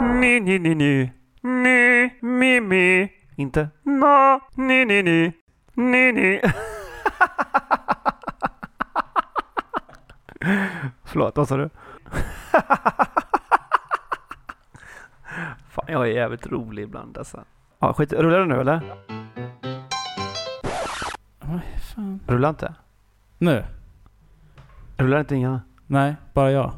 Ni, 0.00 0.40
ni, 0.40 0.58
ni, 0.58 0.74
ni. 0.74 1.12
Ni, 1.42 2.10
mi, 2.20 2.60
mi. 2.60 3.12
Inte 3.36 3.68
na, 3.82 4.40
ni, 4.54 4.84
ni, 4.84 5.02
ni. 5.02 5.32
Ni, 5.74 6.12
ni. 6.12 6.40
Förlåt, 11.04 11.36
vad 11.36 11.48
sa 11.48 11.56
du? 11.56 11.70
Fan, 15.68 15.84
jag 15.88 16.02
är 16.02 16.12
jävligt 16.12 16.46
rolig 16.46 16.82
ibland 16.82 17.18
alltså. 17.18 17.44
Ja, 17.78 17.92
skit 17.92 18.12
Rullar 18.12 18.38
det 18.38 18.46
nu 18.46 18.60
eller? 18.60 18.80
Vad 21.40 21.60
fan? 21.94 22.20
Rullar 22.26 22.48
inte? 22.48 22.74
Nu? 23.38 23.64
Rullar 24.96 25.20
inte 25.20 25.34
inga? 25.36 25.60
Nej, 25.86 26.14
bara 26.32 26.50
jag. 26.50 26.72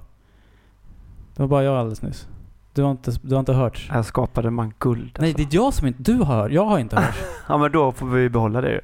Det 1.35 1.43
var 1.43 1.49
bara 1.49 1.63
jag 1.63 1.77
alldeles 1.77 2.03
nyss. 2.03 2.29
Du 2.77 2.83
har 2.83 2.91
inte, 2.91 3.11
du 3.23 3.35
har 3.35 3.41
inte 3.41 3.53
hört? 3.53 3.89
Här 3.91 4.03
skapade 4.03 4.51
man 4.51 4.73
guld. 4.79 5.17
Nej, 5.19 5.29
Alltså. 5.31 5.37
det 5.49 5.55
är 5.57 5.63
jag 5.65 5.75
som 5.75 5.87
inte... 5.87 6.03
Du 6.03 6.25
hör. 6.25 6.51
Jag 6.51 6.65
har 6.65 6.79
inte 6.79 6.97
hört. 6.97 7.15
Ja, 7.49 7.59
men 7.59 7.73
då 7.73 7.93
får 7.93 8.07
vi 8.07 8.29
behålla 8.29 8.61
det 8.61 8.71
ju. 8.71 8.81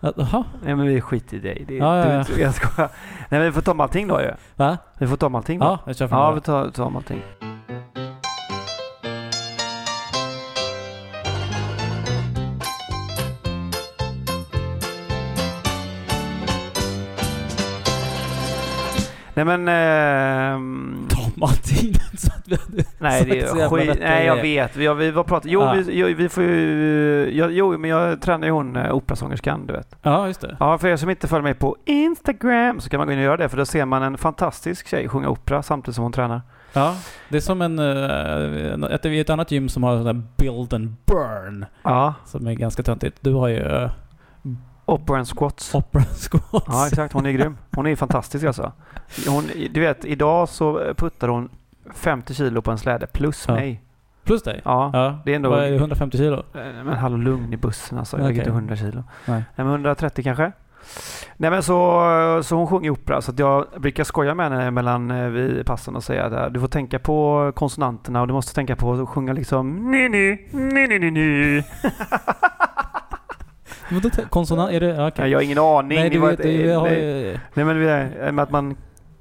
Jaha? 0.00 0.44
Nej, 0.64 0.74
men 0.76 0.86
vi 0.86 1.00
skiter 1.00 1.36
i 1.36 1.40
dig. 1.40 1.64
Det, 1.68 1.74
Ja, 1.76 1.98
ja, 1.98 2.04
du, 2.04 2.10
ja. 2.10 2.18
inte- 2.18 2.40
Jag 2.40 2.54
skojar. 2.54 2.90
Nej, 3.18 3.40
men 3.40 3.42
vi 3.42 3.52
får 3.52 3.60
ta 3.62 3.70
om 3.70 3.80
allting 3.80 4.08
då 4.08 4.20
ju. 4.20 4.30
Va? 4.56 4.78
Vi 4.98 5.06
får 5.06 5.16
ta 5.16 5.26
om 5.26 5.34
allting 5.34 5.58
då. 5.58 5.64
Ja, 5.66 5.78
jag 5.86 5.96
kör 5.96 6.08
från 6.08 6.18
Ja, 6.18 6.30
vi 6.32 6.40
tar, 6.40 6.70
tar 6.70 6.84
om 6.84 6.96
allting. 6.96 7.22
Nej 19.34 19.44
men... 19.44 19.68
ehm, 19.68 21.08
Allting. 21.40 21.94
så 22.18 22.28
att 22.32 22.48
vi 22.48 22.56
hade 22.56 22.84
nej, 22.98 23.24
det 23.24 23.40
är 23.40 23.68
skit. 23.68 23.98
Nej, 24.00 24.26
jag 24.26 24.36
vet. 24.36 24.76
Vi, 24.76 24.94
vi 24.94 25.10
var 25.10 25.24
pratat. 25.24 25.50
Jo, 25.50 25.60
Ja. 25.60 25.72
vi, 25.72 26.14
vi 26.14 26.28
får 26.28 26.42
ju... 26.44 27.30
Jag, 27.34 27.52
jo, 27.52 27.78
men 27.78 27.90
jag 27.90 28.20
tränar 28.22 28.46
ju 28.46 28.52
hon 28.52 28.76
eh, 28.76 28.94
operasångerskan, 28.94 29.66
du 29.66 29.72
vet. 29.72 29.96
Ja, 30.02 30.26
just 30.26 30.40
det. 30.40 30.56
Ja, 30.60 30.78
för 30.78 30.88
er 30.88 30.96
som 30.96 31.10
inte 31.10 31.28
följer 31.28 31.42
mig 31.42 31.54
på 31.54 31.76
Instagram 31.84 32.80
så 32.80 32.90
kan 32.90 32.98
man 32.98 33.06
gå 33.06 33.12
in 33.12 33.18
och 33.18 33.24
göra 33.24 33.36
det. 33.36 33.48
För 33.48 33.56
då 33.56 33.64
ser 33.66 33.84
man 33.84 34.02
en 34.02 34.18
fantastisk 34.18 34.88
tjej 34.88 35.08
sjunga 35.08 35.28
opera 35.28 35.62
samtidigt 35.62 35.94
som 35.94 36.02
hon 36.02 36.12
tränar. 36.12 36.40
Ja, 36.72 36.96
det 37.28 37.36
är 37.36 37.40
som 37.40 37.62
en... 37.62 37.78
Uh, 37.78 38.84
ett, 38.90 39.04
ett 39.06 39.30
annat 39.30 39.50
gym 39.50 39.68
som 39.68 39.82
har 39.82 39.96
sån 39.96 40.04
där 40.04 40.22
build 40.36 40.74
and 40.74 40.94
burn. 41.06 41.66
Ja, 41.82 42.14
Som 42.26 42.46
är 42.46 42.52
ganska 42.54 42.82
töntigt. 42.82 43.16
Du 43.20 43.32
har 43.34 43.48
ju 43.48 43.88
opera 44.92 45.16
and 45.18 45.28
squats. 45.28 45.74
opera 45.74 46.02
squats. 46.04 46.66
Ja, 46.68 46.86
exakt. 46.86 47.12
Hon 47.14 47.26
är 47.26 47.30
grym. 47.32 47.56
Hon 47.76 47.86
är 47.86 47.96
fantastisk 47.96 48.44
alltså. 48.44 48.72
Hon, 49.28 49.44
du 49.70 49.80
vet, 49.80 50.04
idag 50.04 50.48
så 50.48 50.94
puttar 50.96 51.28
hon 51.28 51.48
50 51.94 52.34
kilo 52.34 52.62
på 52.62 52.70
en 52.70 52.78
släde 52.78 53.06
plus 53.06 53.44
Ja. 53.48 53.54
mig. 53.54 53.82
Plus 54.24 54.42
dig? 54.42 54.60
Ja. 54.64 54.90
Ja. 54.92 55.18
Det 55.24 55.32
är 55.32 55.36
ändå... 55.36 55.50
Vad 55.50 55.64
är 55.64 55.70
det, 55.70 55.76
150 55.76 56.16
kilo? 56.18 56.36
Eh, 56.36 56.60
Men 56.84 56.92
hallå 56.96 57.16
lugn 57.16 57.52
i 57.52 57.56
bussen 57.56 57.98
alltså. 57.98 58.16
Jag 58.16 58.24
väger 58.24 58.34
Okej. 58.42 58.50
inte 58.50 58.50
100 58.50 58.76
kilo. 58.76 59.04
Nej. 59.26 59.44
Nej, 59.56 59.66
men 59.66 59.68
130 59.68 60.24
kanske. 60.24 60.52
Nej 61.36 61.50
men 61.50 61.62
så, 61.62 62.40
så 62.44 62.56
hon 62.56 62.66
sjunger 62.66 62.90
opera 62.90 63.20
så 63.22 63.32
jag 63.36 63.66
brukar 63.76 64.04
skoja 64.04 64.34
med 64.34 64.50
henne 64.52 64.70
mellan 64.70 65.10
eh, 65.10 65.26
vi 65.28 65.64
passen 65.64 65.96
och 65.96 66.04
säga 66.04 66.24
att 66.24 66.32
eh, 66.32 66.46
du 66.46 66.60
får 66.60 66.68
tänka 66.68 66.98
på 66.98 67.52
konsonanterna 67.54 68.20
och 68.20 68.26
du 68.26 68.32
måste 68.34 68.54
tänka 68.54 68.76
på 68.76 68.92
att 68.92 69.08
sjunga 69.08 69.32
liksom 69.32 69.90
ni 69.90 70.08
ni 70.08 70.48
ni 70.52 70.86
ni 70.88 70.98
ni 70.98 71.10
ni. 71.10 71.64
Vadå 73.92 74.10
konsonant? 74.30 74.72
Är 74.72 74.80
det... 74.80 75.12
Nej, 75.18 75.30
Jag 75.30 75.38
har 75.38 75.42
ingen 75.42 75.58
aning. 75.58 75.98
Nej, 75.98 76.10
Det 76.10 76.16
du 76.18 76.26
vet, 76.26 76.40
ett- 76.40 76.46
du 76.46 76.72
har 76.74 76.88
nej, 77.54 77.64
men 77.64 77.76
det 77.80 77.90
är 77.90 78.32
med 78.32 78.42
att 78.42 78.50
man 78.50 78.76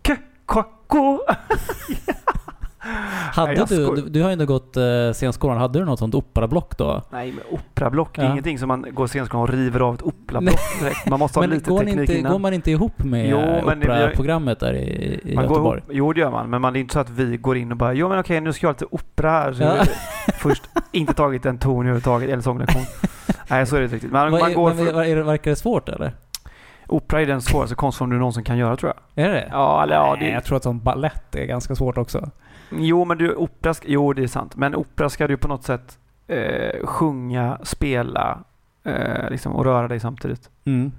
k, 0.08 0.14
k, 0.46 0.64
ko. 0.88 1.20
Hade 3.34 3.54
Nej, 3.54 3.66
du, 3.70 3.96
du... 3.96 4.10
Du 4.10 4.22
har 4.22 4.30
ju 4.30 4.34
ändå 4.34 4.46
gått 4.46 4.78
uh, 4.78 5.12
scenskolan. 5.14 5.58
Hade 5.58 5.80
du 5.80 5.86
något 5.86 6.00
sånt 6.00 6.16
operablock 6.16 6.78
då? 6.78 7.02
Nej 7.12 7.32
men 7.32 7.44
operablock, 7.60 8.16
det 8.16 8.22
är 8.22 8.26
Ja. 8.26 8.32
ingenting 8.32 8.60
som 8.60 8.68
man 8.68 8.86
går 8.94 9.08
scenskolan 9.08 9.44
och 9.44 9.50
river 9.50 9.80
av 9.80 9.96
ett 9.96 10.02
operablock 10.02 10.60
direkt. 10.80 11.10
Man 11.10 11.20
måste 11.20 11.40
ha 11.40 11.46
lite 11.48 11.70
går, 11.70 11.80
ni 11.80 11.86
teknik 11.86 12.02
inte, 12.10 12.18
innan. 12.20 12.32
går 12.32 12.40
man 12.40 12.54
inte 12.54 12.72
ihop 12.72 13.04
med 13.04 13.30
Jo, 13.30 13.38
operaprogrammet 13.38 14.60
där 14.60 14.74
i, 14.74 15.20
i 15.24 15.36
Man 15.36 15.46
går 15.48 15.54
Göteborg? 15.56 15.80
ihop, 15.80 15.90
jo 15.94 16.14
det 16.14 16.20
gör 16.20 16.32
man, 16.32 16.50
men 16.50 16.62
man, 16.62 16.74
det 16.74 16.80
är 16.80 16.82
inte 16.82 16.94
så 16.94 17.00
att 17.00 17.10
vi 17.10 17.38
går 17.38 17.58
in 17.58 17.72
och 17.72 17.78
bara 17.78 17.94
jo 17.94 18.10
men 18.10 18.20
okej 18.20 18.42
nu 18.42 18.54
ska 18.54 18.66
jag 18.66 18.70
ha 18.70 18.74
lite 18.74 18.86
opera 18.96 19.30
här. 19.32 19.54
Så 19.54 19.64
Ja. 19.64 19.76
Först 20.40 20.64
inte 20.92 21.14
tagit 21.14 21.46
en 21.46 21.58
ton 21.58 21.76
överhuvudtaget 21.80 22.30
eller 22.30 22.42
sånglektion. 22.42 22.82
Nej 23.50 23.66
så 23.66 23.76
är 23.76 23.80
det 23.80 23.84
inte 23.84 23.96
riktigt. 23.96 24.12
Man, 24.12 24.32
Vad 24.32 24.42
man 24.42 24.54
går 24.54 24.74
men, 24.74 24.86
för, 24.86 25.04
är 25.04 25.16
det, 25.16 25.24
verkar 25.24 25.52
det 25.52 25.56
svårt 25.56 25.90
eller? 25.90 26.12
opera 26.88 27.22
är 27.22 27.26
den 27.26 27.42
svåraste 27.42 27.76
konstform 27.76 28.10
du 28.10 28.18
någonsin 28.18 28.44
kan 28.44 28.58
göra 28.58 28.76
tror 28.78 28.94
jag. 29.16 29.26
Är 29.26 29.30
det 29.30 29.48
Ja, 29.52 29.84
eller 29.84 29.96
ja, 29.96 30.16
Nej, 30.20 30.28
det, 30.30 30.34
jag 30.34 30.44
tror 30.44 30.58
att 30.58 30.64
som 30.64 30.80
ballett 30.80 31.36
är 31.36 31.46
ganska 31.46 31.76
svårt 31.76 31.98
också. 31.98 32.30
Jo 32.78 33.06
men 33.06 33.18
du 33.18 33.36
opera, 33.36 33.74
jo 33.86 34.14
det 34.14 34.24
är 34.24 34.28
sant. 34.28 34.56
Men 34.56 34.76
opera 34.76 35.10
ska 35.10 35.28
du 35.28 35.38
på 35.38 35.48
något 35.48 35.64
sätt 35.64 36.00
eh, 36.28 36.86
sjunga, 36.86 37.58
spela 37.64 38.40
eh, 38.84 39.30
liksom, 39.30 39.56
och 39.56 39.66
röra 39.66 39.88
dig 39.88 40.00
samtidigt. 40.00 40.50
Mm. 40.66 40.92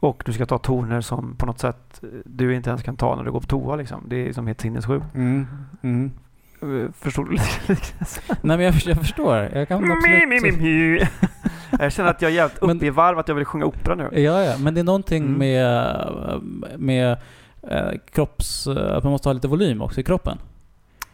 Och 0.00 0.22
du 0.26 0.32
ska 0.32 0.46
ta 0.46 0.58
toner 0.58 1.00
som 1.00 1.36
på 1.36 1.46
något 1.46 1.58
sätt 1.58 2.00
eh, 2.02 2.08
du 2.24 2.54
inte 2.54 2.70
ens 2.70 2.82
kan 2.82 2.96
ta 2.96 3.16
när 3.16 3.24
du 3.24 3.32
går 3.32 3.40
på 3.40 3.46
toa 3.46 3.76
liksom. 3.76 4.04
Det 4.08 4.16
är 4.16 4.24
liksom 4.26 4.46
helt 4.46 4.60
sinnessjukt. 4.60 5.14
Mm. 5.14 5.46
Mm. 5.82 6.10
Eh, 6.62 6.92
Förstår 6.98 7.24
du? 7.24 7.36
Nej 8.42 8.56
men 8.56 8.60
jag, 8.60 8.74
jag 8.74 8.96
förstår. 8.96 9.36
Jag 9.36 9.68
kan 9.68 9.90
absolut... 9.92 11.08
Jag 11.80 11.92
känner 11.92 12.10
att 12.10 12.22
jag 12.22 12.30
är 12.30 12.34
jävligt 12.34 12.62
Men- 12.62 12.76
uppe 12.76 12.86
i 12.86 12.90
varv 12.90 13.18
att 13.18 13.28
jag 13.28 13.34
vill 13.34 13.44
sjunga 13.44 13.64
opera 13.64 13.94
nu. 13.94 14.08
Ja, 14.20 14.42
ja, 14.44 14.54
men 14.58 14.74
det 14.74 14.80
är 14.80 14.84
någonting 14.84 15.24
Mm. 15.24 15.38
med, 15.38 16.40
med 16.76 17.16
eh, 17.62 17.90
kropps... 18.12 18.66
Att 18.66 19.02
man 19.04 19.10
måste 19.10 19.28
ha 19.28 19.32
lite 19.34 19.48
volym 19.48 19.82
också 19.82 20.00
i 20.00 20.04
kroppen. 20.04 20.38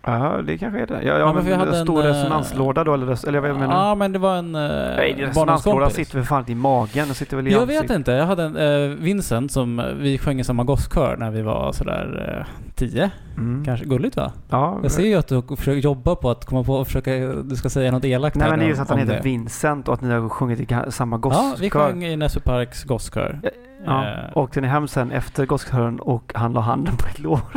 Ja, 0.04 0.40
det 0.44 0.58
kanske 0.58 0.80
är 0.80 0.86
det. 0.86 0.94
Ja, 1.02 1.12
ja, 1.12 1.18
Ja, 1.18 1.32
men 1.32 1.46
jag 1.46 1.56
hade 1.56 1.78
en 1.78 1.84
stor 1.84 2.00
en, 2.00 2.06
eh, 2.06 2.12
resonanslåda 2.14 2.84
då 2.84 2.94
eller, 2.94 3.06
res- 3.06 3.24
eller 3.24 3.40
vad 3.40 3.50
jag 3.50 3.58
menar 3.58 3.88
Ja, 3.88 3.94
men 3.94 4.12
det 4.12 4.18
var 4.18 4.36
en 4.36 4.54
eh, 4.54 4.60
Nej, 4.96 5.14
resonanslåda 5.18 5.90
sitter 5.90 6.14
väl 6.14 6.24
fan 6.24 6.44
i 6.46 6.54
magen, 6.54 7.06
den 7.06 7.14
sitter 7.14 7.36
väl 7.36 7.48
i 7.48 7.52
Jag 7.52 7.62
ansiktet. 7.62 7.90
vet 7.90 7.96
inte. 7.96 8.12
Jag 8.12 8.26
hade 8.26 8.42
en 8.42 8.56
eh, 8.56 8.96
Vincent 8.98 9.52
som 9.52 9.78
eh, 9.78 9.86
vi 9.86 10.18
sjöng 10.18 10.40
i 10.40 10.44
samma 10.44 10.64
gosskör 10.64 11.16
när 11.16 11.30
vi 11.30 11.42
var 11.42 11.72
sådär 11.72 12.36
eh, 12.38 12.46
tio. 12.74 13.10
Mm. 13.36 13.64
Kanske 13.64 13.86
gulligt 13.86 14.16
va? 14.16 14.32
Ja, 14.50 14.78
Jag 14.82 14.90
ser 14.92 15.02
ju 15.06 15.14
att 15.14 15.28
du 15.28 15.42
försöker 15.56 15.80
jobba 15.80 16.14
på 16.14 16.30
att 16.30 16.44
komma 16.44 16.64
på 16.64 16.74
och 16.74 16.86
försöka... 16.86 17.10
Du 17.42 17.56
ska 17.56 17.68
säga 17.70 17.90
något 17.92 18.04
elakt 18.04 18.36
Nej 18.36 18.50
men 18.50 18.58
det 18.58 18.64
är 18.64 18.68
ju 18.68 18.76
så 18.76 18.82
att 18.82 18.88
han 18.88 18.98
heter 18.98 19.14
det. 19.14 19.20
Vincent 19.22 19.88
och 19.88 19.94
att 19.94 20.00
ni 20.00 20.10
har 20.10 20.28
sjungit 20.28 20.60
i 20.60 20.66
samma 20.90 21.20
Ja, 21.22 21.54
vi 21.60 21.68
gosskör. 21.68 21.88
sjöng 21.88 22.04
i 22.04 22.16
Nässjö 22.16 22.40
Parks 22.40 22.84
gosskör. 22.84 23.40
Ja, 23.86 24.04
Eh, 24.04 24.36
åkte 24.38 24.60
ni 24.60 24.68
hem 24.68 24.88
sen 24.88 25.10
efter 25.10 25.46
gosskören 25.46 26.00
och 26.00 26.32
han 26.34 26.52
la 26.52 26.60
handen 26.60 26.96
på 26.96 27.06
ett 27.08 27.18
lår? 27.18 27.40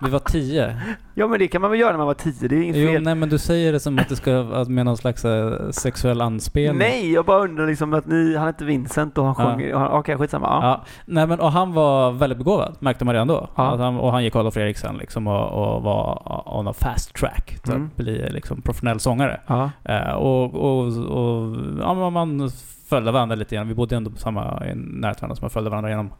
Vi 0.00 0.10
var 0.10 0.18
tio. 0.18 0.76
Ja 1.14 1.26
men 1.28 1.38
det 1.38 1.48
kan 1.48 1.60
man 1.62 1.70
väl 1.70 1.80
göra 1.80 1.90
när 1.90 1.98
man 1.98 2.06
var 2.06 2.14
tio, 2.14 2.48
det 2.48 2.56
är 2.56 2.62
inget 2.62 2.76
Jo, 2.76 2.88
fel. 2.92 3.02
nej 3.02 3.14
men 3.14 3.28
du 3.28 3.38
säger 3.38 3.72
det 3.72 3.80
som 3.80 3.98
att 3.98 4.08
det 4.08 4.16
ska 4.16 4.40
att 4.40 4.68
med 4.68 4.84
någon 4.84 4.96
slags 4.96 5.24
eh, 5.24 5.70
sexuell 5.70 6.20
anspelning. 6.20 6.78
Nej, 6.78 7.12
jag 7.12 7.24
bara 7.24 7.38
undrar 7.44 7.66
liksom 7.66 7.94
att 7.94 8.06
ni, 8.06 8.36
han 8.36 8.46
heter 8.46 8.64
Vincent 8.64 9.18
och 9.18 9.24
han 9.24 9.34
sjunger, 9.34 9.68
ja. 9.68 9.88
okej 9.88 10.16
skitsamma. 10.16 10.46
Ja. 10.46 10.60
Ja, 10.62 10.84
nej 11.06 11.26
men 11.26 11.40
och 11.40 11.52
han 11.52 11.72
var 11.72 12.12
väldigt 12.12 12.38
begåvad, 12.38 12.76
märkte 12.80 13.04
man 13.04 13.14
redan 13.14 13.28
då. 13.28 13.48
Ja. 13.56 13.70
Att 13.72 13.80
han, 13.80 13.96
och 13.96 14.12
han 14.12 14.24
gick 14.24 14.36
Adolf 14.36 14.54
Fredriksson 14.54 14.96
liksom 14.98 15.26
och, 15.26 15.48
och 15.76 15.82
var 15.82 16.22
on 16.58 16.68
a 16.68 16.72
fast 16.72 17.14
track 17.14 17.58
till 17.62 17.72
Mm. 17.72 17.86
att 17.86 17.96
bli 17.96 18.30
liksom 18.30 18.62
professionell 18.62 19.00
sångare. 19.00 19.40
Ja. 19.46 19.70
Eh, 19.84 20.12
och, 20.12 20.54
och, 20.54 20.86
och 20.96 21.56
ja, 21.80 21.94
men 21.94 22.12
man 22.12 22.50
följde 22.88 23.12
varandra 23.12 23.36
lite 23.36 23.54
grann. 23.54 23.68
Vi 23.68 23.74
bodde 23.74 23.96
ändå 23.96 24.10
på 24.10 24.16
samma 24.18 24.42
närheten 24.74 25.20
varandra, 25.20 25.34
så 25.36 25.40
man 25.42 25.50
följde 25.50 25.70
varandra 25.70 25.90
genom 25.90 26.10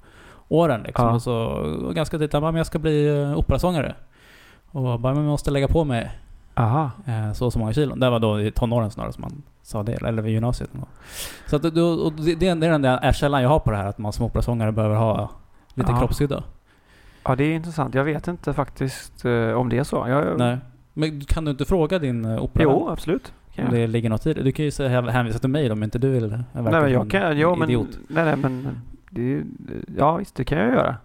åren. 0.49 0.83
Liksom. 0.83 1.07
Ja. 1.07 1.15
Och 1.15 1.23
så 1.23 1.35
och 1.35 1.95
ganska 1.95 2.19
tidigt, 2.19 2.33
han 2.33 2.43
bara, 2.43 2.53
men 2.53 2.59
jag 2.59 2.67
ska 2.67 2.79
bli 2.79 3.09
uh, 3.09 3.39
operasångare. 3.39 3.95
Och 4.71 5.01
bara, 5.01 5.15
men 5.15 5.25
jag 5.25 5.31
måste 5.31 5.51
lägga 5.51 5.69
på 5.69 5.85
mig 5.85 6.11
Aha. 6.55 6.91
eh, 7.07 7.33
så 7.33 7.51
så 7.51 7.59
många 7.59 7.73
kilon. 7.73 8.01
Det 8.01 8.11
var 8.11 8.21
då 8.21 8.41
i 8.41 8.51
tonåren 8.51 8.91
snarare 8.91 9.13
som 9.13 9.23
man 9.23 9.43
sa 9.63 9.83
det, 9.83 9.93
eller 9.93 10.23
vid 10.23 10.33
gymnasiet. 10.33 10.71
Så 11.47 11.57
att, 11.57 11.65
och 11.65 12.13
det, 12.13 12.35
det 12.35 12.49
är 12.49 12.71
den 12.71 12.83
där 12.83 13.13
källan 13.13 13.43
jag 13.43 13.49
har 13.49 13.59
på 13.59 13.71
det 13.71 13.77
här, 13.77 13.87
att 13.87 13.99
man 13.99 14.13
som 14.13 14.27
operasångare 14.27 14.73
behöver 14.73 14.97
ha 14.97 15.31
lite 15.75 15.93
Ja. 15.93 15.99
kroppshydda. 15.99 16.43
Ja, 17.25 17.37
det 17.37 17.45
är 17.45 17.55
intressant. 17.55 17.95
Jag 17.95 18.05
vet 18.05 18.29
inte 18.29 18.53
faktiskt 18.53 19.25
eh, 19.25 19.53
om 19.53 19.69
det 19.69 19.79
är 19.79 19.85
så. 19.85 20.05
Jag, 20.09 20.39
Nej. 20.39 20.59
Men 20.93 21.21
kan 21.21 21.45
du 21.45 21.51
inte 21.51 21.65
fråga 21.65 21.99
din 21.99 22.27
opera? 22.27 22.63
Jo, 22.63 22.89
absolut. 22.89 23.33
Kan 23.55 23.67
Om 23.67 23.75
det 23.75 23.87
ligger 23.87 24.11
något 24.11 24.27
i 24.27 24.35
det. 24.35 24.43
Du 24.43 24.53
kan 24.53 24.65
ju 24.65 24.71
säga, 24.71 25.01
hänvisa 25.01 25.39
till 25.39 25.49
mig 25.49 25.71
om 25.73 25.83
inte 25.83 25.99
du 25.99 26.11
vill. 26.11 26.29
Nej, 26.29 26.63
men 26.63 26.93
jag 26.93 27.11
kan... 27.11 27.39
Jo, 27.39 27.57
men... 27.57 27.69
idiot. 27.69 27.99
Nej, 28.09 28.25
nej, 28.25 28.37
men... 28.37 28.81
Det 29.11 29.43
ja, 29.97 30.17
visst, 30.17 30.35
det 30.35 30.45
kan 30.45 30.59
jag 30.59 30.69
göra. 30.69 30.97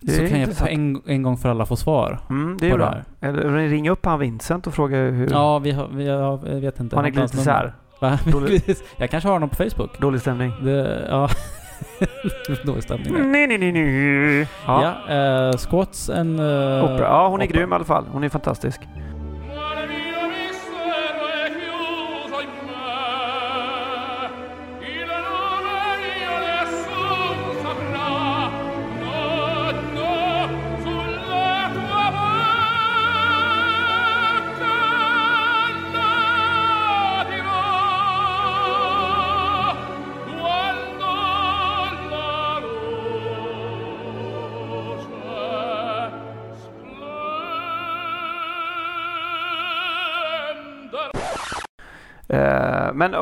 Det 0.00 0.12
Så 0.12 0.26
kan 0.26 0.40
jag 0.40 0.72
en, 0.72 1.02
en 1.06 1.22
gång 1.22 1.36
för 1.36 1.48
alla 1.48 1.66
få 1.66 1.76
svar. 1.76 2.20
Mm, 2.30 2.56
det 2.60 2.66
är 2.66 2.70
det 2.70 2.76
bra. 2.76 2.86
här. 2.86 3.04
Eller 3.28 3.68
ringa 3.68 3.90
upp 3.90 4.04
han 4.04 4.18
Vincent 4.18 4.66
och 4.66 4.74
fråga 4.74 4.96
hur... 4.96 5.30
Ja, 5.30 5.58
vi 5.58 5.70
har, 5.70 5.88
vi 5.88 6.08
har, 6.08 6.48
jag 6.48 6.60
vet 6.60 6.80
inte. 6.80 6.96
har 6.96 7.02
ni 7.02 7.10
glidit 7.10 7.34
isär? 7.34 7.74
Dålig- 8.32 8.76
jag 8.96 9.10
kanske 9.10 9.28
har 9.28 9.32
honom 9.34 9.48
på 9.48 9.56
Facebook. 9.56 10.00
Dålig 10.00 10.20
stämning? 10.20 10.52
Det, 10.62 11.06
ja. 11.10 11.28
Dålig 12.64 12.82
stämning 12.82 13.12
där. 13.12 13.22
Nej, 13.22 13.46
nej, 13.46 13.58
nej, 13.58 13.72
nej. 13.72 14.48
Ja. 14.66 14.94
Ja, 15.08 15.14
eh, 15.14 15.56
Squats 15.56 16.08
en... 16.08 16.40
Uh, 16.40 16.84
Opera. 16.84 17.06
Ja, 17.06 17.28
hon 17.28 17.42
är 17.42 17.46
grym 17.46 17.72
i 17.72 17.74
alla 17.74 17.84
fall. 17.84 18.04
Hon 18.12 18.24
är 18.24 18.28
fantastisk. 18.28 18.80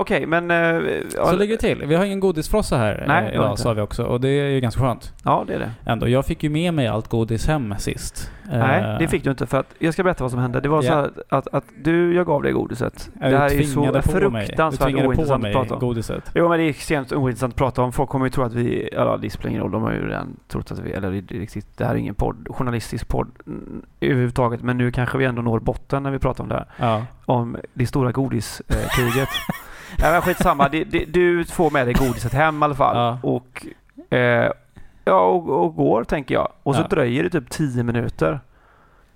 Okej, 0.04 0.26
men... 0.26 0.50
eh, 0.50 0.56
ja, 1.16 1.26
Så 1.26 1.36
ligger 1.36 1.54
det 1.54 1.60
till. 1.60 1.82
Vi 1.86 1.94
har 1.94 2.04
ingen 2.04 2.20
godisfrossa 2.20 2.76
här 2.76 3.04
Nej, 3.08 3.16
eh, 3.16 3.22
det 3.22 3.22
har 3.22 3.30
vi 3.30 3.34
idag, 3.34 3.50
inte. 3.50 3.62
sa 3.62 3.72
vi 3.72 3.80
också. 3.80 4.04
Och 4.04 4.20
det 4.20 4.28
är 4.28 4.48
ju 4.48 4.60
ganska 4.60 4.80
skönt. 4.80 5.12
ja, 5.24 5.44
det 5.46 5.54
är 5.54 5.58
det. 5.58 5.70
Ändå. 5.86 6.08
Jag 6.08 6.26
fick 6.26 6.42
ju 6.42 6.50
med 6.50 6.74
mig 6.74 6.86
allt 6.86 7.08
godis 7.08 7.46
hem 7.46 7.74
sist. 7.78 8.30
Nej, 8.52 8.80
Eh, 8.82 8.98
det 8.98 9.08
fick 9.08 9.24
du 9.24 9.30
inte 9.30 9.46
för 9.46 9.58
att 9.60 9.74
jag 9.78 9.92
ska 9.94 10.02
berätta 10.02 10.24
vad 10.24 10.30
som 10.30 10.40
hände. 10.40 10.60
Det 10.60 10.68
var 10.68 10.82
så 10.82 10.88
Ja. 10.88 10.94
här 10.94 11.10
att, 11.28 11.48
att 11.54 11.64
du, 11.82 12.14
jag 12.14 12.26
gav 12.26 12.42
dig 12.42 12.52
godiset. 12.52 13.10
Det 13.14 13.38
här 13.38 13.46
är 13.46 13.50
ju 13.54 13.64
så 13.64 14.02
fruktansvärt 14.02 14.94
ointressant 14.94 15.44
att 15.44 15.52
prata 15.52 15.74
om. 15.74 15.80
godiset. 15.80 16.30
Jo 16.34 16.48
men 16.48 16.58
det 16.58 16.64
är 16.64 16.68
extremt 16.70 17.12
ointressant 17.12 17.52
att 17.52 17.58
prata 17.58 17.82
om. 17.82 17.92
Folk 17.92 18.10
kommer 18.10 18.26
ju 18.26 18.30
tro 18.30 18.44
att 18.44 18.52
vi, 18.54 18.88
ja 18.92 19.18
det 19.22 19.30
spelar 19.30 19.50
ingen 19.50 19.62
roll, 19.62 19.70
de 19.70 19.82
har 19.82 19.92
ju 19.92 20.06
redan 20.08 20.36
trott 20.48 20.70
att 20.72 20.78
vi, 20.78 20.92
eller 20.92 21.10
det, 21.10 21.34
är 21.34 21.38
riktigt, 21.38 21.78
det 21.78 21.84
här 21.84 21.94
är 21.94 21.98
ingen 21.98 22.14
podd, 22.14 22.46
journalistisk 22.50 23.08
podd 23.08 23.28
mm, 23.46 23.82
överhuvudtaget. 24.00 24.62
Men 24.62 24.78
nu 24.78 24.90
kanske 24.92 25.18
vi 25.18 25.24
ändå 25.24 25.42
når 25.42 25.60
botten 25.60 26.02
när 26.02 26.10
vi 26.10 26.18
pratar 26.18 26.42
om 26.44 26.48
det 26.48 26.54
här. 26.54 26.66
Ja. 26.76 27.06
Om 27.26 27.56
det 27.74 27.86
stora 27.86 28.12
godiskriget. 28.12 29.28
Nej 29.98 30.12
men 30.12 30.22
skitsamma, 30.22 30.68
det, 30.68 30.84
du 30.84 31.44
får 31.44 31.70
med 31.70 31.86
dig 31.86 31.94
godiset 31.94 32.32
hem 32.32 32.62
i 32.62 32.64
alla 32.64 32.74
fall. 32.74 32.96
Ja. 32.96 33.18
Och, 33.22 33.66
eh, 34.16 34.50
ja, 35.04 35.20
och, 35.20 35.64
och 35.64 35.74
går 35.74 36.04
tänker 36.04 36.34
jag. 36.34 36.48
Och 36.62 36.74
så 36.74 36.80
Ja. 36.80 36.86
dröjer 36.88 37.22
det 37.22 37.30
typ 37.30 37.50
10 37.50 37.82
minuter. 37.82 38.40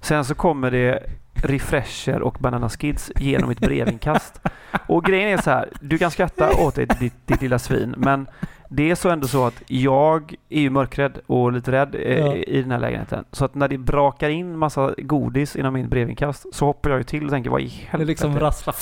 Sen 0.00 0.24
så 0.24 0.34
kommer 0.34 0.70
det 0.70 1.02
refresher 1.42 2.22
och 2.22 2.36
banana 2.40 2.68
skids 2.68 3.12
genom 3.16 3.50
ett 3.50 3.58
brevinkast. 3.60 4.40
och 4.86 5.04
grejen 5.04 5.38
är 5.38 5.42
så 5.42 5.50
här, 5.50 5.68
du 5.80 5.98
kan 5.98 6.10
skratta 6.10 6.50
åt 6.56 6.74
dig, 6.74 6.86
ditt, 7.00 7.26
ditt 7.26 7.42
lilla 7.42 7.58
svin, 7.58 7.94
men 7.98 8.26
det 8.68 8.90
är 8.90 8.94
så 8.94 9.08
ändå 9.10 9.26
så 9.26 9.46
att 9.46 9.62
jag 9.66 10.34
är 10.48 10.60
ju 10.60 10.70
mörkrädd 10.70 11.18
och 11.26 11.52
lite 11.52 11.72
rädd 11.72 11.94
eh, 11.94 12.18
Ja. 12.18 12.34
i 12.34 12.62
den 12.62 12.70
här 12.70 12.78
lägenheten. 12.78 13.24
Så 13.32 13.44
att 13.44 13.54
när 13.54 13.68
det 13.68 13.78
brakar 13.78 14.28
in 14.28 14.58
massa 14.58 14.94
godis 14.98 15.56
inom 15.56 15.74
min 15.74 15.88
brevinkast 15.88 16.46
så 16.54 16.64
hoppar 16.64 16.90
jag 16.90 16.98
ju 16.98 17.04
till 17.04 17.24
och 17.24 17.30
tänker 17.30 17.50
vad 17.50 17.60
i 17.60 17.64
Det 17.64 17.70
helvete. 17.90 18.08
liksom 18.08 18.38
rasslar. 18.38 18.72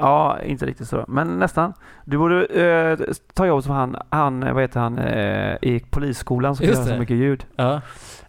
Ja, 0.00 0.38
inte 0.44 0.66
riktigt 0.66 0.88
så. 0.88 1.04
Men 1.08 1.38
nästan. 1.38 1.72
Du 2.04 2.18
borde 2.18 2.44
eh, 2.46 2.98
ta 3.34 3.46
jobb 3.46 3.62
som 3.62 3.72
han, 3.72 3.96
han, 4.10 4.40
vad 4.54 4.62
heter 4.62 4.80
han, 4.80 4.98
eh, 4.98 5.54
i 5.62 5.82
polisskolan 5.90 6.56
som 6.56 6.66
gör 6.66 6.74
så 6.74 6.88
det. 6.90 6.98
mycket 6.98 7.16
ljud. 7.16 7.44
Ja. 7.56 7.80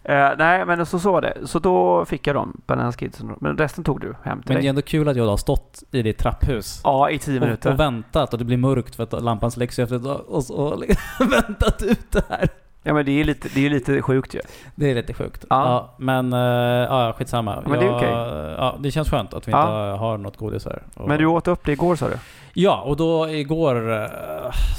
Eh, 0.04 0.30
nej, 0.38 0.66
men 0.66 0.86
så, 0.86 1.00
så 1.00 1.12
var 1.12 1.22
det. 1.22 1.38
Så 1.48 1.60
då 1.60 2.06
fick 2.06 2.28
jag 2.28 2.36
dem, 2.36 2.62
Banana 2.66 2.92
Skidsen. 2.92 3.36
Men 3.40 3.58
resten 3.58 3.84
tog 3.84 4.02
du 4.02 4.16
hem 4.24 4.42
till 4.42 4.50
Men 4.50 4.56
det 4.56 4.60
är 4.60 4.62
dig. 4.62 4.68
ändå 4.68 4.82
kul 4.82 5.08
att 5.08 5.16
jag 5.18 5.26
har 5.26 5.38
stått 5.38 5.84
i 5.92 6.02
ditt 6.02 6.18
trapphus. 6.18 6.82
Ja, 6.84 7.10
i 7.10 7.20
tio 7.20 7.40
Och, 7.40 7.46
minuter. 7.46 7.72
och 7.74 7.80
väntat 7.80 8.34
och 8.34 8.40
det 8.40 8.46
blir 8.46 8.58
mörkt 8.58 8.96
för 8.96 9.04
att 9.04 9.24
lampan 9.24 9.52
släcks 9.52 9.80
efter 9.80 9.96
ett 9.96 10.04
tag 10.04 10.22
och 10.28 10.44
så 10.44 10.84
väntat 11.20 11.82
ut 11.84 12.12
det 12.12 12.24
här. 12.30 12.50
Ja, 12.84 12.94
men 12.94 13.06
det 13.06 13.12
är 13.12 13.24
lite, 13.24 13.50
det 13.56 13.66
är 13.66 13.70
lite 13.70 14.02
sjukt 14.02 14.36
ju. 14.36 14.40
Det 14.76 14.92
är 14.92 14.96
lite 14.96 15.14
sjukt. 15.14 15.46
Ja. 15.50 15.56
Ja. 15.66 15.90
men 15.98 16.34
uh, 16.34 16.40
ja, 16.40 17.14
skitsamma. 17.18 17.64
Men 17.68 17.80
det 17.80 17.86
är 17.86 17.96
okej. 17.98 18.10
Ja, 18.58 18.76
det 18.80 18.92
känns 18.92 19.10
skönt 19.10 19.34
att 19.34 19.48
vi 19.48 19.52
Ja. 19.52 19.62
inte 19.62 20.00
har 20.04 20.18
något 20.18 20.38
godis 20.38 20.66
här. 20.66 20.84
Och, 20.94 21.08
Men 21.08 21.18
du 21.20 21.26
åt 21.26 21.48
upp 21.48 21.66
det 21.66 21.72
igår 21.72 21.96
sa 21.96 22.08
du? 22.10 22.16
Ja, 22.54 22.82
och 22.82 22.98
då 22.98 23.30
igår 23.30 23.94
eh, 24.02 24.08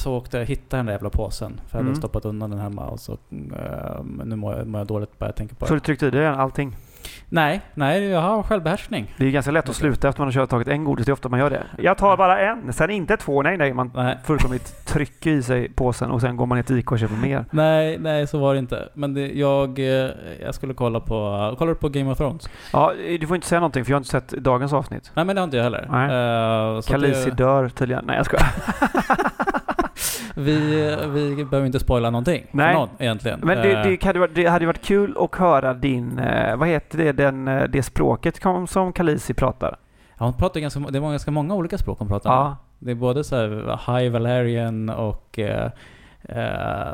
så 0.02 0.14
åkte 0.16 0.38
jag 0.38 0.44
hitta 0.46 0.76
den 0.76 0.86
där 0.86 0.92
jävla 0.92 1.10
påsen. 1.10 1.52
För 1.68 1.78
jag 1.78 1.78
hade 1.78 1.88
Mm. 1.88 1.96
stoppat 1.98 2.24
undan 2.24 2.50
den 2.50 2.58
hemma 2.60 2.84
och 2.86 3.00
så 3.00 3.12
eh, 3.12 4.02
nu 4.24 4.36
mår 4.36 4.56
jag, 4.56 4.66
mår 4.66 4.80
jag 4.80 4.86
dåligt 4.88 5.18
bara 5.18 5.26
jag 5.26 5.36
tänker 5.36 5.54
på 5.54 5.66
Så 5.66 5.72
det. 5.74 5.76
du 5.76 5.84
tryckte 5.84 6.06
i 6.06 6.10
dig 6.10 6.26
allting? 6.26 6.76
Nej, 7.28 7.60
nej, 7.74 8.04
jag 8.04 8.20
har 8.20 8.42
självbehärskning. 8.42 9.14
Det 9.16 9.26
är 9.26 9.30
ganska 9.30 9.50
lätt 9.50 9.68
att 9.68 9.76
sluta 9.76 10.08
efter 10.08 10.24
man 10.24 10.32
har 10.34 10.46
tagit 10.46 10.68
en 10.68 10.84
godis. 10.84 11.06
Det 11.06 11.10
är 11.10 11.12
ofta 11.12 11.28
man 11.28 11.40
gör 11.40 11.50
det. 11.50 11.62
Jag 11.78 11.98
tar 11.98 12.16
bara 12.16 12.40
en, 12.40 12.72
sen 12.72 12.90
inte 12.90 13.16
två. 13.16 13.42
Nej, 13.42 13.56
nej. 13.56 13.72
Man 13.74 13.90
Nej. 13.94 14.18
fullkomligt 14.24 14.86
trycker 14.86 15.30
i 15.30 15.42
sig 15.42 15.68
påsen 15.68 16.10
och 16.10 16.20
sen 16.20 16.36
går 16.36 16.46
man 16.46 16.58
ner 16.58 16.62
till 16.62 16.78
Ica 16.78 16.94
och 16.94 16.98
köper 16.98 17.16
mer. 17.16 17.44
Nej, 17.50 17.98
nej 17.98 18.26
så 18.26 18.38
var 18.38 18.54
det 18.54 18.58
inte. 18.58 18.88
Men 18.94 19.14
det, 19.14 19.32
jag, 19.32 19.78
eh, 19.78 20.10
jag 20.42 20.54
skulle 20.54 20.74
kolla 20.74 21.00
på, 21.00 21.54
kollar 21.58 21.74
på 21.74 21.88
Game 21.88 22.10
of 22.10 22.18
Thrones? 22.18 22.48
Ja, 22.72 22.92
du 23.20 23.26
får 23.26 23.34
inte 23.36 23.48
säga 23.48 23.60
någonting 23.60 23.84
för 23.84 23.92
jag 23.92 23.96
har 23.96 24.00
inte 24.00 24.10
sett 24.10 24.28
dagens 24.28 24.72
avsnitt. 24.72 25.10
Nej 25.14 25.24
men 25.24 25.36
det 25.36 25.40
har 25.40 25.44
inte 25.44 25.56
jag 25.56 25.64
heller. 25.64 25.86
Nej. 25.90 26.10
Eh, 26.72 26.78
att 26.78 26.86
Khaleesi 26.86 27.30
dör 27.30 27.68
tydligen. 27.68 28.04
Nej 28.04 28.16
jag 28.16 28.26
skojar. 28.26 28.46
vi, 30.34 30.96
vi 31.36 31.44
behöver 31.44 31.66
inte 31.66 31.80
spoila 31.80 32.10
någonting 32.10 32.46
Nej. 32.50 32.72
för 32.74 32.80
någon 32.80 32.88
egentligen. 32.98 33.40
Men 33.42 33.58
det, 33.58 33.72
Eh, 33.72 33.86
det, 33.86 34.04
hade 34.04 34.18
varit, 34.18 34.34
det 34.34 34.46
hade 34.46 34.66
varit 34.66 34.84
kul 34.84 35.16
att 35.18 35.34
höra 35.34 35.74
din, 35.74 36.18
eh, 36.18 36.56
vad 36.56 36.68
heter 36.68 36.98
det, 36.98 37.12
den, 37.12 37.48
eh, 37.48 37.64
det 37.64 37.82
språket 37.82 38.40
som 38.68 38.92
Khaleesi 38.92 39.34
pratar? 39.34 39.76
ja, 40.18 40.24
hon 40.24 40.34
pratar 40.34 40.60
ganska, 40.60 40.80
det 40.80 41.00
var 41.00 41.10
ganska 41.10 41.30
många 41.30 41.54
olika 41.54 41.78
språk 41.78 41.98
hon 41.98 42.08
pratar. 42.08 42.30
Ja. 42.30 42.56
Det 42.78 42.90
är 42.90 42.94
både 42.94 43.24
så 43.24 43.36
här 43.36 43.98
High 43.98 44.12
Valerian 44.12 44.88
och 44.88 45.38
eh, 45.38 45.70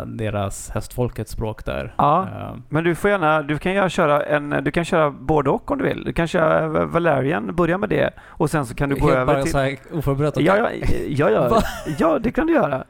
deras 0.06 0.70
hästfolkets 0.70 1.30
språk 1.32 1.64
där. 1.64 1.94
Ja. 1.98 2.22
Eh, 2.22 2.56
Men 2.68 2.84
du 2.84 2.94
får 2.94 3.10
gärna, 3.10 3.42
du 3.42 3.58
kan 3.58 3.72
göra, 3.72 3.88
köra 3.88 4.22
en, 4.22 4.50
du 4.64 4.70
kan 4.70 4.84
köra 4.84 5.10
både 5.10 5.50
och 5.50 5.70
om 5.70 5.78
du 5.78 5.84
vill. 5.84 6.04
Du 6.04 6.12
kan 6.12 6.26
köra 6.28 6.86
Valerian, 6.86 7.54
börja 7.54 7.78
med 7.78 7.88
det 7.88 8.10
och 8.26 8.50
sen 8.50 8.66
så 8.66 8.74
kan 8.74 8.88
du 8.88 8.94
gå 8.96 9.06
helt 9.06 9.16
över 9.18 9.34
bara 9.34 9.42
till... 9.42 9.52
så 9.52 9.58
här 9.58 9.76
oförberett. 9.92 10.40
Ja, 10.40 10.56
ja, 10.56 10.70
ja, 11.08 11.30
ja, 11.50 11.62
ja, 11.98 12.18
det 12.18 12.30
kan 12.30 12.46
du 12.46 12.52
göra. 12.52 12.84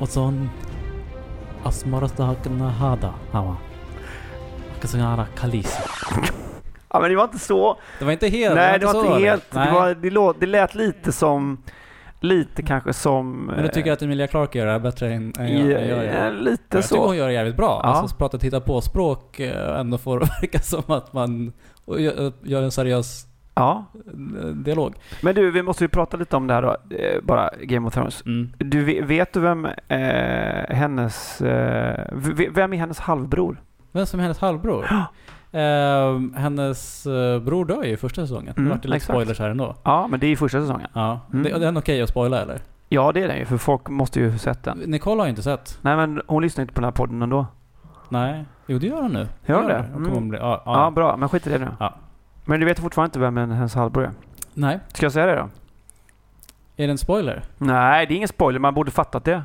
Och 0.00 0.08
sån 0.08 0.50
Asmarastahakna 1.64 2.70
hada 2.70 3.14
hawa. 3.32 3.56
Akasangara 4.78 5.26
Khaleesi. 5.36 5.82
Ja, 6.92 7.00
men 7.00 7.10
det 7.10 7.16
var 7.16 7.24
inte 7.24 7.38
så. 7.38 7.78
Det 7.98 8.04
var 8.04 8.12
inte 8.12 8.28
helt... 8.28 8.54
Nej, 8.54 8.78
det 8.78 8.86
var 8.86 9.04
inte 9.04 9.18
helt. 9.18 9.50
Det, 9.50 9.70
var, 9.72 9.94
det, 9.94 10.10
låt, 10.10 10.40
det 10.40 10.46
lät 10.46 10.74
lite 10.74 11.12
som, 11.12 11.62
lite 12.20 12.62
kanske 12.62 12.92
som... 12.92 13.46
Men 13.46 13.62
du 13.62 13.68
tycker 13.68 13.92
att 13.92 14.02
Emilia 14.02 14.26
Clarke 14.26 14.58
gör 14.58 14.66
det 14.66 14.72
här 14.72 14.78
bättre 14.78 15.12
än, 15.12 15.32
än 15.38 15.58
jag, 15.58 15.70
ja, 15.70 15.78
jag 15.78 15.88
gör? 15.88 16.24
ja, 16.24 16.30
lite 16.30 16.62
Jag 16.68 16.82
tycker 16.82 16.96
så. 16.96 17.06
hon 17.06 17.16
gör 17.16 17.26
det 17.26 17.32
jävligt 17.32 17.56
bra. 17.56 17.80
Ja. 17.82 17.88
Alltså 17.88 18.16
prata 18.16 18.38
titta 18.38 18.60
på 18.60 18.80
språk 18.80 19.40
eh, 19.40 19.80
ändå 19.80 19.98
får 19.98 20.18
verka 20.40 20.58
som 20.58 20.82
att 20.86 21.12
man 21.12 21.52
gör 22.42 22.62
en 22.62 22.70
seriös 22.70 23.26
Ja. 23.54 23.84
dialog. 24.54 24.94
Men 25.22 25.34
du, 25.34 25.50
vi 25.50 25.62
måste 25.62 25.84
ju 25.84 25.88
prata 25.88 26.16
lite 26.16 26.36
om 26.36 26.46
det 26.46 26.54
här 26.54 26.62
då. 26.62 26.76
Eh, 26.96 27.20
bara 27.22 27.50
Game 27.62 27.86
of 27.88 27.94
Thrones. 27.94 28.22
Mm. 28.26 28.52
Du, 28.58 28.84
ve- 28.84 29.02
vet 29.02 29.32
du 29.32 29.40
vem 29.40 29.64
eh, 29.88 30.76
hennes... 30.76 31.40
Eh, 31.40 32.06
vem 32.50 32.72
är 32.72 32.76
hennes 32.76 32.98
halvbror? 33.00 33.56
Vem 33.92 34.06
som 34.06 34.20
är 34.20 34.22
hennes 34.24 34.38
halvbror? 34.38 34.84
Eh, 35.52 36.20
hennes 36.40 37.06
eh, 37.06 37.40
bror 37.40 37.64
dör 37.64 37.82
ju 37.84 37.90
i 37.90 37.96
första 37.96 38.20
säsongen. 38.22 38.54
Mm, 38.56 38.64
det 38.64 38.70
vart 38.74 38.84
lite 38.84 38.96
exakt. 38.96 39.12
spoilers 39.16 39.38
här 39.38 39.50
ändå. 39.50 39.76
Ja, 39.82 40.06
men 40.10 40.20
det 40.20 40.26
är 40.26 40.30
i 40.30 40.36
första 40.36 40.60
säsongen. 40.60 40.88
Ja. 40.92 41.20
Mm. 41.32 41.42
Det, 41.42 41.58
det 41.58 41.66
är 41.66 41.78
okej 41.78 42.02
att 42.02 42.08
spoila 42.08 42.42
eller? 42.42 42.58
Ja, 42.88 43.12
det 43.12 43.22
är 43.22 43.28
den 43.28 43.38
ju, 43.38 43.44
för 43.44 43.56
folk 43.56 43.88
måste 43.88 44.20
ju 44.20 44.30
ha 44.30 44.38
sett 44.38 44.62
den. 44.64 44.78
Nicole 44.78 45.20
har 45.20 45.26
ju 45.26 45.30
inte 45.30 45.42
sett. 45.42 45.78
Nej, 45.82 45.96
men 45.96 46.22
hon 46.26 46.42
lyssnar 46.42 46.62
inte 46.62 46.74
på 46.74 46.80
den 46.80 46.84
här 46.86 46.92
podden 46.92 47.22
ändå. 47.22 47.46
Nej. 48.08 48.44
Jo 48.66 48.78
det 48.78 48.86
gör 48.86 49.02
hon 49.02 49.12
nu. 49.12 49.26
Gör 49.46 49.56
hon 49.56 49.66
det? 49.68 49.84
Kommer 49.94 50.08
Mm. 50.10 50.28
bli, 50.28 50.38
ja, 50.38 50.62
Ja, 50.66 50.84
ja. 50.84 50.90
bra. 50.90 51.16
Men 51.16 51.28
skit 51.28 51.46
i 51.46 51.50
det 51.50 51.58
nu. 51.58 51.68
Ja. 51.80 51.94
Men 52.44 52.60
du 52.60 52.66
vet 52.66 52.78
fortfarande 52.78 53.06
inte 53.08 53.18
vem 53.18 53.36
hennes 53.36 53.74
halvbror 53.74 54.04
är? 54.04 54.10
Nej. 54.54 54.78
Ska 54.92 55.06
jag 55.06 55.12
säga 55.12 55.26
det 55.26 55.34
då? 55.34 55.48
Är 56.76 56.86
det 56.86 56.90
en 56.90 56.98
spoiler? 56.98 57.42
Nej, 57.58 58.06
det 58.06 58.14
är 58.14 58.16
ingen 58.16 58.28
spoiler. 58.28 58.58
Man 58.60 58.74
borde 58.74 58.90
fattat 58.90 59.24
det. 59.24 59.42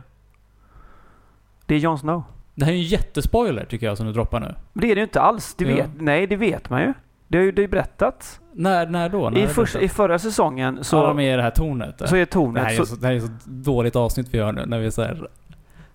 Det 1.65 1.75
är 1.75 1.79
Jon 1.79 1.99
Snow. 1.99 2.23
Det 2.55 2.65
här 2.65 2.71
är 2.71 2.75
ju 2.75 2.81
en 2.83 2.87
jättespoiler 2.87 3.65
tycker 3.65 3.85
jag 3.85 3.97
som 3.97 4.05
du 4.07 4.13
droppar 4.13 4.39
nu. 4.39 4.55
Men 4.73 4.81
det 4.81 4.91
är 4.91 4.95
det 4.95 4.99
ju 4.99 5.03
inte 5.03 5.21
alls. 5.21 5.55
Det 5.57 5.65
Ja. 5.65 5.75
vet, 5.75 5.89
nej, 5.99 6.27
det 6.27 6.35
vet 6.35 6.69
man 6.69 6.81
ju. 6.81 6.93
Det 7.27 7.37
har 7.37 7.45
ju 7.45 7.51
det 7.51 7.63
är 7.63 7.67
berättats. 7.67 8.39
När, 8.53 8.87
när 8.87 9.09
då? 9.09 9.29
När 9.29 9.37
I, 9.37 9.41
det 9.41 9.47
först? 9.47 9.75
I 9.75 9.89
förra 9.89 10.19
säsongen 10.19 10.83
Så 10.83 10.95
ja, 10.97 11.07
de 11.07 11.19
är 11.19 11.33
i 11.33 11.35
det 11.35 11.41
här 11.41 11.51
tornet. 11.51 11.97
där. 11.97 12.05
så 12.07 12.15
är 12.15 12.19
det, 12.19 12.25
tornet... 12.25 12.63
här 12.63 12.79
är 12.81 12.85
Så, 12.85 12.95
det 12.95 13.07
här 13.07 13.13
är 13.13 13.19
så 13.19 13.27
dåligt 13.45 13.95
avsnitt 13.95 14.27
vi 14.31 14.37
gör 14.37 14.51
nu 14.51 14.65
när 14.65 14.79
vi 14.79 14.91
så 14.91 15.01
här 15.01 15.27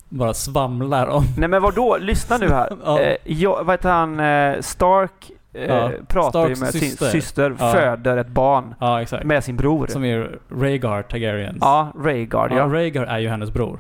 bara 0.09 0.35
svamlar 0.35 1.07
om... 1.07 1.25
nej 1.39 1.49
men 1.49 1.63
vadå? 1.63 1.97
Lyssna 2.01 2.37
nu 2.37 2.49
här. 2.49 2.77
Ja. 2.85 3.01
eh, 3.01 3.17
jag, 3.25 3.65
vad 3.65 3.73
heter 3.75 3.91
han? 3.91 4.21
Eh, 4.21 4.61
Stark 4.61 5.31
eh, 5.31 5.37
Ja, 5.69 5.91
pratar 6.09 6.49
ju 6.49 6.55
Starks 6.57 6.61
med 6.75 6.83
syster. 6.83 7.07
sin 7.07 7.21
syster. 7.21 7.57
Ja. 7.59 7.73
Föder 7.73 8.17
ett 8.17 8.29
barn 8.29 8.75
Ja, 8.81 9.05
med 9.25 9.45
sin 9.45 9.57
bror. 9.57 9.87
Som 9.87 10.05
är 10.05 10.39
Rhaegar 10.51 11.03
Targaryens. 11.03 11.59
Ja, 11.61 11.93
Rhaegar 12.05 12.49
ja. 12.51 12.57
ja. 12.57 12.65
Rhaegar 12.67 13.03
är 13.07 13.19
ju 13.19 13.29
hennes 13.29 13.51
bror. 13.53 13.79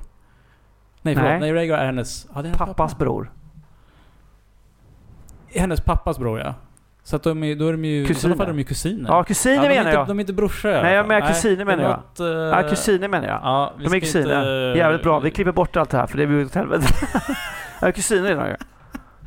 Nej, 1.02 1.14
förlåt. 1.14 1.30
Nej. 1.30 1.40
Nej, 1.40 1.52
Rhaegar 1.52 1.78
är 1.78 1.84
hennes... 1.86 2.26
Ja, 2.26 2.32
det 2.34 2.38
är 2.38 2.42
hennes 2.42 2.58
Pappas 2.58 2.92
pappa. 2.92 3.04
bror. 3.04 3.30
Hennes 5.54 5.80
pappas 5.80 6.18
bror, 6.18 6.38
ja. 6.40 6.54
Så 7.02 7.16
att 7.16 7.22
de 7.22 7.42
är, 7.44 7.54
då 7.56 7.68
är 7.68 7.72
de 7.72 7.84
ju... 7.84 8.02
I 8.02 8.06
Kusiner. 8.06 8.20
sådana 8.20 8.36
fall 8.36 8.46
är 8.46 8.50
de 8.52 8.58
ju 8.58 8.64
kusiner. 8.64 9.10
Ja, 9.10 9.24
kusiner 9.24 9.56
är 9.64 9.68
menar 9.68 9.76
inte, 9.80 9.90
jag. 9.90 10.06
De 10.06 10.18
är 10.18 10.20
inte 10.20 10.32
brorsor 10.32 10.70
i 10.70 10.82
Nej, 10.82 10.94
jag 10.94 11.08
menar 11.08 11.28
kusiner 11.28 11.64
menar 11.64 11.82
jag. 11.84 12.00
jag. 12.28 12.64
Ja, 12.64 12.68
kusiner 12.68 13.08
menar 13.08 13.28
jag. 13.28 13.40
Ja, 13.42 13.72
vi 13.78 13.84
De 13.84 13.94
är 13.96 14.00
kusiner. 14.00 14.38
inte- 14.70 14.78
Jävligt 14.78 15.02
bra. 15.02 15.18
Vi 15.20 15.30
klipper 15.30 15.52
bort 15.52 15.76
allt 15.76 15.90
det 15.90 15.96
här 15.98 16.06
för 16.06 16.18
det 16.18 16.26
blir 16.26 16.44
åt 16.44 16.54
helvete. 16.54 16.86
ja, 17.80 17.92
kusiner 17.92 18.34
de 18.36 18.46
ju. 18.48 18.56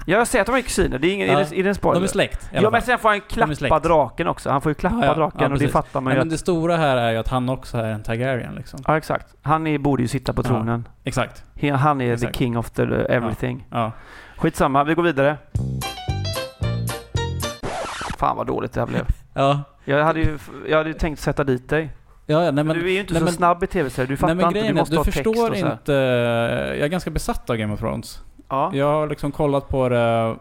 Jag 0.09 0.27
säger 0.27 0.41
att 0.41 0.45
de 0.47 0.55
är 0.55 0.61
kusiner. 0.61 0.99
Det 0.99 1.07
är 1.07 1.13
ingen... 1.13 1.27
Ja. 1.27 1.39
Är 1.39 1.63
det, 1.63 1.69
en 1.69 1.75
spoiler? 1.75 1.99
De 1.99 2.03
är 2.03 2.07
släkt 2.07 2.49
Ja 2.53 2.69
men 2.69 2.81
sen 2.81 2.99
får 2.99 3.09
han 3.09 3.21
klappa 3.21 3.79
draken 3.79 4.27
också. 4.27 4.49
Han 4.49 4.61
får 4.61 4.69
ju 4.69 4.73
klappa 4.73 4.95
Ja, 5.01 5.05
ja. 5.05 5.13
draken 5.13 5.41
Ja, 5.41 5.49
och 5.53 5.59
det 5.59 5.67
fattar 5.67 6.01
man 6.01 6.13
ju. 6.13 6.17
men 6.19 6.27
att- 6.27 6.31
det 6.31 6.37
stora 6.37 6.77
här 6.77 6.97
är 6.97 7.11
ju 7.11 7.17
att 7.17 7.27
han 7.27 7.49
också 7.49 7.77
är 7.77 7.83
en 7.91 8.03
Targaryen 8.03 8.55
liksom. 8.55 8.79
Ja 8.87 8.97
exakt. 8.97 9.35
Han 9.41 9.67
är, 9.67 9.77
borde 9.77 10.01
ju 10.01 10.07
sitta 10.07 10.33
på 10.33 10.41
Ja. 10.41 10.47
tronen. 10.47 10.87
Exakt. 11.03 11.43
Han 11.79 12.01
är 12.01 12.13
Exakt. 12.13 12.33
the 12.33 12.37
king 12.39 12.57
of 12.57 12.69
the 12.69 12.83
everything. 12.83 13.67
Ja. 13.71 13.91
Skitsamma, 14.37 14.83
vi 14.83 14.93
går 14.93 15.03
vidare. 15.03 15.37
Fan 18.17 18.37
vad 18.37 18.47
dåligt 18.47 18.73
det 18.73 18.79
här 18.79 18.87
blev. 18.87 19.05
Ja. 19.33 19.63
Jag 19.85 20.03
hade 20.05 20.19
ju, 20.19 20.37
jag 20.69 20.77
hade 20.77 20.89
ju 20.89 20.93
tänkt 20.95 21.19
sätta 21.19 21.43
dit 21.43 21.69
dig. 21.69 21.89
Ja, 22.25 22.33
ja, 22.33 22.39
nej, 22.39 22.51
Men, 22.51 22.67
men, 22.67 22.79
du 22.79 22.85
är 22.89 22.93
ju 22.93 22.99
inte 22.99 23.13
nej, 23.13 23.19
så 23.19 23.25
men- 23.25 23.33
snabb 23.33 23.63
i 23.63 23.67
tv-serier. 23.67 24.07
Du 24.09 24.17
fattar 24.17 24.35
nej, 24.35 24.35
men 24.35 24.45
inte. 24.45 24.59
Du 24.59 24.61
grejen 24.61 24.75
är, 24.77 24.81
måste 24.81 24.93
du 24.93 24.97
ha 24.97 25.03
text 25.03 25.17
förstår 25.17 25.49
och 25.51 25.57
så 25.57 25.67
inte... 25.71 25.93
Jag 26.77 26.79
är 26.85 26.87
ganska 26.87 27.09
besatt 27.11 27.49
av 27.49 27.55
Game 27.55 27.73
of 27.73 27.79
Thrones. 27.79 28.21
Ja. 28.49 28.71
Jag 28.75 28.85
har 28.85 29.07
liksom 29.07 29.31
kollat 29.31 29.69
på 29.69 29.89
det 29.89 30.35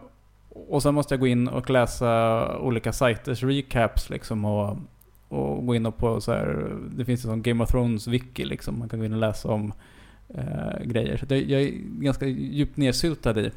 och 0.49 0.83
sen 0.83 0.93
måste 0.93 1.13
jag 1.13 1.19
gå 1.19 1.27
in 1.27 1.47
och 1.47 1.69
läsa 1.69 2.57
olika 2.57 2.93
sighters 2.93 3.43
recaps 3.43 4.09
liksom 4.09 4.45
och 4.45 4.77
och 5.29 5.65
gå 5.65 5.75
in 5.75 5.85
och 5.85 5.97
på 5.97 6.21
så 6.21 6.31
här, 6.31 6.75
det 6.89 7.05
finns 7.05 7.25
ju 7.25 7.29
sån 7.29 7.41
Game 7.41 7.63
of 7.63 7.71
Thrones 7.71 8.07
wiki 8.07 8.45
liksom. 8.45 8.79
Man 8.79 8.89
kan 8.89 8.99
gå 8.99 9.05
in 9.05 9.13
och 9.13 9.19
läsa 9.19 9.49
om 9.49 9.73
eh, 10.29 10.83
grejer. 10.83 11.17
Så 11.17 11.25
att 11.25 11.31
jag, 11.31 11.61
är 11.61 11.71
ganska 12.01 12.25
djupt 12.25 12.77
nedsyltad 12.77 13.37
i, 13.37 13.51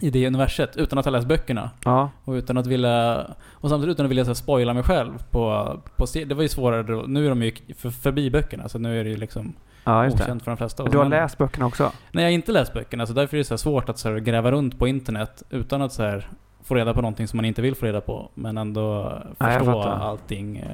i 0.00 0.10
det 0.10 0.26
universet 0.26 0.76
utan 0.76 0.98
att 0.98 1.04
ha 1.04 1.12
läst 1.12 1.28
böckerna. 1.28 1.70
Ja. 1.84 2.10
Och 2.24 2.32
utan 2.32 2.56
att 2.58 2.66
vilja... 2.66 3.26
Och 3.50 3.70
samtidigt 3.70 3.94
utan 3.94 4.06
att 4.06 4.10
vilja 4.10 4.24
så 4.24 4.30
här, 4.30 4.34
spoila 4.34 4.74
mig 4.74 4.82
själv 4.82 5.12
på, 5.30 5.76
på 5.96 6.06
Det 6.12 6.34
var 6.34 6.42
ju 6.42 6.48
svårare 6.48 6.82
då. 6.82 7.04
Nu 7.06 7.24
är 7.24 7.28
de 7.28 7.42
ju 7.42 7.52
för, 7.76 7.90
förbi 7.90 8.30
böckerna 8.30 8.68
så 8.68 8.78
nu 8.78 9.00
är 9.00 9.04
det 9.04 9.10
ju 9.10 9.16
liksom 9.16 9.54
ja, 9.84 10.04
just 10.04 10.18
det. 10.18 10.24
okänt 10.24 10.42
för 10.44 10.50
de 10.50 10.56
flesta. 10.56 10.84
Du 10.84 10.98
har 10.98 11.04
läst 11.04 11.38
böckerna 11.38 11.66
också? 11.66 11.92
Nej, 12.12 12.24
jag 12.24 12.30
har 12.30 12.34
inte 12.34 12.52
läst 12.52 12.72
böckerna 12.72 13.06
så 13.06 13.12
därför 13.12 13.36
är 13.36 13.38
det 13.38 13.44
så 13.44 13.58
svårt 13.58 13.88
att 13.88 13.98
så 13.98 14.08
här, 14.10 14.18
gräva 14.18 14.50
runt 14.52 14.78
på 14.78 14.88
internet 14.88 15.42
utan 15.50 15.82
att 15.82 15.92
så 15.92 16.02
här, 16.02 16.28
få 16.64 16.74
reda 16.74 16.94
på 16.94 17.00
någonting 17.00 17.28
som 17.28 17.36
man 17.36 17.44
inte 17.44 17.62
vill 17.62 17.74
få 17.74 17.86
reda 17.86 18.00
på. 18.00 18.30
Men 18.34 18.58
ändå 18.58 19.12
Ja, 19.38 19.46
förstå 19.46 19.80
allting, 19.82 20.56
eh, 20.56 20.66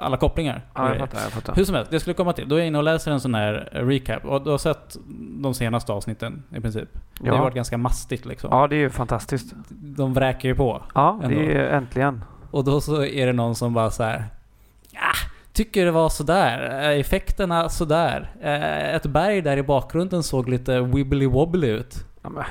alla 0.00 0.16
kopplingar. 0.16 0.62
Ja, 0.74 0.88
jag 0.88 0.98
fattar. 0.98 1.20
Jag 1.22 1.32
fattar. 1.32 1.54
Hur 1.54 1.64
som 1.64 1.74
helst, 1.74 1.90
det 1.90 2.00
skulle 2.00 2.14
komma 2.14 2.32
till. 2.32 2.48
Då 2.48 2.54
är 2.54 2.58
jag 2.58 2.66
inne 2.66 2.78
och 2.78 2.84
läser 2.84 3.10
en 3.12 3.20
sån 3.20 3.34
här 3.34 3.68
recap. 3.72 4.24
Och 4.24 4.44
du 4.44 4.50
har 4.50 4.58
sett 4.58 4.96
de 5.42 5.54
senaste 5.54 5.92
avsnitten 5.92 6.42
i 6.56 6.60
princip. 6.60 6.88
Det 7.20 7.28
har 7.28 7.36
Ja. 7.36 7.42
varit 7.42 7.54
ganska 7.54 7.78
mastigt 7.78 8.26
liksom. 8.26 8.50
ja, 8.52 8.66
det 8.66 8.76
är 8.76 8.80
ju 8.80 8.90
fantastiskt. 8.90 9.54
De 9.70 10.14
vräker 10.14 10.48
ju 10.48 10.54
på. 10.54 10.82
Ja, 10.94 11.20
Ändå. 11.22 11.28
det 11.40 11.52
är 11.56 11.66
äntligen. 11.68 12.24
Och 12.50 12.64
då 12.64 12.80
så 12.80 13.04
är 13.04 13.26
det 13.26 13.32
någon 13.32 13.54
som 13.54 13.74
bara 13.74 13.90
så 13.90 14.02
här. 14.02 14.24
Tycker 15.58 15.84
det 15.84 15.90
var 15.90 16.08
sådär. 16.08 16.80
Eh, 16.92 17.00
Effekterna 17.00 17.68
sådär. 17.68 18.30
Eh, 18.42 18.94
Ett 18.94 19.06
berg 19.06 19.40
där 19.42 19.56
i 19.56 19.62
bakgrunden 19.62 20.22
såg 20.22 20.48
lite 20.48 20.80
wibbly 20.80 21.26
wobbly 21.26 21.68
ut. 21.68 21.94
Ja, 22.22 22.28
men, 22.30 22.44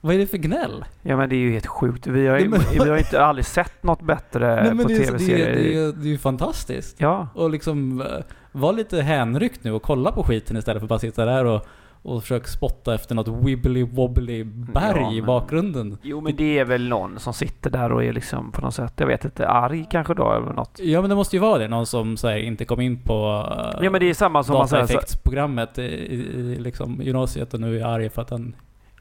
Vad 0.00 0.14
är 0.14 0.18
det 0.18 0.26
för 0.26 0.38
gnäll? 0.38 0.84
ja, 1.02 1.16
men 1.16 1.28
det 1.28 1.34
är 1.36 1.38
ju 1.38 1.52
helt 1.52 1.66
sjukt. 1.66 2.06
Vi 2.06 2.26
har, 2.26 2.34
Nej, 2.34 2.42
ju- 2.42 2.48
men- 2.48 2.60
vi 2.72 2.90
har 2.90 2.96
inte 2.96 3.24
aldrig 3.24 3.44
sett 3.46 3.82
något 3.82 4.02
bättre 4.02 4.54
Nej, 4.62 4.74
men 4.74 4.78
på 4.78 4.88
det, 4.88 4.98
det, 4.98 5.04
tv-serier. 5.04 5.52
det, 5.54 5.74
är, 5.76 5.92
det 5.92 6.08
är 6.08 6.10
ju 6.10 6.18
fantastiskt. 6.18 6.96
Ja, 7.00 7.28
Och 7.34 7.50
liksom 7.50 8.00
eh, 8.00 8.06
var 8.52 8.72
lite 8.72 9.02
hänryckt 9.02 9.64
nu 9.64 9.72
och 9.72 9.82
kolla 9.82 10.12
på 10.12 10.22
skiten 10.22 10.56
istället 10.56 10.80
för 10.80 10.84
att 10.84 10.88
bara 10.88 10.98
sitta 10.98 11.24
där 11.24 11.44
och, 11.44 11.66
och 12.04 12.22
försöka 12.22 12.46
spotta 12.46 12.94
efter 12.94 13.14
något 13.14 13.28
wibbly 13.28 13.82
wobbly 13.84 14.44
berg 14.44 15.00
Ja, 15.02 15.12
i 15.12 15.16
men- 15.20 15.26
bakgrunden. 15.26 15.98
jo 16.02 16.20
men 16.20 16.36
det 16.36 16.58
är 16.58 16.64
väl 16.64 16.88
någon 16.88 17.18
som 17.18 17.32
sitter 17.34 17.70
där 17.70 17.92
och 17.92 18.04
är 18.04 18.12
liksom 18.12 18.52
på 18.52 18.60
något 18.60 18.74
sätt, 18.74 18.92
jag 18.96 19.06
vet 19.06 19.24
inte, 19.24 19.48
arg 19.48 19.86
kanske 19.90 20.14
då 20.14 20.32
eller 20.32 20.52
något. 20.52 20.78
Ja 20.82 21.00
men 21.00 21.10
det 21.10 21.16
måste 21.16 21.36
ju 21.36 21.40
vara 21.40 21.58
det. 21.58 21.68
Någon 21.68 21.86
som 21.86 22.16
så 22.16 22.28
här, 22.28 22.36
inte 22.36 22.64
kom 22.64 22.80
in 22.80 23.02
på 23.02 23.46
eh, 23.76 23.84
Ja 23.84 23.90
men 23.90 24.00
det 24.00 24.10
är 24.10 24.14
samma 24.14 24.42
som 24.42 24.54
dataeffektsprogrammet 24.54 25.78
i, 25.78 25.82
i, 25.82 26.14
i 26.14 26.56
liksom 26.60 27.00
gymnasiet 27.02 27.54
och 27.54 27.60
nu 27.60 27.80
är 27.80 27.84
arg 27.86 28.10
för 28.10 28.22
att 28.22 28.30
han... 28.30 28.54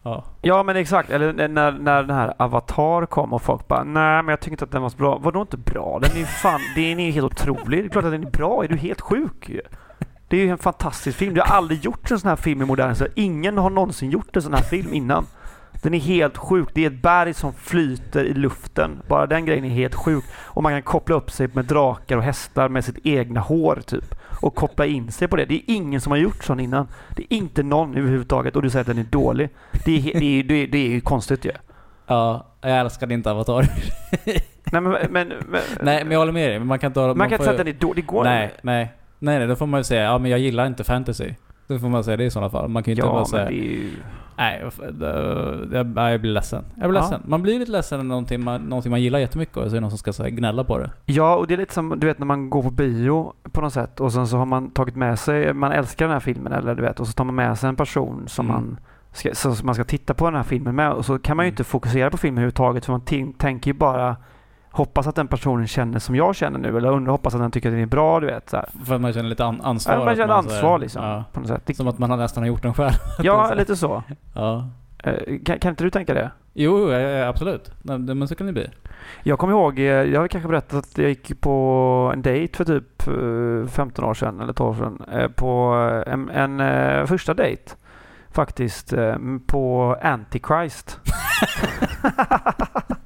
Ja. 0.04 0.24
Ja 0.42 0.64
men 0.64 0.76
exakt, 0.76 1.10
eller 1.10 1.48
när, 1.48 1.72
när 1.72 2.04
den 2.04 2.16
här 2.16 2.34
Avatar 2.38 3.06
kom 3.06 3.34
och 3.34 3.42
folk 3.42 3.68
bara 3.68 3.84
Nej 3.84 4.24
men 4.24 4.28
jag 4.28 4.40
tycker 4.40 4.52
inte 4.54 4.66
att 4.66 4.72
den 4.72 4.82
var 4.82 4.90
så 4.90 4.98
bra. 4.98 5.18
Vadå 5.22 5.42
inte 5.42 5.58
bra? 5.58 6.00
Den 6.02 6.12
är 6.12 6.20
ju 6.20 6.26
fan, 6.26 6.60
den 6.76 7.00
är 7.00 7.12
helt 7.12 7.26
otrolig. 7.26 7.80
Det 7.84 7.86
är 7.88 7.90
klart 7.90 8.06
att 8.06 8.12
den 8.12 8.24
är 8.28 8.30
bra. 8.32 8.64
Är 8.64 8.68
du 8.68 8.78
helt 8.78 9.02
sjuk 9.02 9.50
ju? 9.50 9.62
Det 10.32 10.38
är 10.38 10.42
ju 10.42 10.50
en 10.50 10.58
fantastisk 10.58 11.18
film. 11.18 11.34
Det 11.34 11.42
har 11.42 11.56
aldrig 11.56 11.86
gjorts 11.86 12.12
en 12.12 12.20
sån 12.20 12.30
här 12.30 12.36
film 12.36 12.62
i 12.62 12.66
modern 12.66 12.96
tid. 12.96 13.08
Ingen 13.16 13.58
har 13.58 13.70
någonsin 13.70 14.12
gjort 14.12 14.36
en 14.36 14.42
sån 14.42 14.54
här 14.54 14.62
film 14.62 14.94
innan. 14.94 15.26
Den 15.82 15.94
är 15.94 16.00
helt 16.00 16.38
sjuk. 16.38 16.70
Det 16.74 16.86
är 16.86 16.88
ett 16.88 17.02
berg 17.02 17.34
som 17.34 17.54
flyter 17.54 18.24
i 18.24 18.34
luften. 18.34 19.02
Bara 19.08 19.28
den 19.28 19.46
grejen 19.46 19.66
är 19.66 19.70
helt 19.70 19.96
sjuk. 19.96 20.24
Och 20.36 20.64
man 20.64 20.72
kan 20.72 20.82
koppla 20.82 21.16
upp 21.16 21.32
sig 21.32 21.50
med 21.54 21.66
drakar 21.66 22.18
och 22.18 22.24
hästar 22.24 22.70
med 22.70 22.86
sitt 22.86 22.98
egna 23.04 23.40
hår 23.40 23.82
typ. 23.86 24.16
Och 24.42 24.56
koppla 24.56 24.86
in 24.86 25.12
sig 25.12 25.28
på 25.28 25.36
det. 25.36 25.46
Det 25.46 25.56
är 25.56 25.62
ingen 25.66 26.02
som 26.02 26.12
har 26.12 26.18
gjort 26.18 26.44
sån 26.44 26.60
innan. 26.60 26.88
Det 27.16 27.24
är 27.24 27.38
inte 27.38 27.64
någon 27.64 27.98
överhuvudtaget. 27.98 28.56
Och 28.56 28.62
du 28.62 28.70
säger 28.70 28.82
att 28.82 28.88
den 28.88 28.98
är 28.98 29.04
dålig. 29.04 29.50
Det 29.86 29.98
är, 29.98 30.20
det 30.20 30.40
är, 30.40 30.44
det 30.44 30.54
är, 30.54 30.68
det 30.68 30.78
är 30.78 30.90
ju 30.90 31.02
konstigt 31.02 31.46
ju. 31.46 31.52
ja, 32.08 32.48
jag 32.62 32.80
älskade 32.80 33.14
inte 33.14 33.32
Avatar. 33.32 33.68
Nej 34.72 34.82
men, 34.82 34.92
men, 34.92 35.10
men 35.12 35.62
nej 35.82 36.04
men 36.04 36.12
jag 36.12 36.20
håller 36.20 36.32
med 36.32 36.50
dig. 36.50 36.60
Man 36.60 36.80
kan 36.80 36.88
inte... 36.88 37.00
man, 37.00 37.16
kan 37.18 37.32
inte 37.32 37.44
säga 37.44 37.52
att 37.52 37.58
den 37.58 37.68
är 37.68 37.74
dålig. 37.74 38.04
Det 38.04 38.08
går 38.08 38.24
Nej, 38.24 38.54
nej. 38.62 38.94
Nej, 39.24 39.40
nej, 39.40 39.48
då 39.48 39.56
får 39.56 39.66
man 39.66 39.80
ju 39.80 39.84
säga 39.84 40.04
ja 40.04 40.18
men 40.18 40.32
jag 40.32 40.40
gillar 40.40 40.68
inte 40.68 40.84
fantasy. 40.84 41.30
Då 41.68 41.80
får 41.80 41.90
man 41.90 42.04
säga 42.04 42.18
det 42.18 42.24
i 42.24 42.30
sådana 42.30 42.50
fall. 42.50 42.68
Man 42.70 42.84
kan 42.84 42.92
ju 42.92 42.96
inte 42.96 43.08
Ja 43.08 43.14
bara 43.14 43.26
säga 43.26 43.52
ju... 43.52 43.90
nej, 44.38 44.64
jag, 45.72 46.22
blir 46.22 46.32
ledsen. 46.32 46.64
Jag 46.76 46.90
blir 46.90 47.00
Ja. 47.00 47.04
ledsen. 47.04 47.22
Man 47.26 47.42
blir 47.42 47.60
lite 47.60 47.72
ledsen 47.72 48.00
när 48.00 48.06
någonting 48.06 48.44
man, 48.44 48.62
någonting 48.62 48.90
man 48.90 49.02
gillar 49.02 49.20
jättemycket 49.20 49.58
och 49.58 49.64
så 49.64 49.70
är 49.70 49.74
det 49.74 49.80
någon 49.80 49.90
som 49.92 49.98
ska 49.98 50.14
så 50.14 50.24
här, 50.24 50.30
gnälla 50.30 50.64
på 50.64 50.78
det. 50.78 50.92
Ja, 51.06 51.36
och 51.36 51.48
det 51.48 51.54
är 51.54 51.58
lite 51.58 51.74
som 51.74 52.00
du 52.00 52.08
vet 52.08 52.20
när 52.20 52.26
man 52.26 52.50
går 52.50 52.64
på 52.64 52.70
bio 52.72 53.34
på 53.52 53.62
något 53.62 53.74
sätt 53.74 54.00
och 54.00 54.14
sen 54.14 54.28
så 54.28 54.38
har 54.38 54.46
man 54.46 54.72
tagit 54.72 54.96
med 54.96 55.20
sig, 55.20 55.54
man 55.54 55.72
älskar 55.72 56.06
den 56.06 56.14
här 56.14 56.20
filmen 56.20 56.54
eller 56.54 56.76
du 56.76 56.82
vet 56.82 57.00
och 57.00 57.08
så 57.08 57.14
tar 57.14 57.24
man 57.26 57.36
med 57.36 57.58
sig 57.60 57.70
en 57.70 57.76
person 57.76 58.24
som 58.28 58.46
Mm. 58.50 58.56
man 58.62 58.78
ska, 59.14 59.34
som 59.36 59.56
man 59.66 59.76
ska 59.76 59.84
titta 59.84 60.14
på 60.14 60.26
den 60.26 60.36
här 60.36 60.44
filmen 60.44 60.76
med 60.76 60.92
och 60.92 61.06
så 61.06 61.20
kan 61.20 61.38
man 61.38 61.46
ju 61.46 61.48
Mm. 61.48 61.54
inte 61.54 61.64
fokusera 61.64 62.10
på 62.10 62.18
filmen 62.18 62.38
överhuvudtaget 62.38 62.86
för 62.86 62.92
man 62.94 63.34
tänker 63.38 63.72
ju 63.72 63.78
bara 63.78 64.16
hoppas 64.72 65.08
att 65.08 65.16
den 65.16 65.28
personen 65.28 65.68
känner 65.68 66.00
som 66.00 66.16
jag 66.16 66.36
känner 66.36 66.60
nu 66.60 66.78
eller 66.78 66.92
undrar, 66.92 67.12
hoppas 67.12 67.36
att 67.36 67.42
den 67.42 67.52
tycker 67.52 67.70
att 67.70 67.74
den 67.74 67.82
är 67.82 67.86
bra 67.86 68.20
du 68.20 68.28
vet 68.28 68.50
så 68.50 68.58
här. 68.58 68.70
För 68.86 68.96
att 68.96 69.02
man 69.02 69.14
känner 69.14 69.30
lite 69.30 69.46
an- 69.46 69.62
ansvar. 69.62 69.94
Ja, 69.94 70.06
man 70.06 70.16
känner 70.16 70.28
här- 70.28 70.40
ansvar 70.40 70.80
liksom 70.80 71.04
Ja, 71.06 71.24
på 71.34 71.40
något 71.40 71.50
sätt. 71.50 71.78
Som 71.78 71.88
att 71.88 71.98
man 72.00 72.10
har 72.10 72.18
nästan 72.18 72.44
har 72.44 72.48
gjort 72.48 72.62
den 72.64 72.74
själv. 72.74 72.92
ja, 73.24 73.54
lite 73.54 73.76
så. 73.76 74.04
Ja. 74.34 74.68
Eh, 75.04 75.14
Kan, 75.46 75.60
kan 75.60 75.70
inte 75.70 75.84
du 75.84 75.90
tänka 75.90 76.14
det? 76.14 76.32
Jo, 76.54 76.92
absolut. 77.28 77.72
Men 77.84 78.28
så 78.28 78.36
kan 78.36 78.48
det 78.48 78.54
bli. 78.54 78.68
Jag 79.24 79.40
kommer 79.40 79.54
ihåg, 79.54 79.80
eh, 79.80 79.84
jag 79.86 80.20
har 80.20 80.28
kanske 80.28 80.48
berättat 80.50 80.74
att 80.86 80.98
jag 80.98 81.10
gick 81.10 81.42
på 81.42 82.12
en 82.14 82.22
dejt 82.22 82.58
för 82.58 82.66
typ 82.66 83.08
eh, 83.08 83.72
15 83.72 84.06
år 84.06 84.14
sedan 84.14 84.40
eller 84.40 84.54
12 84.54 84.70
år 84.82 84.84
sedan. 84.84 85.02
eh, 85.20 85.28
På 85.28 85.76
eh, 86.06 86.14
en, 86.14 86.30
en 86.30 86.60
eh, 86.60 87.06
första 87.06 87.34
dejt 87.34 87.72
faktiskt 88.32 88.94
eh, 88.94 89.16
på 89.48 89.96
Antichrist. 90.02 91.00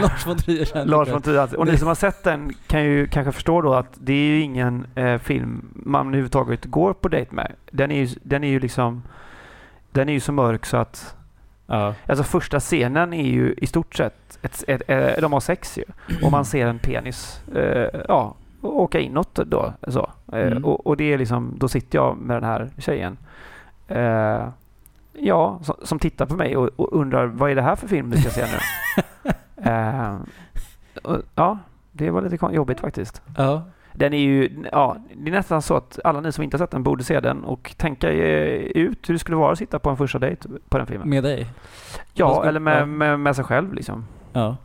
Lars 0.08 0.26
von 0.26 0.36
Trier 0.36 0.84
Lars 0.84 1.08
von 1.08 1.22
Trier. 1.22 1.58
Och 1.58 1.66
ni 1.66 1.76
som 1.78 1.88
har 1.88 1.94
sett 1.94 2.24
den 2.24 2.52
kan 2.66 2.84
ju 2.84 3.06
kanske 3.06 3.32
förstå 3.32 3.60
då 3.62 3.74
att 3.74 3.88
det 3.94 4.12
är 4.12 4.26
ju 4.26 4.40
ingen 4.40 4.86
eh, 4.94 5.18
film 5.18 5.68
man 5.72 6.06
överhuvudtaget 6.06 6.64
går 6.64 6.92
på 6.92 7.08
dejt 7.08 7.34
med. 7.34 7.52
Den 7.70 7.90
är 7.90 8.04
ju, 8.04 8.08
den 8.22 8.44
är 8.44 8.48
ju 8.48 8.60
liksom 8.60 9.02
den 9.92 10.08
är 10.08 10.12
ju 10.12 10.20
så 10.20 10.32
mörk 10.32 10.66
så 10.66 10.76
att 10.76 11.16
Ja. 11.72 11.94
Alltså 12.06 12.24
första 12.24 12.60
scenen 12.60 13.12
är 13.12 13.26
ju 13.30 13.54
i 13.58 13.66
stort 13.66 13.94
sett, 13.94 14.38
ett, 14.42 14.64
ett, 14.68 14.82
ett, 14.86 15.20
de 15.20 15.32
har 15.32 15.40
sex 15.40 15.78
ju. 15.78 15.84
Och 16.24 16.30
man 16.32 16.44
ser 16.44 16.66
en 16.66 16.78
penis, 16.78 17.42
eh, 17.54 18.00
ja, 18.08 18.34
åka 18.62 18.98
inåt 19.00 19.34
då. 19.34 19.72
Så. 19.88 20.10
Eh, 20.32 20.40
Mm. 20.40 20.64
och, 20.64 20.86
och 20.86 20.96
det 20.96 21.12
är 21.12 21.18
liksom, 21.18 21.54
då 21.58 21.68
sitter 21.68 21.98
jag 21.98 22.16
med 22.16 22.36
den 22.36 22.44
här 22.44 22.70
tjejen. 22.78 23.18
Eh, 23.88 24.48
ja, 25.12 25.60
som, 25.62 25.74
som 25.82 25.98
tittar 25.98 26.26
på 26.26 26.34
mig 26.34 26.56
och, 26.56 26.70
och 26.76 27.00
undrar 27.00 27.26
vad 27.26 27.50
är 27.50 27.54
det 27.54 27.62
här 27.62 27.76
för 27.76 27.88
film 27.88 28.10
vi 28.10 28.20
ska 28.20 28.30
se 28.30 28.42
nu? 28.42 29.02
eh, 29.64 30.16
och, 31.02 31.18
ja, 31.34 31.58
det 31.92 32.10
var 32.10 32.22
lite 32.22 32.46
jobbigt 32.52 32.80
faktiskt. 32.80 33.22
ja. 33.36 33.62
Den 33.92 34.12
är 34.14 34.18
ju, 34.18 34.64
ja, 34.72 34.96
det 35.16 35.30
är 35.30 35.34
nästan 35.34 35.62
så 35.62 35.76
att 35.76 35.98
alla 36.04 36.20
ni 36.20 36.32
som 36.32 36.44
inte 36.44 36.56
har 36.56 36.58
sett 36.58 36.70
den 36.70 36.82
borde 36.82 37.04
se 37.04 37.20
den 37.20 37.44
och 37.44 37.74
tänka 37.76 38.10
eh, 38.12 38.60
ut 38.60 39.08
hur 39.08 39.14
det 39.14 39.18
skulle 39.18 39.36
vara 39.36 39.52
att 39.52 39.58
sitta 39.58 39.78
på 39.78 39.90
en 39.90 39.96
första 39.96 40.18
dejt 40.18 40.48
på 40.68 40.78
den 40.78 40.86
filmen. 40.86 41.08
Med 41.08 41.22
dig. 41.24 41.46
Ja, 42.14 42.34
ska- 42.34 42.44
eller 42.48 42.60
med, 42.60 42.88
med, 42.88 43.20
med 43.20 43.36
sig 43.36 43.44
själv 43.44 43.74
liksom. 43.74 44.04
Ja. 44.32 44.56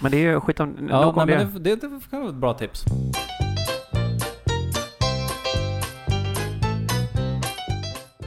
Men 0.00 0.10
det 0.10 0.16
är 0.16 0.20
ju 0.32 0.40
skit 0.40 0.60
om, 0.60 0.88
Ja, 0.90 1.00
nog 1.04 1.16
om 1.18 1.26
nej, 1.26 1.36
det. 1.38 1.44
men 1.52 1.62
det, 1.62 1.76
det, 1.76 1.88
det 1.88 2.10
kan 2.10 2.20
vara 2.20 2.30
ett 2.30 2.36
bra 2.36 2.54
tips. 2.54 2.84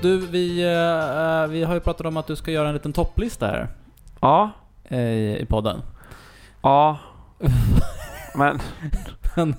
Du, 0.01 0.17
vi, 0.27 0.61
eh, 0.63 1.47
vi 1.51 1.63
har 1.63 1.73
ju 1.73 1.79
pratat 1.79 2.05
om 2.07 2.17
att 2.17 2.27
du 2.27 2.35
ska 2.35 2.51
göra 2.51 2.67
en 2.67 2.73
liten 2.73 2.93
topplista 2.93 3.47
här 3.47 3.67
Ja, 4.21 4.49
i, 4.89 5.37
i 5.41 5.45
podden. 5.49 5.81
ja. 6.61 6.97
Men... 8.35 8.59
Men 9.35 9.55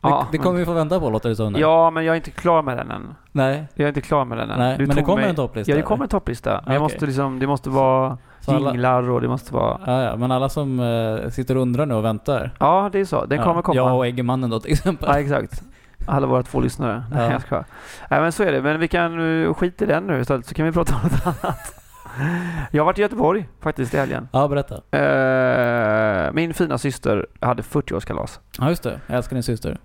ja, 0.00 0.26
det, 0.32 0.38
det 0.38 0.42
kommer 0.42 0.58
vi 0.58 0.64
få 0.64 0.72
vänta 0.72 1.00
på 1.00 1.10
låter 1.10 1.28
det 1.28 1.36
som. 1.36 1.54
Ja, 1.58 1.90
men 1.90 2.04
jag 2.04 2.12
är 2.12 2.16
inte 2.16 2.30
klar 2.30 2.62
med 2.62 2.76
den 2.76 2.90
än. 2.90 3.14
Nej, 3.32 3.66
Jag 3.74 3.84
är 3.84 3.88
inte 3.88 4.00
klar 4.00 4.24
med 4.24 4.38
den 4.38 4.50
än. 4.50 4.58
nej 4.58 4.78
Du 4.78 4.86
men 4.86 4.96
det 4.96 5.02
kommer 5.02 5.20
mig- 5.22 5.30
en 5.30 5.36
topplista. 5.36 5.72
Ja, 5.72 5.76
det 5.76 5.82
kommer 5.82 6.04
en 6.04 6.08
topplista. 6.08 6.50
Men 6.64 6.70
Ah, 6.70 6.74
jag 6.74 6.82
måste 6.82 7.06
liksom, 7.06 7.38
det 7.38 7.46
måste 7.46 7.70
vara 7.70 8.18
jinglar 8.48 9.10
och 9.10 9.20
det 9.20 9.28
måste 9.28 9.54
vara... 9.54 9.80
ja, 9.86 10.02
ja, 10.02 10.16
men 10.16 10.30
alla 10.32 10.48
som 10.48 10.80
eh, 10.80 11.30
sitter 11.30 11.56
och 11.56 11.62
undrar 11.62 11.86
nu 11.86 11.94
och 11.94 12.04
väntar. 12.04 12.50
Ja, 12.60 12.88
det 12.92 13.00
är 13.00 13.04
så. 13.04 13.24
Den 13.26 13.38
ja, 13.38 13.44
kommer 13.44 13.62
komma. 13.62 13.76
Jag 13.76 13.96
och 13.96 14.06
Eggemannen 14.06 14.50
då 14.50 14.60
till 14.60 14.72
exempel. 14.72 15.08
Ja, 15.12 15.20
exakt. 15.20 15.62
Alla 16.06 16.26
våra 16.26 16.42
två 16.42 16.60
lyssnare. 16.60 17.04
Nej, 17.12 17.24
Ja. 17.26 17.32
jag 17.32 17.42
skojar. 17.42 17.64
Nej, 18.10 18.20
men 18.20 18.32
så 18.32 18.42
är 18.42 18.52
det. 18.52 18.62
Men 18.62 18.80
vi 18.80 18.88
kan 18.88 19.18
uh, 19.18 19.54
skita 19.54 19.84
i 19.84 19.88
den 19.88 20.06
nu 20.06 20.20
istället 20.20 20.46
så 20.46 20.54
kan 20.54 20.66
vi 20.66 20.72
prata 20.72 20.94
om 20.94 21.00
något 21.02 21.26
annat. 21.44 21.74
Jag 22.70 22.82
har 22.82 22.86
varit 22.86 22.98
i 22.98 23.02
Göteborg 23.02 23.48
faktiskt 23.60 23.94
i 23.94 23.96
helgen. 23.96 24.28
Ja, 24.32 24.48
berätta. 24.48 24.74
Eh, 24.98 26.32
min 26.32 26.54
fina 26.54 26.78
syster 26.78 27.26
hade 27.40 27.62
40-årskalas. 27.62 28.40
Ja, 28.58 28.68
just 28.68 28.82
det. 28.82 29.00
Jag 29.06 29.16
älskar 29.16 29.36
din 29.36 29.42
syster. 29.42 29.78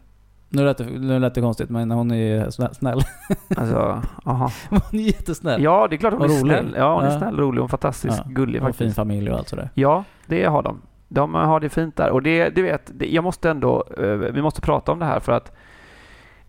Nu 0.49 0.63
lät 0.65 0.77
det, 0.77 0.83
nu 0.85 1.19
lät 1.19 1.35
det 1.35 1.41
konstigt, 1.41 1.69
men 1.69 1.91
hon 1.91 2.11
är 2.11 2.15
ju 2.15 2.43
snä- 2.49 2.73
snäll. 2.73 2.99
Alltså, 3.57 4.01
aha. 4.25 4.51
hon 4.69 4.79
är 4.99 5.03
jättesnäll. 5.03 5.63
Ja, 5.63 5.87
det 5.89 5.95
är 5.95 5.97
klart 5.97 6.13
hon 6.13 6.21
Och 6.21 6.27
är 6.29 6.39
rolig. 6.41 6.57
snäll. 6.57 6.75
Ja, 6.77 6.93
hon 6.95 7.03
är 7.03 7.11
Ja. 7.11 7.17
snäll, 7.17 7.37
rolig 7.37 7.63
och 7.63 7.69
fantastiskt 7.69 8.21
Ja. 8.25 8.31
gullig 8.31 8.61
och 8.61 8.67
fin 8.67 8.73
faktiskt. 8.73 8.95
familj 8.95 9.31
och 9.31 9.37
allt 9.37 9.49
sådär. 9.49 9.69
Ja, 9.73 10.03
det 10.25 10.45
har 10.45 10.61
de. 10.63 10.81
De 11.07 11.33
har 11.35 11.59
det 11.59 11.69
fint 11.69 11.95
där. 11.97 12.09
Och 12.09 12.21
det, 12.23 12.49
du 12.49 12.61
vet, 12.61 12.91
det, 12.93 13.05
jag 13.05 13.23
måste 13.23 13.49
ändå, 13.49 13.85
eh, 13.97 14.05
vi 14.07 14.41
måste 14.41 14.61
prata 14.61 14.91
om 14.91 14.99
det 14.99 15.05
här 15.05 15.19
för 15.19 15.31
att 15.31 15.51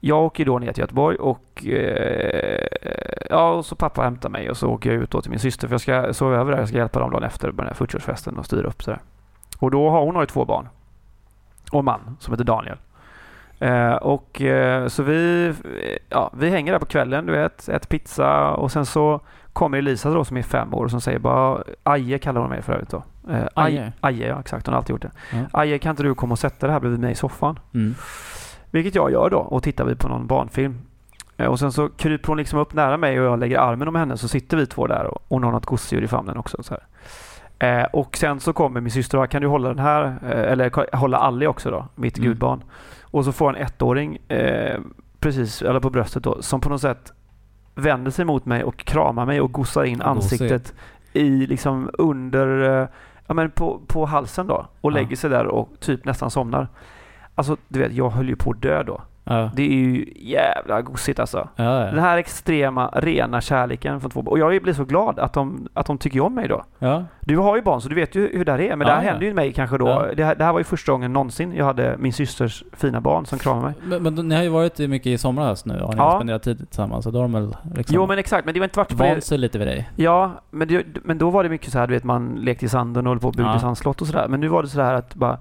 jag 0.04 0.22
åker 0.24 0.44
då 0.44 0.58
ner 0.58 0.72
till 0.72 0.80
Göteborg 0.80 1.16
och 1.16 1.66
eh, 1.66 2.66
ja, 3.30 3.50
och 3.50 3.66
så 3.66 3.76
pappa 3.76 4.02
hämtar 4.02 4.28
mig 4.28 4.50
och 4.50 4.56
så 4.56 4.68
åker 4.68 4.92
jag 4.92 5.02
ut 5.02 5.10
då 5.10 5.20
till 5.22 5.30
min 5.30 5.40
syster 5.40 5.68
för 5.68 5.74
jag 5.74 5.80
ska 5.80 6.12
sova 6.14 6.36
över 6.36 6.52
där. 6.52 6.58
Jag 6.58 6.68
ska 6.68 6.76
hjälpa 6.76 7.00
dem 7.00 7.10
dagen 7.10 7.22
efter 7.22 7.48
med 7.52 7.66
den 7.66 7.74
här 7.78 7.86
40-årsfesten 7.86 8.38
och 8.38 8.44
styra 8.44 8.66
upp 8.68 8.82
sådär. 8.82 9.00
Och 9.58 9.70
då 9.70 9.90
har 9.90 10.00
hon 10.04 10.14
har 10.14 10.22
ju 10.22 10.26
två 10.26 10.44
barn. 10.44 10.68
och 11.72 11.84
man 11.84 12.16
som 12.20 12.32
heter 12.32 12.44
Daniel. 12.44 12.76
Eh, 13.58 13.92
och 13.94 14.40
eh, 14.42 14.86
så 14.88 15.02
vi, 15.02 15.54
ja, 16.08 16.30
vi 16.36 16.50
hänger 16.50 16.72
där 16.72 16.78
på 16.78 16.86
kvällen, 16.86 17.26
du 17.26 17.32
vet, 17.32 17.68
äter 17.68 17.86
pizza 17.88 18.50
och 18.50 18.72
sen 18.72 18.86
så 18.86 19.20
kommer 19.52 19.78
Elisa 19.78 20.10
då 20.10 20.24
som 20.24 20.36
är 20.36 20.42
fem 20.42 20.74
år 20.74 20.84
och 20.84 20.90
som 20.90 21.00
säger 21.00 21.18
bara 21.18 21.62
Aje 21.82 22.18
kallar 22.18 22.40
hon 22.40 22.50
mig 22.50 22.62
för 22.62 22.72
övrigt 22.72 22.90
då. 22.90 23.02
Eh, 23.30 23.34
Aj- 23.36 23.48
Aje? 23.54 23.92
Aje, 24.00 24.28
ja 24.28 24.40
exakt. 24.40 24.66
Hon 24.66 24.72
har 24.72 24.78
alltid 24.78 24.90
gjort 24.94 25.02
det. 25.02 25.10
Ja. 25.32 25.38
Aje, 25.52 25.78
kan 25.78 25.90
inte 25.90 26.02
du 26.02 26.14
komma 26.14 26.32
och 26.32 26.38
sätta 26.38 26.66
dig 26.66 26.72
här 26.72 26.80
bredvid 26.80 27.00
mig 27.00 27.12
i 27.12 27.14
soffan? 27.14 27.58
Mm. 27.74 27.94
Vilket 28.72 28.94
jag 28.94 29.12
gör 29.12 29.30
då 29.30 29.38
och 29.38 29.62
tittar 29.62 29.84
vi 29.84 29.94
på 29.96 30.08
någon 30.08 30.26
barnfilm. 30.26 30.78
Eh, 31.36 31.46
Och 31.46 31.58
sen 31.58 31.72
så 31.72 31.88
kryper 31.88 32.28
hon 32.28 32.38
liksom 32.38 32.58
upp 32.58 32.74
nära 32.74 32.96
mig 32.96 33.20
och 33.20 33.26
jag 33.26 33.38
lägger 33.38 33.58
armen 33.58 33.88
om 33.88 33.94
henne 33.94 34.16
så 34.16 34.28
sitter 34.28 34.56
vi 34.56 34.66
två 34.66 34.86
där 34.86 35.04
och 35.04 35.22
hon 35.28 35.44
har 35.44 35.52
något 35.52 35.66
gosedjur 35.66 36.04
i 36.04 36.08
famnen 36.08 36.36
också. 36.36 36.62
Så 36.62 36.74
här. 36.74 36.82
Eh, 37.80 37.86
och 37.92 38.16
sen 38.16 38.40
så 38.40 38.52
kommer 38.52 38.80
min 38.80 38.90
syster 38.90 39.18
och 39.18 39.30
kan 39.30 39.42
du 39.42 39.48
hålla 39.48 39.68
den 39.68 39.78
här, 39.78 40.04
eh, 40.04 40.52
eller 40.52 40.96
hålla 40.96 41.18
Alli 41.18 41.46
också 41.46 41.70
då, 41.70 41.86
mitt 41.94 42.18
Mm. 42.18 42.28
gudbarn. 42.30 42.62
Och 43.02 43.24
så 43.24 43.32
får 43.32 43.56
en 43.56 43.66
ettåring 43.66 44.18
eh, 44.28 44.80
precis, 45.20 45.62
eller 45.62 45.80
på 45.80 45.90
bröstet 45.90 46.22
då, 46.22 46.42
som 46.42 46.60
på 46.60 46.68
något 46.68 46.80
sätt 46.80 47.12
vänder 47.74 48.10
sig 48.10 48.24
mot 48.24 48.46
mig 48.46 48.64
och 48.64 48.76
kramar 48.76 49.26
mig 49.26 49.40
och 49.40 49.52
gossar 49.52 49.84
in 49.84 50.02
ansiktet 50.02 50.74
i 51.12 51.46
liksom 51.46 51.90
under, 51.92 52.48
ja 53.26 53.34
men 53.34 53.50
på, 53.50 53.80
på 53.86 54.06
halsen 54.06 54.46
då 54.46 54.66
och 54.80 54.90
Ja. 54.92 54.94
lägger 54.94 55.16
sig 55.16 55.30
där 55.30 55.46
och 55.46 55.68
typ 55.80 56.04
nästan 56.04 56.30
somnar. 56.30 56.68
Alltså 57.34 57.56
du 57.68 57.78
vet, 57.78 57.92
jag 57.92 58.10
höll 58.10 58.28
ju 58.28 58.36
på 58.36 58.50
att 58.50 58.62
dö 58.62 58.82
då. 58.82 59.00
Ja. 59.24 59.50
Det 59.56 59.62
är 59.62 59.74
ju 59.74 60.12
jävla 60.16 60.82
gosigt 60.82 61.18
alltså. 61.20 61.48
Ja, 61.56 61.64
Den 61.64 61.94
ja. 61.94 62.00
här 62.00 62.18
extrema, 62.18 62.90
rena 62.94 63.40
kärleken 63.40 64.00
från 64.00 64.10
två 64.10 64.20
Och 64.20 64.38
jag 64.38 64.62
blir 64.62 64.72
så 64.72 64.84
glad 64.84 65.18
att 65.18 65.32
de, 65.32 65.68
att 65.74 65.86
de 65.86 65.98
tycker 65.98 66.20
om 66.20 66.34
mig 66.34 66.48
då. 66.48 66.64
Du 67.20 67.36
har 67.36 67.56
ju 67.56 67.62
barn 67.62 67.80
så 67.80 67.88
du 67.88 67.94
vet 67.94 68.14
ju 68.14 68.36
hur 68.38 68.44
det 68.44 68.52
här 68.52 68.60
är. 68.60 68.76
Men 68.76 68.86
det 68.86 68.92
här 68.92 69.02
hände 69.02 69.24
ju 69.24 69.34
mig 69.34 69.52
kanske 69.52 69.78
då. 69.78 70.06
Det, 70.16 70.24
här, 70.24 70.34
det 70.34 70.44
här 70.44 70.52
var 70.52 70.60
ju 70.60 70.64
första 70.64 70.92
gången 70.92 71.12
någonsin 71.12 71.54
jag 71.56 71.64
hade 71.64 71.96
min 71.98 72.12
systers 72.12 72.64
fina 72.72 73.00
barn 73.00 73.26
som 73.26 73.38
kramade 73.38 73.64
mig. 73.64 73.74
Men, 74.00 74.14
men 74.14 74.28
ni 74.28 74.34
har 74.34 74.42
ju 74.42 74.48
varit 74.48 74.78
mycket 74.78 75.06
i 75.06 75.18
somras 75.18 75.64
nu 75.66 75.80
och 75.80 75.94
ni 75.94 76.00
har 76.00 76.18
spenderat 76.18 76.42
tid 76.42 76.58
tillsammans. 76.58 77.04
Så 77.04 77.10
då 77.10 77.18
har 77.18 77.22
de 77.22 77.32
väl 77.32 77.56
liksom 77.74 77.96
Jo 77.96 78.06
men 78.06 78.18
exakt, 78.18 78.44
men 78.44 78.54
det 78.54 78.60
var 78.60 78.64
inte 78.64 78.84
det. 78.88 78.94
vant 78.94 79.24
sig 79.24 79.38
lite 79.38 79.58
vid 79.58 79.66
dig. 79.68 79.90
Ja, 79.96 80.30
men, 80.50 80.68
det, 80.68 80.86
men 81.04 81.18
då 81.18 81.30
var 81.30 81.42
det 81.42 81.48
mycket 81.48 81.72
så 81.72 81.78
här, 81.78 81.86
du 81.86 81.94
vet 81.94 82.04
man 82.04 82.34
lekte 82.34 82.64
i 82.64 82.68
sanden 82.68 83.06
och 83.06 83.10
höll 83.10 83.20
på 83.20 83.28
och 83.28 83.34
byggde 83.34 83.58
sandslott 83.60 84.00
och 84.00 84.06
sådär. 84.06 84.28
Men 84.28 84.40
nu 84.40 84.48
var 84.48 84.62
det 84.62 84.68
så 84.68 84.80
här 84.82 84.94
att 84.94 85.14
bara 85.14 85.38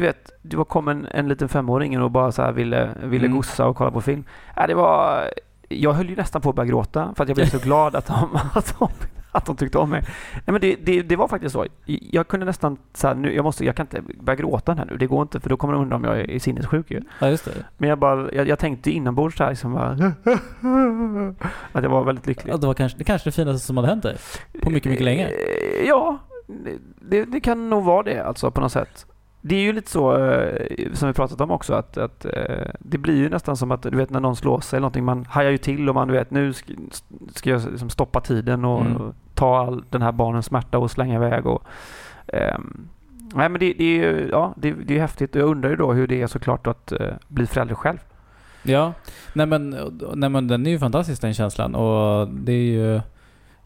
du 0.00 0.06
vet, 0.06 0.30
det 0.42 0.56
var 0.56 0.64
kom 0.64 0.88
en, 0.88 1.06
en 1.10 1.28
liten 1.28 1.48
femåring 1.48 2.02
och 2.02 2.10
bara 2.10 2.32
så 2.32 2.52
ville, 2.52 2.90
ville 3.02 3.26
Mm. 3.26 3.36
gossa 3.36 3.66
och 3.66 3.76
kolla 3.76 3.90
på 3.90 4.00
film. 4.00 4.24
Äh, 4.56 4.66
det 4.66 4.74
var, 4.74 5.20
jag 5.68 5.92
höll 5.92 6.08
ju 6.10 6.16
nästan 6.16 6.42
på 6.42 6.50
att 6.50 6.56
börja 6.56 6.68
gråta 6.70 7.12
för 7.16 7.22
att 7.24 7.28
jag 7.28 7.36
blev 7.36 7.46
så 7.46 7.58
glad 7.64 7.94
att 7.96 8.06
de, 8.06 8.38
att 8.54 8.74
de, 8.78 8.88
att 9.32 9.46
de 9.46 9.56
tyckte 9.56 9.78
om 9.78 9.90
mig. 9.90 10.00
Nej, 10.34 10.42
men 10.46 10.60
det, 10.60 10.76
det, 10.84 11.02
det 11.02 11.16
var 11.16 11.28
faktiskt 11.28 11.52
så. 11.52 11.66
Jag 11.86 12.28
kunde 12.28 12.46
nästan 12.46 12.76
så 12.94 13.08
här, 13.08 13.14
nu, 13.14 13.34
jag, 13.34 13.42
måste, 13.42 13.64
jag 13.64 13.76
kan 13.76 13.86
inte 13.86 14.02
börja 14.20 14.36
gråta 14.36 14.74
här 14.74 14.84
nu. 14.84 14.96
Det 14.96 15.06
går 15.06 15.22
inte 15.22 15.40
för 15.40 15.48
då 15.50 15.56
kommer 15.56 15.74
de 15.74 15.82
undra 15.82 15.96
om 15.96 16.04
jag 16.04 16.18
är 16.30 16.38
sinnessjuk 16.38 16.90
ju. 16.90 17.00
Ja, 17.18 17.28
just 17.28 17.44
det. 17.44 17.50
Men 17.78 17.88
jag, 17.88 17.98
bara, 17.98 18.32
jag, 18.32 18.48
jag 18.48 18.58
tänkte 18.58 18.90
inombords 18.90 19.36
så 19.36 19.42
här 19.44 19.50
liksom 19.50 19.72
bara, 19.72 19.88
att 21.72 21.82
jag 21.82 21.90
var 21.90 22.04
väldigt 22.04 22.26
lycklig. 22.26 22.52
Ja, 22.52 22.56
det 22.56 22.66
var 22.66 22.74
kanske 22.74 22.98
det, 22.98 23.04
kanske 23.04 23.28
det 23.30 23.32
finaste 23.34 23.66
som 23.66 23.76
hade 23.76 23.88
hänt 23.88 24.02
dig. 24.02 24.16
På 24.62 24.70
mycket, 24.70 24.90
mycket 24.90 25.04
länge. 25.04 25.26
Eh, 25.28 25.86
Ja, 25.86 26.18
det, 27.00 27.24
det 27.24 27.40
kan 27.40 27.70
nog 27.70 27.84
vara 27.84 28.02
det 28.02 28.20
alltså 28.26 28.50
på 28.50 28.60
något 28.60 28.72
sätt. 28.72 29.06
Det 29.42 29.56
är 29.56 29.60
ju 29.60 29.72
lite 29.72 29.90
så 29.90 30.16
eh, 30.16 30.66
som 30.92 31.08
vi 31.08 31.14
pratat 31.14 31.40
om 31.40 31.50
också 31.50 31.74
att, 31.74 31.96
att 31.98 32.24
eh, 32.24 32.70
det 32.78 32.98
blir 32.98 33.16
ju 33.16 33.28
nästan 33.28 33.56
som 33.56 33.70
att 33.70 33.82
du 33.82 33.90
vet 33.90 34.10
när 34.10 34.20
någon 34.20 34.36
slår 34.36 34.60
sig 34.60 34.76
eller 34.76 34.80
någonting 34.80 35.04
man 35.04 35.24
hajar 35.30 35.50
ju 35.50 35.58
till 35.58 35.88
och 35.88 35.94
man 35.94 36.08
du 36.08 36.14
vet 36.14 36.30
nu 36.30 36.52
ska, 36.52 36.72
ska 37.34 37.50
jag 37.50 37.70
liksom 37.70 37.90
stoppa 37.90 38.20
tiden 38.20 38.64
och 38.64 38.80
Mm. 38.80 39.12
ta 39.34 39.58
all 39.66 39.84
den 39.90 40.02
här 40.02 40.12
barnens 40.12 40.46
smärta 40.46 40.78
och 40.78 40.90
slänga 40.90 41.14
iväg 41.14 41.46
och 41.46 41.62
ehm, 42.26 42.88
Nej 43.34 43.48
men 43.48 43.60
det, 43.60 43.72
det 43.72 43.84
är 43.84 43.96
ju 43.96 44.28
ja, 44.32 44.54
det, 44.56 44.72
det 44.72 44.96
är 44.96 45.00
häftigt 45.00 45.34
och 45.34 45.40
jag 45.40 45.48
undrar 45.48 45.70
ju 45.70 45.76
då 45.76 45.92
hur 45.92 46.06
det 46.06 46.22
är 46.22 46.26
såklart 46.26 46.66
att 46.66 46.92
eh, 46.92 47.08
bli 47.28 47.46
förälder 47.46 47.74
själv. 47.74 47.98
Ja, 48.62 48.92
nej 49.32 49.46
men, 49.46 49.70
nej 50.14 50.30
men 50.30 50.48
den 50.48 50.66
är 50.66 50.70
ju 50.70 50.78
fantastisk 50.78 51.22
den 51.22 51.34
känslan 51.34 51.74
och 51.74 52.28
det 52.28 52.52
är 52.52 52.56
ju 52.72 52.94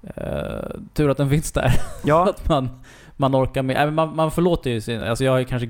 eh, 0.03 0.81
tur 0.95 1.11
att 1.11 1.17
den 1.17 1.31
finns 1.31 1.53
där. 1.53 1.71
Ja, 2.05 2.29
att 2.31 2.49
man, 2.49 2.69
man 3.17 3.35
orkar 3.35 3.63
med. 3.63 3.87
Äh, 3.87 3.91
man, 3.91 4.17
man 4.17 4.31
förlåter 4.31 4.71
ju 4.71 4.81
sin, 4.81 5.03
alltså 5.03 5.25
jag 5.25 5.33
har 5.33 5.39
ju 5.39 5.45
kanske 5.45 5.69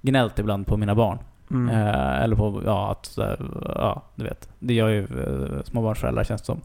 gnällt 0.00 0.38
ibland 0.38 0.66
på 0.66 0.76
mina 0.76 0.94
barn. 0.94 1.18
mm. 1.50 1.68
Eh, 1.68 2.22
eller 2.22 2.36
på, 2.36 2.62
ja, 2.66 2.90
att, 2.90 3.18
eh, 3.18 3.46
ja, 3.74 4.02
du 4.14 4.24
vet. 4.24 4.48
Det 4.58 4.74
gör 4.74 4.88
ju 4.88 5.00
eh, 5.02 5.62
småbarnsföräldrar 5.64 6.24
känns 6.24 6.42
det 6.42 6.46
som. 6.46 6.60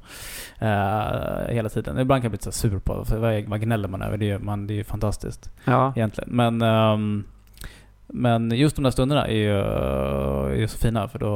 Eh, 0.59 1.53
hela 1.53 1.69
tiden. 1.69 1.99
Ibland 1.99 2.21
kan 2.21 2.31
jag 2.31 2.31
bli 2.31 2.39
så 2.41 2.51
sur 2.51 2.79
på 2.79 3.05
för 3.05 3.17
vad, 3.17 3.43
vad 3.43 3.61
gnäller 3.61 3.87
man 3.87 4.01
över? 4.01 4.17
Det 4.17 4.31
är, 4.31 4.39
man, 4.39 4.67
det 4.67 4.73
är 4.73 4.75
ju 4.75 4.83
fantastiskt 4.83 5.51
ja. 5.65 5.93
egentligen. 5.95 6.29
Men, 6.35 6.61
ehm, 6.61 7.23
men 8.07 8.51
just 8.51 8.75
de 8.75 8.83
där 8.83 8.91
stunderna 8.91 9.27
är 9.27 9.35
ju, 9.35 9.59
är 10.63 10.67
så 10.67 10.77
fina 10.77 11.07
för 11.07 11.19
då 11.19 11.33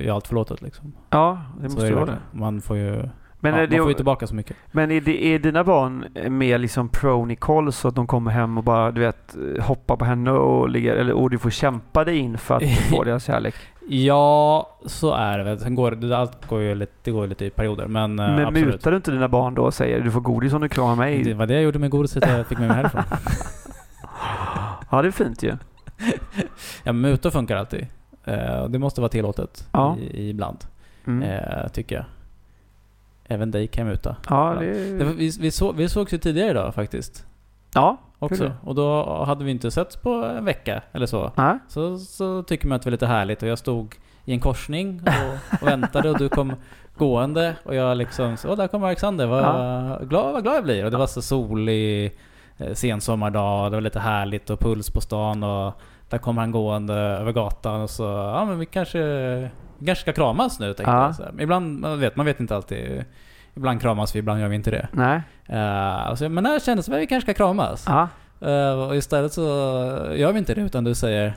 är 0.00 0.12
allt 0.12 0.26
förlåtet 0.26 0.62
liksom. 0.62 0.92
ja, 1.10 1.40
det 1.60 1.68
måste 1.68 1.86
ju 1.86 1.94
vara 1.94 2.06
det. 2.06 2.18
Man 2.32 2.60
får 2.60 2.76
ju, 2.76 3.08
Men, 3.44 3.52
ja, 3.54 3.58
är 3.58 3.62
man 3.62 3.70
det, 3.70 3.78
får 3.78 3.88
ju 3.88 3.94
tillbaka 3.94 4.26
så 4.26 4.34
mycket. 4.34 4.56
Men 4.72 4.90
är, 4.90 5.00
det, 5.00 5.24
är 5.24 5.38
dina 5.38 5.64
barn 5.64 6.06
mer 6.28 6.58
liksom 6.58 6.88
pro 6.88 7.24
Nicole 7.24 7.72
så 7.72 7.88
att 7.88 7.94
de 7.94 8.06
kommer 8.06 8.30
hem 8.30 8.58
och 8.58 8.64
bara 8.64 8.90
du 8.90 9.00
vet 9.00 9.36
hoppar 9.60 9.96
på 9.96 10.04
henne 10.04 10.30
och 10.30 10.68
ligger 10.68 10.94
eller 10.96 11.12
och 11.12 11.30
du 11.30 11.38
får 11.38 11.50
kämpa 11.50 12.04
dig 12.04 12.16
in 12.18 12.38
för 12.38 12.56
att 12.56 12.62
få 12.90 13.04
deras 13.04 13.24
kärlek? 13.24 13.54
Ja, 13.88 14.68
så 14.86 15.14
är 15.14 15.38
det 15.38 15.44
väl. 15.44 15.58
Sen 15.60 15.74
går 15.74 15.90
det, 15.90 16.18
allt 16.18 16.46
går 16.48 16.60
ju 16.60 16.74
lite, 16.74 16.92
det 17.02 17.10
går 17.10 17.26
lite 17.26 17.44
i 17.44 17.50
perioder. 17.50 17.86
Men, 17.86 18.18
eh, 18.18 18.26
Men 18.36 18.46
absolut. 18.46 18.66
mutar 18.66 18.90
du 18.90 18.96
inte 18.96 19.10
dina 19.10 19.28
barn 19.28 19.54
då 19.54 19.62
och 19.62 19.74
säger 19.74 20.00
du 20.00 20.10
får 20.10 20.20
godis 20.20 20.52
om 20.52 20.60
du 20.60 20.68
kramar 20.68 20.96
mig? 20.96 21.22
Det 21.22 21.34
var 21.34 21.46
det 21.46 21.54
jag 21.54 21.62
gjorde 21.62 21.78
med 21.78 21.90
godiset 21.90 22.24
jag 22.28 22.46
fick 22.46 22.58
med 22.58 22.68
mig 22.68 22.76
härifrån. 22.76 23.02
Ja 24.90 25.02
det 25.02 25.08
är 25.08 25.12
fint 25.12 25.42
ju. 25.42 25.56
Ja, 26.84 26.92
mutor 26.92 27.30
funkar 27.30 27.56
alltid. 27.56 27.86
Eh, 28.24 28.64
det 28.68 28.78
måste 28.78 29.00
vara 29.00 29.08
tillåtet 29.08 29.68
Ja. 29.72 29.96
i, 30.00 30.04
i 30.22 30.28
ibland, 30.30 30.58
Mm. 31.06 31.22
eh, 31.22 31.68
tycker 31.68 31.96
jag. 31.96 32.04
Även 33.32 33.50
dig 33.50 33.66
kan 33.66 33.86
jag 33.86 33.90
muta. 33.92 34.16
Ja, 34.28 34.56
Det 34.60 35.04
vi, 35.04 35.30
vi, 35.40 35.50
så, 35.50 35.72
vi 35.72 35.88
sågs 35.88 36.12
ju 36.12 36.18
tidigare 36.18 36.50
idag 36.50 36.74
faktiskt. 36.74 37.26
Ja, 37.74 37.96
Också. 38.18 38.52
Och 38.64 38.74
då 38.74 39.04
hade 39.24 39.44
vi 39.44 39.50
inte 39.50 39.70
setts 39.70 39.96
på 39.96 40.10
en 40.10 40.44
vecka 40.44 40.82
eller 40.92 41.06
så. 41.06 41.32
nej. 41.36 41.58
Så, 41.68 41.98
så 41.98 42.42
tycker 42.42 42.66
man 42.68 42.76
att 42.76 42.82
det 42.82 42.86
var 42.86 42.92
lite 42.92 43.06
härligt 43.06 43.42
och 43.42 43.48
jag 43.48 43.58
stod 43.58 43.94
i 44.24 44.32
en 44.32 44.40
korsning 44.40 45.00
och, 45.06 45.60
och 45.62 45.68
väntade 45.68 46.10
och 46.10 46.18
du 46.18 46.28
kom 46.28 46.52
gående 46.96 47.56
och 47.64 47.74
jag 47.74 47.96
liksom 47.96 48.36
så, 48.36 48.48
"Åh, 48.50 48.56
där 48.56 48.68
kommer 48.68 48.86
Alexander, 48.86 49.26
vad, 49.26 50.08
glad, 50.08 50.32
vad 50.32 50.42
glad 50.42 50.56
jag 50.56 50.64
blir. 50.64 50.84
Och 50.84 50.90
det 50.90 50.96
var 50.96 51.06
så 51.06 51.22
solig 51.22 52.12
eh, 52.58 52.74
sensommardag, 52.74 53.70
det 53.72 53.76
var 53.76 53.80
lite 53.80 54.00
härligt 54.00 54.50
och 54.50 54.60
puls 54.60 54.90
på 54.90 55.00
stan 55.00 55.42
och 55.42 55.74
där 56.12 56.18
kom 56.18 56.38
han 56.38 56.50
gående 56.50 56.94
över 56.94 57.32
gatan 57.32 57.80
och 57.80 57.90
så, 57.90 58.02
ja 58.02 58.44
men 58.44 58.58
vi 58.58 58.66
kanske, 58.66 58.98
vi 59.78 59.86
kanske 59.86 60.02
ska 60.02 60.12
kramas 60.12 60.60
nu 60.60 60.66
tänkte 60.66 60.82
Ja. 60.92 61.02
jag. 61.06 61.14
Så 61.14 61.22
här. 61.22 61.32
Ibland, 61.40 61.80
man 61.80 62.00
vet, 62.00 62.16
man 62.16 62.26
vet 62.26 62.40
inte 62.40 62.56
alltid. 62.56 63.04
Ibland 63.54 63.80
kramas 63.80 64.14
vi, 64.14 64.18
ibland 64.18 64.40
gör 64.40 64.48
vi 64.48 64.56
inte 64.56 64.70
det. 64.70 64.88
Nej. 64.92 65.20
Uh, 65.50 66.06
alltså, 66.08 66.28
men 66.28 66.44
när 66.44 66.58
kändes 66.58 66.86
det 66.86 66.94
att 66.94 67.00
vi 67.02 67.06
kanske 67.06 67.32
ska 67.32 67.44
kramas. 67.44 67.84
Ja. 67.88 68.08
Eh, 68.48 68.72
och 68.88 68.96
istället 68.96 69.32
så 69.32 69.42
gör 70.14 70.32
vi 70.32 70.38
inte 70.38 70.54
det 70.54 70.60
utan 70.60 70.84
du 70.84 70.94
säger 70.94 71.34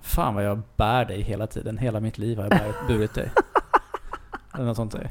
Fan 0.00 0.34
vad 0.34 0.44
jag 0.44 0.62
bär 0.76 1.04
dig 1.04 1.20
hela 1.22 1.46
tiden, 1.46 1.78
hela 1.78 2.00
mitt 2.00 2.18
liv 2.18 2.36
har 2.38 2.44
jag 2.44 2.50
bär, 2.50 2.72
burit 2.88 3.14
dig. 3.14 3.30
Eller 4.54 4.64
något 4.64 4.76
sånt 4.76 4.92
där. 4.92 5.10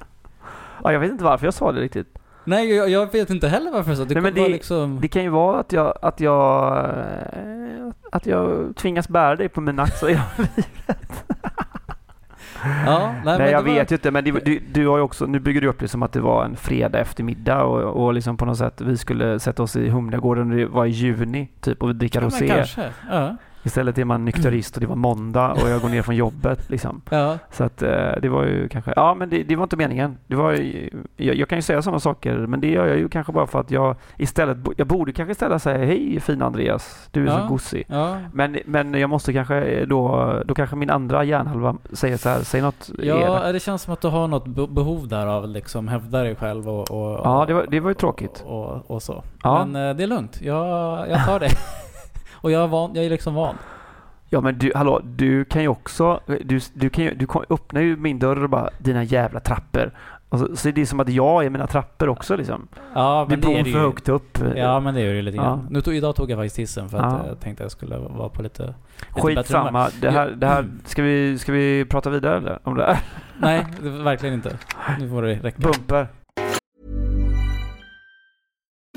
ja, 0.83 0.91
jag 0.93 0.99
vet 0.99 1.11
inte 1.11 1.23
varför 1.23 1.45
jag 1.47 1.53
sa 1.53 1.71
det 1.71 1.81
riktigt. 1.81 2.17
Nej 2.43 2.75
jag, 2.75 2.89
jag 2.89 3.11
vet 3.11 3.29
inte 3.29 3.47
heller 3.47 3.71
varför 3.71 3.89
jag 3.91 3.97
sa 3.97 4.05
det. 4.05 4.13
Nej, 4.13 4.23
men 4.23 4.33
det- 4.33 4.49
liksom... 4.49 4.99
Det 5.01 5.07
kan 5.07 5.23
ju 5.23 5.29
vara 5.29 5.59
att 5.59 5.71
jag, 5.71 5.97
att 6.01 6.19
jag, 6.19 6.85
att 8.11 8.25
jag 8.25 8.75
tvingas 8.75 9.09
bära 9.09 9.35
dig 9.35 9.49
på 9.49 9.61
mina 9.61 9.83
axlar. 9.83 10.09
Jag, 10.09 10.21
ja, 12.85 13.15
nej, 13.25 13.37
Nej, 13.37 13.51
jag 13.51 13.61
var- 13.63 13.73
vet 13.73 13.91
ju 13.91 13.95
inte, 13.95 14.11
men 14.11 14.23
det, 14.23 14.31
du, 14.31 14.59
du 14.73 14.87
har 14.87 14.99
också, 14.99 15.25
nu 15.25 15.39
bygger 15.39 15.61
du 15.61 15.67
upp 15.67 15.79
det 15.79 15.87
som 15.87 16.03
att 16.03 16.11
det 16.11 16.21
var 16.21 16.45
en 16.45 16.55
fredag 16.55 16.99
eftermiddag 16.99 17.63
och, 17.63 18.05
och 18.05 18.13
liksom 18.13 18.37
på 18.37 18.45
något 18.45 18.57
sätt 18.57 18.81
vi 18.81 18.97
skulle 18.97 19.39
sätta 19.39 19.63
oss 19.63 19.75
i 19.75 19.89
Humlegården 19.89 20.51
och 20.51 20.57
det 20.57 20.65
var 20.65 20.85
i 20.85 20.89
juni 20.89 21.47
typ 21.61 21.83
och 21.83 21.95
dricka 21.95 22.19
Ja, 22.19 22.25
rosé. 22.25 22.47
kanske. 22.47 22.89
Ja. 23.09 23.35
Istället 23.65 23.97
är 23.97 24.05
man 24.05 24.25
nykterist 24.25 24.75
och 24.75 24.81
det 24.81 24.87
var 24.87 24.95
måndag 24.95 25.51
och 25.51 25.69
jag 25.69 25.81
går 25.81 25.89
ner 25.89 26.01
från 26.01 26.15
jobbet 26.15 26.69
liksom. 26.69 27.01
Ja. 27.09 27.37
Så 27.51 27.63
att 27.63 27.81
eh, 27.81 28.11
det 28.21 28.29
var 28.29 28.43
ju 28.43 28.67
kanske, 28.67 28.93
ja 28.95 29.13
men 29.15 29.29
det, 29.29 29.43
det 29.43 29.55
var 29.55 29.63
inte 29.63 29.77
meningen. 29.77 30.17
Det 30.27 30.35
var 30.35 30.51
ju, 30.51 30.89
jag, 31.17 31.35
jag 31.35 31.49
kan 31.49 31.57
ju 31.57 31.61
säga 31.61 31.81
sådana 31.81 31.99
saker 31.99 32.35
men 32.37 32.61
det 32.61 32.67
gör 32.71 32.87
jag 32.87 32.97
ju 32.97 33.09
kanske 33.09 33.31
bara 33.33 33.47
för 33.47 33.59
att 33.59 33.71
jag 33.71 33.95
istället, 34.17 34.57
jag 34.77 34.87
borde 34.87 35.11
kanske 35.13 35.31
istället 35.31 35.61
säga 35.61 35.85
hej 35.85 36.19
fina 36.19 36.45
Andreas, 36.45 37.07
du 37.11 37.21
är 37.23 37.27
Ja. 37.27 37.39
så 37.41 37.47
gosig. 37.47 37.85
Ja. 37.89 38.17
Men, 38.33 38.57
men 38.65 38.93
jag 38.93 39.09
måste 39.09 39.33
kanske 39.33 39.85
då, 39.85 40.33
då 40.45 40.53
kanske 40.53 40.75
min 40.75 40.89
andra 40.89 41.23
hjärnhalva 41.23 41.75
säger 41.93 42.17
så 42.17 42.29
här, 42.29 42.39
säg 42.39 42.61
något 42.61 42.89
Ja, 42.99 43.15
elakt. 43.17 43.53
det 43.53 43.59
känns 43.59 43.81
som 43.81 43.93
att 43.93 44.01
du 44.01 44.07
har 44.07 44.27
något 44.27 44.47
be- 44.47 44.67
behov 44.67 45.07
där 45.07 45.27
av 45.27 45.47
liksom 45.49 45.87
hävda 45.87 46.23
dig 46.23 46.35
själv 46.35 46.69
och... 46.69 46.91
och 46.91 47.19
Ja, 47.23 47.45
det 47.47 47.53
var- 47.53 47.65
det 47.69 47.79
var 47.79 47.89
ju 47.89 47.93
tråkigt. 47.93 48.43
Och, 48.47 48.65
och, 48.65 48.91
och 48.91 49.03
så. 49.03 49.23
Men 49.43 49.75
eh, 49.75 49.95
det 49.95 50.03
är 50.03 50.07
lugnt. 50.07 50.41
Jag, 50.41 51.09
jag 51.09 51.25
tar 51.25 51.39
det. 51.39 51.49
och 52.45 52.51
jag 52.51 52.63
är, 52.63 52.67
van, 52.67 52.91
jag 52.95 53.05
är 53.05 53.09
liksom 53.09 53.33
van. 53.33 53.55
Ja 54.29 54.41
men 54.41 54.57
du, 54.57 54.71
hallå, 54.75 55.01
du 55.03 55.45
kan 55.45 55.61
ju 55.61 55.67
också, 55.67 56.19
du, 56.43 56.59
du, 56.73 56.89
kan 56.89 57.03
ju, 57.03 57.13
du 57.15 57.27
öppnar 57.49 57.81
ju 57.81 57.97
min 57.97 58.19
dörr 58.19 58.43
och 58.43 58.49
bara 58.49 58.69
dina 58.77 59.03
jävla 59.03 59.39
trappor. 59.39 59.91
Och 60.29 60.39
så, 60.39 60.71
det 60.71 60.81
är 60.81 60.85
som 60.85 60.99
att 60.99 61.09
jag 61.09 61.45
är 61.45 61.49
mina 61.49 61.67
trappor 61.67 62.09
också 62.09 62.35
liksom. 62.35 62.67
Ja, 62.93 63.25
men 63.29 63.39
det 63.41 63.47
bor 63.47 63.53
är 63.53 63.57
det 63.57 63.63
för 63.63 63.79
ju. 63.79 63.85
högt 63.85 64.09
upp. 64.09 64.37
Ja, 64.55 64.79
men 64.79 64.93
det 64.93 65.01
är 65.01 65.13
ju 65.13 65.21
lite 65.21 65.37
grann. 65.37 65.59
Ja. 65.63 65.69
Nu 65.69 65.81
tog, 65.81 65.95
idag 65.95 66.15
tog 66.15 66.31
jag 66.31 66.37
faktiskt 66.37 66.59
hissen 66.59 66.89
för 66.89 66.97
att 66.97 67.03
Ja. 67.23 67.27
jag 67.27 67.39
tänkte 67.39 67.63
att 67.63 67.65
jag 67.65 67.71
skulle 67.71 67.97
vara 67.97 68.29
på 68.29 68.41
lite... 68.41 68.63
lite. 68.63 69.21
Skitsamma. 69.21 69.89
Det 70.01 70.09
här, 70.09 70.27
det 70.29 70.47
här, 70.47 70.65
ska, 70.85 71.01
vi, 71.01 71.37
ska 71.37 71.51
vi 71.51 71.85
prata 71.85 72.09
vidare 72.09 72.37
eller? 72.37 72.59
Om 72.63 72.75
det 72.75 72.85
här? 72.85 72.99
Nej, 73.39 73.65
det 73.81 73.89
verkligen 73.89 74.35
inte. 74.35 74.57
Nu 74.99 75.09
får 75.09 75.21
det 75.21 75.33
räcka. 75.35 75.61
Bumper. 75.61 76.07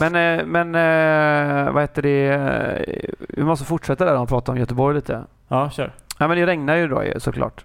Men, 0.00 0.14
eh, 0.40 0.46
men 0.46 0.74
eh, 0.74 1.72
vad 1.72 1.82
heter 1.82 2.02
det? 2.02 2.28
eh, 2.28 3.14
Vi 3.28 3.44
måste 3.44 3.64
fortsätta 3.64 4.04
där 4.04 4.18
och 4.18 4.28
prata 4.28 4.52
om 4.52 4.58
Göteborg 4.58 4.94
lite. 4.94 5.24
Ja, 5.48 5.70
kör. 5.70 5.92
Ja, 6.18 6.28
men 6.28 6.36
det 6.36 6.46
regnar 6.46 6.76
ju 6.76 6.88
då 6.88 7.02
såklart. 7.16 7.64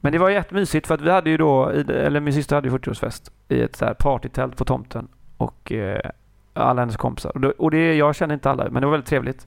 Men 0.00 0.12
det 0.12 0.18
var 0.18 0.30
jättemysigt 0.30 0.86
för 0.86 0.94
att 0.94 1.00
vi 1.00 1.10
hade 1.10 1.30
ju 1.30 1.36
då, 1.36 1.68
eller 1.88 2.20
min 2.20 2.34
syster 2.34 2.56
hade 2.56 2.68
ju 2.68 2.74
40-årsfest 2.76 3.30
i 3.48 3.62
ett 3.62 3.76
så 3.76 3.84
här 3.84 3.94
partytält 3.94 4.56
på 4.56 4.64
tomten. 4.64 5.08
Och 5.36 5.72
alla 6.54 6.82
hennes 6.82 6.96
kompisar. 6.96 7.54
Och, 7.58 7.70
det, 7.70 7.94
jag 7.94 8.14
kände 8.14 8.34
inte 8.34 8.50
alla, 8.50 8.64
men 8.70 8.80
det 8.80 8.86
var 8.86 8.92
väldigt 8.92 9.08
trevligt. 9.08 9.46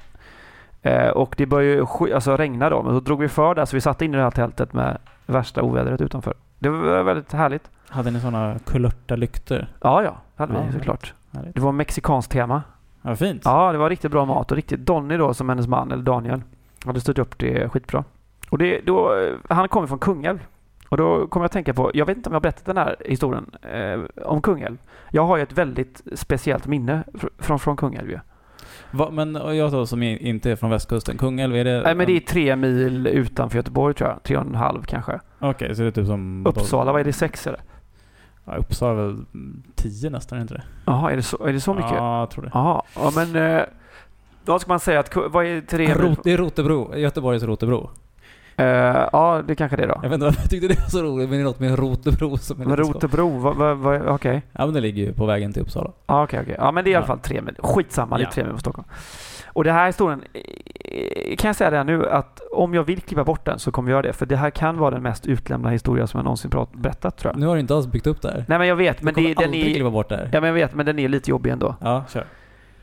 Och 1.14 1.36
det 1.38 1.46
började 1.46 1.88
alltså, 2.16 2.38
regna 2.38 2.70
då, 2.70 2.84
men 2.84 2.94
då 2.94 3.00
drog 3.00 3.20
vi 3.22 3.28
för 3.30 3.56
där 3.56 3.66
så 3.66 3.76
vi 3.76 3.82
satt 3.82 4.02
inne 4.02 4.14
i 4.14 4.18
det 4.18 4.24
här 4.24 4.32
tältet 4.32 4.74
med 4.74 4.98
värsta 5.26 5.62
ovädret 5.62 6.02
utanför. 6.02 6.34
Det 6.60 6.70
var 6.70 7.04
väldigt 7.04 7.34
härligt. 7.34 7.70
Hade 7.90 8.12
ni 8.12 8.20
sådana 8.20 8.56
kulörta 8.66 9.16
lyktor? 9.16 9.68
Ja, 9.82 10.04
ja, 10.04 10.18
hade 10.36 10.54
Ja, 10.54 10.60
vi 10.68 10.74
såklart. 10.74 11.14
Härligt. 11.36 11.56
Det 11.56 11.62
var 11.62 11.72
mexikanskt 11.72 12.32
tema. 12.32 12.64
Ja, 13.02 13.16
fint. 13.16 13.42
Ja, 13.46 13.72
det 13.72 13.78
var 13.78 13.90
riktigt 13.90 14.12
bra 14.12 14.26
mat 14.26 14.52
och 14.52 14.56
riktigt 14.56 14.80
Donny 14.80 15.18
då 15.18 15.34
som 15.34 15.50
hennes 15.50 15.68
man, 15.68 15.92
eller 15.92 16.04
Daniel, 16.04 16.42
hade 16.86 17.00
styrt 17.02 17.20
upp 17.20 17.38
det 17.40 17.70
skitbra. 17.70 18.04
Och 18.50 18.58
det, 18.58 18.82
då, 18.86 19.12
han 19.50 19.68
kommer 19.68 19.88
från 19.88 20.00
Kungälv. 20.00 20.40
Och 20.90 20.98
då 20.98 21.28
kommer 21.28 21.44
jag 21.44 21.46
att 21.46 21.52
tänka 21.52 21.74
på, 21.74 21.92
jag 21.94 22.06
vet 22.06 22.18
inte 22.18 22.30
om 22.30 22.34
jag 22.34 22.36
har 22.36 22.42
berättat 22.42 22.66
den 22.66 22.78
här 22.78 22.96
historien 23.06 23.46
eh, 23.62 24.26
om 24.26 24.42
Kungälv. 24.42 24.78
Jag 25.10 25.26
har 25.26 25.38
ju 25.38 25.44
ett 25.44 25.58
väldigt 25.58 26.02
speciellt 26.14 26.68
minne 26.68 27.04
fr- 27.14 27.30
från, 27.40 27.60
från 27.60 27.78
Kungälv 27.78 28.10
ju. 28.10 28.20
Va, 28.92 29.10
men 29.12 29.36
jag 29.36 29.72
då 29.72 29.86
som 29.86 30.04
inte 30.04 30.52
är 30.52 30.56
från 30.56 30.70
västkusten, 30.70 31.18
Kungälv, 31.18 31.56
är 31.56 31.64
det... 31.64 31.82
Nej 31.82 31.96
men 31.96 32.08
det 32.08 32.16
är 32.16 32.20
tre 32.20 32.56
mil 32.56 33.08
utanför 33.08 33.58
Göteborg 33.58 33.94
tror 33.94 34.10
jag. 34.10 34.24
Tre 34.24 34.38
och 34.38 34.46
en 34.46 34.56
halv 34.56 34.84
kanske. 34.84 35.20
Okej, 35.40 35.76
så 35.76 35.82
det 35.82 35.88
är 35.88 35.92
typ 35.92 36.08
som... 36.08 36.46
Uppsala, 36.48 36.92
vad 36.92 37.02
är 37.02 37.06
det? 37.06 37.14
Sex 37.14 37.48
eller? 37.48 37.60
Ja, 38.46 38.56
Uppsala 38.56 38.92
är 38.92 38.96
väl 39.06 39.26
mm, 39.34 39.64
tio 39.76 40.10
nästan, 40.10 40.38
är 40.38 40.42
inte 40.42 40.54
det? 40.54 40.64
Jaha, 40.86 41.12
är 41.12 41.16
det 41.16 41.24
så, 41.24 41.46
är 41.46 41.54
det 41.54 41.62
så 41.62 41.74
mycket? 41.74 41.92
Ja, 41.92 42.20
jag 42.20 42.30
tror 42.30 42.44
det. 42.44 42.52
Jaha, 42.54 42.82
ja 42.96 43.12
men... 43.16 43.36
Eh, 43.36 43.62
då 44.46 44.60
ska 44.60 44.72
man 44.72 44.80
säga 44.80 45.00
att, 45.00 45.16
vad 45.16 45.46
är 45.46 45.62
tre? 45.62 45.94
Rot, 45.94 46.20
det 46.24 46.32
är 46.32 46.38
Rotebro, 46.38 46.96
Göteborgs 46.96 47.44
Rotebro. 47.44 47.90
Eh, 48.58 48.66
ja, 49.14 49.42
det 49.48 49.56
kanske 49.56 49.78
det 49.78 49.84
är 49.84 49.88
då. 49.88 50.00
Jag 50.04 50.10
vet 50.10 50.14
inte 50.14 50.26
varför 50.26 50.42
jag 50.42 50.50
tyckte 50.50 50.68
det 50.68 50.80
var 50.80 50.90
så 50.90 51.04
roligt, 51.04 51.30
men 51.30 51.38
det 51.38 51.42
är 51.42 51.46
något 51.46 51.60
med 51.60 51.80
Rotebro 51.80 52.38
som 52.38 52.62
är. 52.62 52.76
Rotebro, 52.76 53.54
okej. 54.14 54.42
Ja, 54.52 54.66
men 54.66 54.74
det 54.74 54.82
ligger 54.82 55.04
ju 55.04 55.14
på 55.14 55.26
vägen 55.26 55.54
till 55.54 55.62
Uppsala. 55.62 55.92
Ja, 56.08 56.24
okej, 56.24 56.40
okej. 56.42 56.56
Ja, 56.60 56.72
men 56.72 56.84
det 56.84 56.90
är 56.90 56.92
i 56.92 56.96
alla 56.96 57.06
fall 57.06 57.20
tre 57.20 57.42
mil. 57.42 57.56
Skitsamma, 57.60 58.18
det 58.18 58.24
är 58.24 58.26
Ja. 58.26 58.32
tre 58.32 58.44
mil 58.44 58.50
från 58.52 58.60
Stockholm. 58.60 58.88
Och 59.56 59.64
det 59.64 59.72
här 59.72 59.86
historien, 59.86 60.24
eh, 60.34 61.36
kan 61.36 61.50
jag 61.50 61.56
säga 61.56 61.70
det 61.70 61.78
här 61.78 61.84
nu, 61.84 62.10
att 62.10 62.40
om 62.52 62.74
jag 62.74 62.84
vill 62.84 63.02
klippa 63.02 63.24
bort 63.24 63.46
den 63.46 63.60
så 63.60 63.72
kommer 63.72 63.90
jag 63.90 63.96
göra 63.96 64.02
det. 64.02 64.14
För 64.14 64.26
det 64.26 64.36
här 64.36 64.50
kan 64.50 64.78
vara 64.78 64.92
den 64.92 65.04
mest 65.04 65.26
utlämnade 65.26 65.74
historia 65.74 66.08
som 66.08 66.18
jag 66.18 66.24
någonsin 66.24 66.52
prat, 66.52 66.74
berättat 66.74 67.18
tror 67.18 67.34
jag. 67.34 67.40
Nu 67.40 67.46
har 67.46 67.56
du 67.56 67.60
inte 67.60 67.76
alls 67.76 67.88
byggt 67.88 68.08
upp 68.08 68.22
det 68.22 68.32
här. 68.32 68.46
Nej 68.48 68.60
men 68.60 68.68
jag 68.68 68.76
vet, 68.76 69.02
Men 69.02 69.06
men 69.14 69.24
du 69.24 69.30
det, 69.30 69.36
kommer 69.36 69.48
den 69.48 69.54
aldrig 69.54 69.72
är... 69.72 69.76
kliva 69.76 69.92
bort 69.92 70.10
det 70.10 70.16
här. 70.16 70.30
Ja 70.34 70.42
men 70.42 70.48
jag 70.48 70.54
vet, 70.54 70.76
men 70.76 70.86
den 70.86 71.00
är 71.00 71.08
lite 71.08 71.30
jobbig 71.30 71.52
ändå. 71.52 71.76
Ja, 71.82 72.04
kör. 72.10 72.26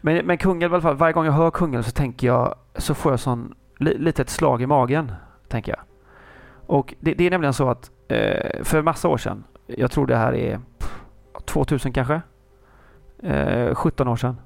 Men, 0.01 0.27
men 0.27 0.39
Kungälv 0.39 0.73
i 0.73 0.75
alla 0.75 0.83
fall, 0.83 0.97
varje 0.97 1.13
gång 1.13 1.25
jag 1.25 1.33
hör 1.33 1.51
Kungälv 1.51 1.83
så 1.83 1.91
tänker 1.91 2.27
jag, 2.27 2.55
så 2.77 2.95
får 2.95 3.13
jag 3.13 3.21
sån, 3.21 3.55
li, 3.79 3.99
lite 3.99 4.23
ett 4.23 4.31
slag 4.31 4.63
i 4.63 4.67
magen, 4.67 5.13
tänker 5.49 5.73
jag. 5.73 5.81
Och 6.67 6.95
det, 7.01 7.15
det 7.15 7.27
är 7.27 7.31
nämligen 7.31 7.55
så 7.55 7.69
att 7.69 7.91
eh, 8.09 8.63
för 8.63 8.83
massa 8.83 9.09
år 9.09 9.17
sedan, 9.17 9.45
jag 9.67 9.91
tror 9.91 10.07
det 10.07 10.17
här 10.17 10.35
är 10.35 10.61
pff, 10.79 11.01
2000 11.45 11.93
kanske? 11.93 12.21
Eh, 13.23 13.75
17 13.75 14.09
år 14.09 14.17
sedan. 14.17 14.37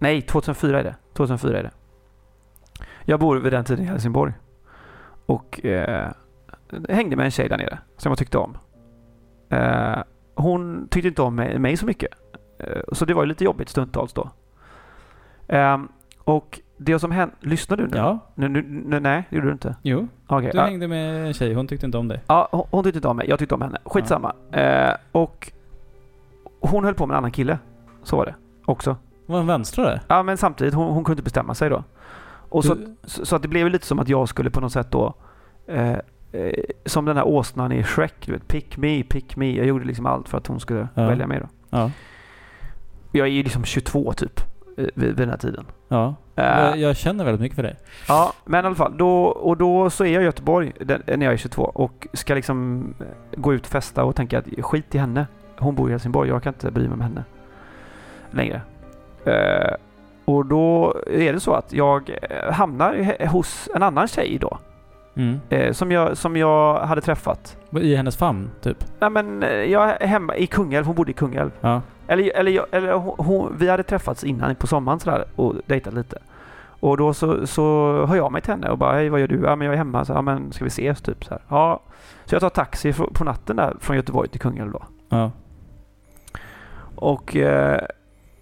Nej, 0.00 0.22
2004 0.22 0.80
är 0.80 0.84
det. 0.84 0.94
2004 1.12 1.58
är 1.58 1.62
det. 1.62 1.70
Jag 3.04 3.20
bor 3.20 3.36
vid 3.36 3.52
den 3.52 3.64
tiden 3.64 3.84
i 3.84 3.88
Helsingborg. 3.88 4.32
Och 5.26 5.64
eh, 5.64 6.10
hängde 6.88 7.16
med 7.16 7.24
en 7.24 7.30
tjej 7.30 7.48
där 7.48 7.58
nere 7.58 7.78
som 7.96 8.10
jag 8.10 8.18
tyckte 8.18 8.38
om. 8.38 8.56
Eh, 9.48 9.98
hon 10.34 10.88
tyckte 10.90 11.08
inte 11.08 11.22
om 11.22 11.34
mig, 11.34 11.58
mig 11.58 11.76
så 11.76 11.86
mycket. 11.86 12.10
Eh, 12.58 12.80
så 12.92 13.04
det 13.04 13.14
var 13.14 13.22
ju 13.22 13.28
lite 13.28 13.44
jobbigt 13.44 13.68
stundtals 13.68 14.12
då. 14.12 14.30
Ehm, 15.48 15.88
och 16.18 16.60
det 16.76 16.98
som 16.98 17.10
hände... 17.10 17.34
Lyssnar 17.40 17.76
du 17.76 17.86
nu? 17.86 17.96
Ja. 17.96 18.18
Nu, 18.34 18.48
nu, 18.48 18.62
nu, 18.62 19.00
nej, 19.00 19.24
det 19.30 19.36
gjorde 19.36 19.48
du 19.48 19.52
inte. 19.52 19.76
Jo, 19.82 20.08
Okej. 20.26 20.50
du 20.52 20.58
ja. 20.58 20.64
hängde 20.64 20.88
med 20.88 21.26
en 21.26 21.32
tjej, 21.32 21.54
hon 21.54 21.66
tyckte 21.66 21.86
inte 21.86 21.98
om 21.98 22.08
dig. 22.08 22.20
Ja, 22.26 22.48
hon, 22.52 22.66
hon 22.70 22.84
tyckte 22.84 22.98
inte 22.98 23.08
om 23.08 23.16
mig. 23.16 23.28
Jag 23.28 23.38
tyckte 23.38 23.54
om 23.54 23.62
henne. 23.62 23.78
Skitsamma. 23.84 24.34
Eh, 24.52 24.94
och 25.12 25.52
hon 26.60 26.84
höll 26.84 26.94
på 26.94 27.06
med 27.06 27.14
en 27.14 27.18
annan 27.18 27.32
kille. 27.32 27.58
Så 28.02 28.16
var 28.16 28.26
det. 28.26 28.34
Också. 28.64 28.96
Var 29.30 29.40
en 29.40 29.46
vänstrare? 29.46 30.00
Ja, 30.08 30.22
men 30.22 30.36
samtidigt, 30.36 30.74
hon, 30.74 30.92
hon 30.94 31.04
kunde 31.04 31.12
inte 31.12 31.22
bestämma 31.24 31.54
sig 31.54 31.70
då. 31.70 31.84
Och 32.48 32.64
så, 32.64 32.74
Du- 32.74 32.96
så, 33.04 33.26
så 33.26 33.36
att 33.36 33.42
det 33.42 33.48
blev 33.48 33.68
lite 33.70 33.86
som 33.86 33.98
att 33.98 34.08
jag 34.08 34.28
skulle 34.28 34.50
på 34.50 34.60
något 34.60 34.72
sätt 34.72 34.90
då 34.90 35.14
eh, 35.66 35.90
eh, 36.32 36.52
som 36.86 37.04
den 37.04 37.16
här 37.16 37.26
åsnan 37.26 37.72
i 37.72 37.82
Shrek, 37.84 38.14
du 38.26 38.32
vet. 38.32 38.48
Pick 38.48 38.76
me, 38.76 39.02
pick 39.02 39.36
me. 39.36 39.56
Jag 39.56 39.66
gjorde 39.66 39.84
liksom 39.84 40.06
allt 40.06 40.28
för 40.28 40.38
att 40.38 40.46
hon 40.46 40.60
skulle 40.60 40.88
Ja. 40.94 41.06
välja 41.06 41.26
mig 41.26 41.40
då. 41.40 41.46
Ja. 41.70 41.90
Jag 43.12 43.26
är 43.26 43.30
ju 43.30 43.42
liksom 43.42 43.64
22 43.64 44.12
typ 44.12 44.40
eh, 44.76 44.84
vid, 44.94 44.94
vid 44.94 45.16
den 45.16 45.30
här 45.30 45.36
tiden. 45.36 45.64
Ja. 45.88 46.14
Eh, 46.36 46.44
Jag, 46.44 46.78
jag 46.78 46.96
känner 46.96 47.24
väldigt 47.24 47.40
mycket 47.40 47.56
för 47.56 47.62
dig. 47.62 47.76
Ja, 48.08 48.32
men 48.44 48.64
i 48.64 48.66
alla 48.66 48.76
fall. 48.76 48.96
Då, 48.96 49.24
och 49.24 49.56
då 49.56 49.90
så 49.90 50.04
är 50.04 50.12
jag 50.12 50.22
i 50.22 50.24
Göteborg 50.26 50.72
när 51.06 51.22
jag 51.24 51.32
är 51.32 51.36
22 51.36 51.62
och 51.62 52.06
ska 52.12 52.34
liksom 52.34 52.86
gå 53.36 53.54
ut 53.54 53.62
och 53.62 53.66
festa 53.72 54.04
och 54.04 54.16
tänka 54.16 54.38
att 54.38 54.44
skit 54.64 54.94
i 54.94 54.98
henne. 54.98 55.26
Hon 55.58 55.74
bor 55.74 55.88
i 55.88 55.92
Helsingborg, 55.92 56.28
jag 56.28 56.42
kan 56.42 56.52
inte 56.54 56.70
bry 56.70 56.82
mig 56.82 56.92
om 56.92 57.00
henne 57.00 57.24
längre. 58.30 58.62
Eh, 59.24 59.74
och 60.24 60.46
då 60.46 60.94
är 61.06 61.32
det 61.32 61.40
så 61.40 61.54
att 61.54 61.72
jag 61.72 62.10
eh, 62.30 62.52
hamnar 62.52 63.26
hos 63.26 63.68
en 63.74 63.82
annan 63.82 64.08
tjej 64.08 64.38
då. 64.40 64.58
Mm. 65.16 65.40
Eh, 65.48 65.72
som, 65.72 65.92
jag, 65.92 66.16
som 66.16 66.36
jag 66.36 66.74
hade 66.80 67.00
träffat. 67.00 67.56
I 67.80 67.94
hennes 67.94 68.16
famn, 68.16 68.50
typ? 68.62 68.84
Nej 69.00 69.10
men 69.10 69.42
eh, 69.42 69.48
jag 69.50 70.02
är 70.02 70.06
hemma 70.06 70.36
i 70.36 70.46
Kungälv, 70.46 70.86
hon 70.86 70.94
bodde 70.94 71.10
i 71.10 71.14
Kungälv. 71.14 71.50
Ja. 71.60 71.80
Eller, 72.08 72.36
eller, 72.36 72.52
jag- 72.52 72.66
eller 72.72 72.92
hon, 72.92 73.14
hon, 73.18 73.56
vi 73.58 73.68
hade 73.68 73.82
träffats 73.82 74.24
innan 74.24 74.54
på 74.54 74.66
sommaren 74.66 75.00
sådär 75.00 75.24
och 75.36 75.54
dejtat 75.66 75.94
lite. 75.94 76.18
Och 76.80 76.96
då 76.96 77.14
så, 77.14 77.46
så 77.46 77.62
hör 78.06 78.16
jag 78.16 78.32
mig 78.32 78.42
till 78.42 78.50
henne 78.52 78.68
och 78.70 78.78
bara 78.78 78.92
hej 78.92 79.08
vad 79.08 79.20
gör 79.20 79.28
du? 79.28 79.40
Ja 79.44 79.56
men 79.56 79.64
jag 79.66 79.72
är 79.74 79.78
hemma. 79.78 80.04
Så, 80.04 80.12
ja 80.12 80.22
men 80.22 80.52
ska 80.52 80.64
vi 80.64 80.68
ses 80.68 81.00
typ 81.02 81.24
så 81.24 81.30
här. 81.30 81.42
Ja. 81.48 81.80
Så 82.24 82.34
jag 82.34 82.40
tar 82.42 82.50
taxi 82.50 82.92
på 82.92 83.24
natten 83.24 83.56
där 83.56 83.76
från 83.80 83.96
Göteborg 83.96 84.28
till 84.28 84.40
Kungälv 84.40 84.72
då. 84.72 84.82
Ja. 85.08 85.30
Och 86.94 87.36
eh, 87.36 87.80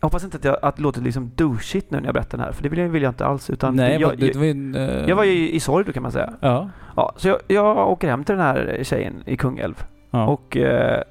jag 0.01 0.07
hoppas 0.07 0.25
inte 0.25 0.37
att, 0.37 0.45
jag, 0.45 0.57
att 0.63 0.77
det 0.77 0.83
låter 0.83 1.01
liksom 1.01 1.31
douchigt 1.35 1.91
nu 1.91 1.99
när 2.01 2.05
jag 2.07 2.15
berättar 2.15 2.39
den 2.39 2.45
här. 2.47 2.53
För 2.53 2.63
det 2.63 2.69
vill 2.69 2.79
jag, 2.79 2.89
vill 2.89 3.03
jag 3.03 3.11
inte 3.11 3.27
alls. 3.27 3.51
Utan 3.51 3.77
Nej, 3.77 4.01
jag, 4.01 4.19
det, 4.19 4.27
jag, 4.27 4.35
det 4.35 4.39
var 4.39 4.45
ju 4.45 4.51
en... 4.51 4.75
eh, 4.75 5.09
jag 5.09 5.17
var 5.17 5.25
ju 5.25 5.51
i, 5.51 5.61
sorg 5.61 5.85
då 5.85 5.93
kan 5.93 6.03
man 6.03 6.13
säga. 6.13 6.33
Ja. 6.41 6.71
Ja, 6.97 7.13
så 7.17 7.29
jag, 7.29 7.39
jag 7.47 7.91
åker 7.91 8.09
hem 8.09 8.25
till 8.25 8.35
den 8.35 8.45
här 8.45 8.79
tjejen 8.83 9.23
i 9.27 9.37
Kungälv. 9.37 9.85
ja. 10.11 10.27
Och 10.27 10.57
eh, 10.57 11.03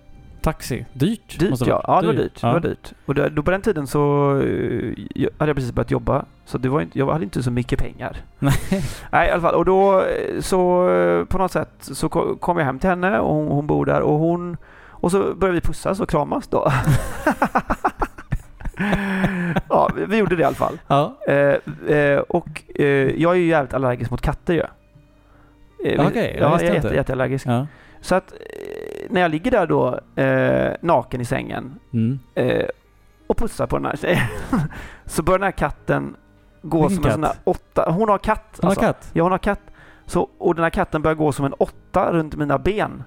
Taxi. 0.41 0.86
Dyrt? 0.93 1.39
Dyrt 1.39 1.67
ja. 1.67 1.84
Ja, 1.88 2.02
det 2.02 2.08
var 2.08 2.13
dyrt. 2.13 2.39
Ja. 2.41 2.47
Det 2.47 2.54
var 2.54 2.60
dyrt. 2.60 2.93
Och 3.06 3.15
då, 3.15 3.28
då 3.30 3.43
på 3.43 3.52
den 3.52 3.62
tiden 3.62 3.88
så 3.88 4.00
jag- 5.15 5.30
hade 5.38 5.50
jag 5.50 5.56
precis 5.56 5.71
börjat 5.71 5.91
jobba. 5.91 6.26
Så 6.45 6.58
det 6.58 6.69
var 6.69 6.82
inte, 6.82 7.00
jag 7.00 7.12
hade 7.12 7.23
inte 7.23 7.43
så 7.43 7.52
mycket 7.52 7.80
pengar. 7.80 8.17
Nej. 8.39 8.54
Nej, 9.12 9.28
i 9.28 9.32
alla 9.32 9.41
fall. 9.41 9.56
Och 9.56 9.65
då 9.65 10.04
så 10.39 10.88
på 11.30 11.38
något 11.38 11.52
sätt 11.52 11.69
så 11.80 12.10
ko- 12.10 12.36
kom 12.39 12.58
jag 12.58 12.65
hem 12.65 12.80
till 12.80 12.89
henne 12.89 13.19
och 13.19 13.36
hon, 13.36 13.47
hon 13.47 13.67
bor 13.67 13.86
där 13.86 14.02
och 14.02 14.19
hon 14.19 14.58
och 14.89 15.12
så 15.12 15.34
började 15.36 15.56
vi 15.60 15.62
pussas 15.62 16.00
och 16.00 16.10
kramas 16.10 16.47
då. 16.47 16.71
ja, 19.69 19.89
vi, 20.07 20.17
gjorde 20.17 20.35
det 20.35 20.41
i 20.41 20.45
alla 20.45 20.55
fall. 20.55 20.79
Ja. 20.87 21.17
Eh, 21.27 21.95
eh, 21.95 22.19
och 22.19 22.63
eh, 22.75 22.85
jag 23.21 23.31
är 23.31 23.39
ju 23.39 23.47
jävligt 23.47 23.73
allergisk 23.73 24.11
mot 24.11 24.21
katter 24.21 24.53
ju. 24.53 24.63
Eh, 25.85 26.07
Okej, 26.07 26.35
jag 26.39 26.51
ja, 26.51 26.61
jag 26.61 26.69
är 26.69 26.73
jätte, 26.73 26.95
jätteallergisk. 26.95 27.47
Ja. 27.47 27.67
Så 28.01 28.15
att 28.15 28.31
eh, 28.31 28.37
när 29.09 29.21
jag 29.21 29.31
ligger 29.31 29.51
där 29.51 29.67
då 29.67 29.99
eh, 30.21 30.73
naken 30.81 31.21
i 31.21 31.25
sängen 31.25 31.79
Mm. 31.93 32.19
och 33.27 33.37
pussar 33.37 33.67
på 33.67 33.77
den 33.77 33.85
här 33.85 33.95
tjejen 33.95 34.27
så 35.05 35.23
börjar 35.23 35.39
den 35.39 35.45
här 35.45 35.51
katten 35.51 36.15
gå 36.61 36.87
Vilken 36.87 36.95
som 37.03 37.05
en 37.05 37.11
sån 37.11 37.21
där 37.21 37.27
katt? 37.27 37.39
åtta. 37.43 37.91
Hon 37.91 38.09
har 38.09 38.17
katt. 38.17 38.59
Hon 38.61 38.63
har 38.63 38.69
alltså. 38.69 38.81
katt? 38.81 39.09
Ja, 39.13 39.23
hon 39.23 39.31
har 39.31 39.39
katt. 39.39 39.61
Så, 40.05 40.29
och 40.37 40.55
den 40.55 40.63
här 40.63 40.69
katten 40.69 41.01
börjar 41.01 41.15
gå 41.15 41.31
som 41.31 41.45
en 41.45 41.53
åtta 41.53 42.11
runt 42.11 42.35
mina 42.35 42.57
ben. 42.57 43.03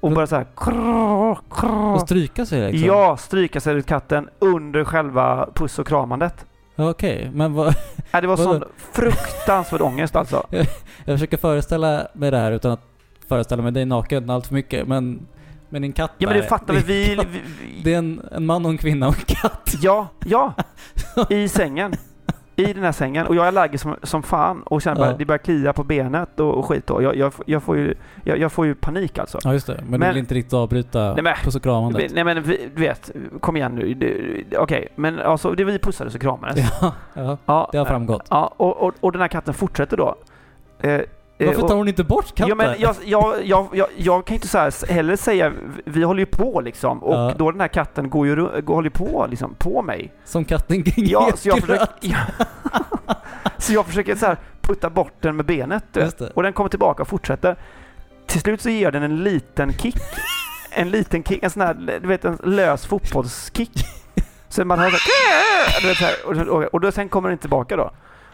Och 0.00 0.08
Men- 0.08 0.14
börjar 0.14 0.26
så 0.26 0.36
här... 0.36 0.46
Krrr, 0.56 1.38
krrr. 1.50 1.94
Och 1.94 2.00
stryka 2.00 2.46
sig 2.46 2.72
liksom? 2.72 2.88
Ja, 2.88 3.16
stryka 3.16 3.60
sig 3.60 3.74
ut 3.76 3.86
katten 3.86 4.28
under 4.38 4.84
själva 4.84 5.48
puss 5.54 5.78
och 5.78 5.86
kramandet. 5.86 6.46
Ja, 6.74 6.90
Okej, 6.90 7.30
men 7.34 7.52
vad... 7.54 7.68
Äh, 8.12 8.20
det 8.20 8.26
var 8.26 8.36
sån 8.36 8.64
fruktansvärd 8.92 9.80
ångest 9.80 10.16
alltså. 10.16 10.46
Jag 10.50 10.66
försöker 11.04 11.36
föreställa 11.36 12.06
mig 12.12 12.30
det 12.30 12.38
här 12.38 12.52
utan 12.52 12.72
att 12.72 12.80
föreställa 13.28 13.62
mig 13.62 13.72
dig 13.72 13.84
naken 13.84 14.30
allt 14.30 14.46
för 14.46 14.54
mycket, 14.54 14.88
men... 14.88 15.26
Men 15.70 15.82
din 15.82 15.92
katt 15.92 16.12
Ja 16.18 16.28
men 16.28 16.36
det 16.36 16.42
fattar 16.42 16.74
vi. 16.86 17.14
vi, 17.14 17.14
vi 17.32 17.42
Det 17.84 17.94
är 17.94 17.98
en, 17.98 18.20
en 18.32 18.46
man 18.46 18.64
och 18.64 18.70
en 18.70 18.78
kvinna 18.78 19.08
och 19.08 19.14
en 19.18 19.24
katt. 19.36 19.74
Ja, 19.82 20.08
ja. 20.24 20.52
I 21.30 21.48
sängen. 21.48 21.92
I 22.58 22.72
den 22.72 22.84
här 22.84 22.92
sängen. 22.92 23.26
Och 23.26 23.34
jag 23.36 23.44
är 23.44 23.48
allergisk 23.48 23.82
som, 23.82 23.96
som 24.02 24.22
fan 24.22 24.62
och 24.62 24.82
känner 24.82 24.96
bara 25.00 25.10
Ja. 25.10 25.16
det 25.18 25.24
börjar 25.24 25.38
klia 25.38 25.72
på 25.72 25.84
benet 25.84 26.40
och, 26.40 26.54
och 26.54 26.66
skit 26.66 26.86
då. 26.86 27.02
Jag, 27.02 27.16
jag, 27.16 27.32
jag, 27.46 27.62
får 27.62 27.76
ju, 27.76 27.94
jag, 28.24 28.38
jag 28.38 28.52
får 28.52 28.66
ju 28.66 28.74
panik 28.74 29.18
alltså. 29.18 29.38
Ja 29.44 29.52
just 29.52 29.66
det, 29.66 29.74
men, 29.82 29.92
du 29.92 29.98
Men- 29.98 30.08
vill 30.08 30.18
inte 30.18 30.34
riktigt 30.34 30.52
avbryta 30.52 31.14
Nej, 31.14 31.22
men- 31.22 31.34
puss 31.44 31.56
och 31.56 31.62
kramandet? 31.62 32.12
Nej 32.14 32.24
men 32.24 32.42
vi- 32.42 32.68
du 32.74 32.80
vet, 32.80 33.10
kom 33.40 33.56
igen 33.56 33.74
nu. 33.74 34.44
Okej, 34.58 34.88
men 34.94 35.18
alltså 35.20 35.52
det 35.52 35.64
vi 35.64 35.78
pussades 35.78 36.14
och 36.14 36.20
kramades. 36.20 36.58
Ja, 36.80 36.92
ja, 37.14 37.38
Ja, 37.46 37.68
det 37.72 37.78
har 37.78 37.84
framgått. 37.84 38.26
Ja, 38.30 38.54
och, 38.56 38.76
och, 38.76 38.94
och 39.00 39.12
den 39.12 39.20
här 39.20 39.28
katten 39.28 39.54
fortsätter 39.54 39.96
då. 39.96 40.14
Eh, 40.80 41.00
Varför 41.46 41.62
och- 41.62 41.68
tar 41.68 41.76
hon 41.76 41.88
inte 41.88 42.04
bort 42.04 42.26
katten? 42.34 42.48
Ja, 42.48 42.54
men 42.54 42.74
jag, 42.80 42.94
jag, 43.04 43.34
jag, 43.44 43.68
jag, 43.72 43.88
jag 43.96 44.24
kan 44.26 44.34
inte 44.34 44.48
så 44.48 44.58
här 44.58 44.92
heller 44.92 45.16
säga, 45.16 45.52
vi 45.84 46.02
håller 46.02 46.20
ju 46.20 46.26
på 46.26 46.60
liksom. 46.60 47.02
Och 47.02 47.14
Ja. 47.14 47.34
då 47.38 47.50
den 47.50 47.60
här 47.60 47.68
katten 47.68 48.10
går 48.10 48.26
ju, 48.26 48.34
går, 48.62 48.74
håller 48.74 48.86
ju 48.90 48.90
på 48.96 49.26
liksom, 49.30 49.54
på 49.58 49.82
mig. 49.82 50.12
Som 50.24 50.44
katten 50.44 50.82
kring 50.82 51.06
Ja, 51.08 51.30
så 51.36 51.48
jag 51.48 51.58
försöker, 51.60 51.86
ja. 52.00 52.16
så 53.58 53.72
jag 53.72 53.86
försöker 53.86 54.14
så 54.16 54.26
här 54.26 54.36
putta 54.60 54.90
bort 54.90 55.12
den 55.20 55.36
med 55.36 55.46
benet. 55.46 55.96
Och 56.34 56.42
den 56.42 56.52
kommer 56.52 56.70
tillbaka 56.70 57.02
och 57.02 57.08
fortsätter. 57.08 57.56
Till 58.26 58.40
slut 58.40 58.60
så 58.60 58.68
ger 58.70 58.90
den 58.92 59.02
en 59.02 59.22
liten 59.22 59.72
kick. 59.72 59.96
En 60.70 60.90
liten 60.90 61.22
kick, 61.24 61.42
en 61.42 61.50
sån 61.50 61.62
här, 61.62 61.98
du 62.02 62.08
vet 62.08 62.24
en 62.24 62.38
lös 62.44 62.86
fotbollskick. 62.86 63.84
Så 64.48 64.64
man 64.64 64.78
hör 64.78 64.90
så 64.90 64.96
här, 64.96 65.80
du 65.82 65.88
vet, 65.88 65.96
så 65.96 66.04
här 66.04 66.14
och, 66.26 66.56
och, 66.58 66.64
och 66.74 66.80
då, 66.80 66.92
sen 66.92 67.08
kommer 67.08 67.28
den 67.28 67.38
tillbaka 67.38 67.76
då. 67.76 67.90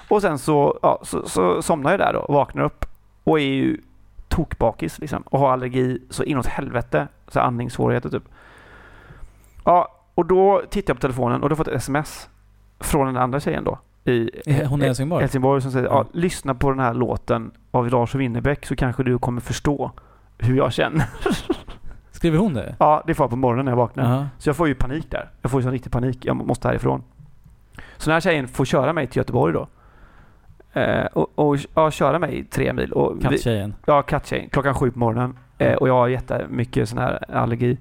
Och 0.09 0.23
sen 0.23 0.39
så, 0.39 0.79
ja, 0.83 1.01
så, 1.03 1.29
så 1.29 1.63
somnar 1.63 1.91
jag 1.91 2.01
där 2.01 2.13
då 2.13 2.19
och 2.19 2.35
vaknar 2.35 2.65
upp. 2.65 2.87
Och 3.25 3.41
är 3.41 3.45
ju 3.45 3.81
tokbakis 4.29 4.99
liksom. 4.99 5.23
Och 5.23 5.39
har 5.39 5.53
allergi 5.53 5.99
så 6.11 6.25
inåt 6.25 6.47
helvete. 6.47 7.09
Så 7.29 7.41
andningssvårigheter 7.41 8.11
typ. 8.11 8.25
Ja, 9.65 9.89
och 10.15 10.27
då 10.27 10.63
tittar 10.71 10.91
jag 10.91 10.97
på 10.97 11.01
telefonen 11.01 11.43
och 11.43 11.49
då 11.49 11.57
har 11.57 11.65
jag 11.67 11.75
ett 11.75 11.81
sms 11.81 12.29
från 12.81 13.07
den 13.07 13.17
andra 13.17 13.41
tjejen 13.41 13.65
då. 13.65 13.79
I 14.05 14.31
Är 14.47 14.67
hon 14.67 14.83
i 14.83 14.87
Helsingborg? 14.87 15.23
Helsingborg 15.23 15.63
som 15.63 15.71
säger 15.71 15.87
ja. 15.87 16.07
Lyssna 16.13 16.55
på 16.55 16.71
den 16.71 16.81
här 16.81 16.95
låten 16.95 17.51
av 17.71 17.89
Lars 17.89 18.15
Winnerbäck 18.15 18.67
så 18.67 18.77
kanske 18.77 19.03
du 19.03 19.19
kommer 19.19 19.41
förstå 19.41 19.91
hur 20.39 20.57
jag 20.57 20.73
känner. 20.73 21.07
Skriver 22.11 22.39
hon 22.39 22.55
det? 22.55 22.77
ja, 22.79 23.03
det 23.07 23.15
får 23.15 23.25
jag 23.25 23.31
på 23.31 23.37
morgonen 23.37 23.65
när 23.65 23.73
jag 23.73 23.77
vaknar. 23.77 24.05
Jaha. 24.05 24.29
Så 24.39 24.49
jag 24.49 24.57
får 24.57 24.69
ju 24.69 24.75
panik 24.75 25.11
där. 25.11 25.31
Jag 25.43 25.51
får 25.51 25.61
ju 25.61 25.63
sån 25.63 25.73
riktig 25.73 25.93
panik. 25.93 26.25
Jag 26.25 26.37
måste 26.37 26.69
härifrån. 26.69 27.03
Så 27.97 28.11
den 28.11 28.13
här 28.13 28.21
tjejen 28.21 28.49
får 28.49 28.65
köra 28.65 28.93
mig 28.93 29.07
till 29.07 29.17
Göteborg 29.17 29.53
då. 29.53 29.69
Eh, 30.75 31.07
och 31.07 31.39
och 31.39 31.57
ja, 31.75 31.91
köra 31.91 32.19
mig 32.19 32.45
tre 32.45 32.73
mil. 32.73 32.93
Och 32.93 33.23
Katttjejen? 33.23 33.75
ja, 33.87 34.03
katttjejen. 34.03 34.49
Klockan 34.49 34.75
sju 34.75 34.91
på 34.91 34.99
morgonen. 34.99 35.39
Eh, 35.59 35.75
och 35.75 35.89
jag 35.89 35.95
har 35.95 36.09
jättemycket 36.09 36.89
sån 36.89 36.99
här 36.99 37.31
allergi. 37.31 37.79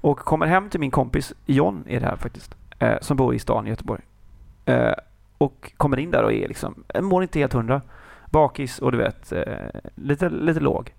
Och 0.00 0.18
kommer 0.18 0.46
hem 0.46 0.70
till 0.70 0.80
min 0.80 0.90
kompis 0.90 1.34
John 1.46 1.84
är 1.88 2.00
det 2.00 2.06
här 2.06 2.16
faktiskt. 2.16 2.54
Eh, 2.78 2.94
som 3.00 3.16
bor 3.16 3.34
i 3.34 3.38
stan 3.38 3.66
i 3.66 3.70
Göteborg. 3.70 4.02
Eh, 4.64 4.92
och 5.38 5.72
kommer 5.76 5.98
in 5.98 6.10
där 6.10 6.22
och 6.22 6.32
är 6.32 6.48
liksom, 6.48 6.84
mår 7.00 7.22
inte 7.22 7.38
helt 7.38 7.52
hundra. 7.52 7.80
Bakis 8.30 8.78
och 8.78 8.92
du 8.92 8.98
vet, 8.98 9.32
eh, 9.32 9.42
lite, 9.94 10.28
lite 10.28 10.60
låg. 10.60 10.94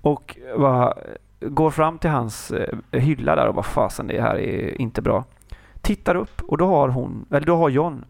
Och 0.00 0.36
bara, 0.58 0.94
går 1.40 1.70
fram 1.70 1.98
till 1.98 2.10
hans 2.10 2.50
eh, 2.50 2.78
hylla 2.90 3.36
där 3.36 3.48
och 3.48 3.54
bara 3.54 3.62
fasen 3.62 4.06
det 4.06 4.22
här 4.22 4.38
är 4.38 4.80
inte 4.80 5.02
bra. 5.02 5.24
Tittar 5.80 6.14
upp 6.14 6.42
och 6.42 6.58
då 6.58 6.66
har 6.66 6.88
hon, 6.88 7.26
eller 7.30 7.46
då 7.46 7.56
har 7.56 7.68
John 7.68 8.04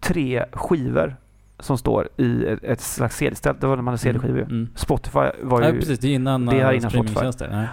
tre 0.00 0.44
skivor 0.52 1.16
som 1.58 1.78
står 1.78 2.08
i 2.16 2.46
ett, 2.46 2.64
ett 2.64 2.80
slags 2.80 3.16
CD-ställ. 3.16 3.56
Det 3.60 3.66
var 3.66 3.76
när 3.76 3.82
man 3.82 3.92
hade 3.92 3.98
CD-skivor. 3.98 4.42
Mm. 4.42 4.68
Spotify 4.74 5.18
var 5.42 5.62
Ja, 5.62 5.68
ju... 5.72 5.78
precis. 5.80 5.98
Det 5.98 6.08
är 6.08 6.14
innan, 6.14 6.46
det 6.46 6.60
är 6.60 6.72
eh, 6.72 6.76
innan. 6.76 7.36
Nej. 7.50 7.66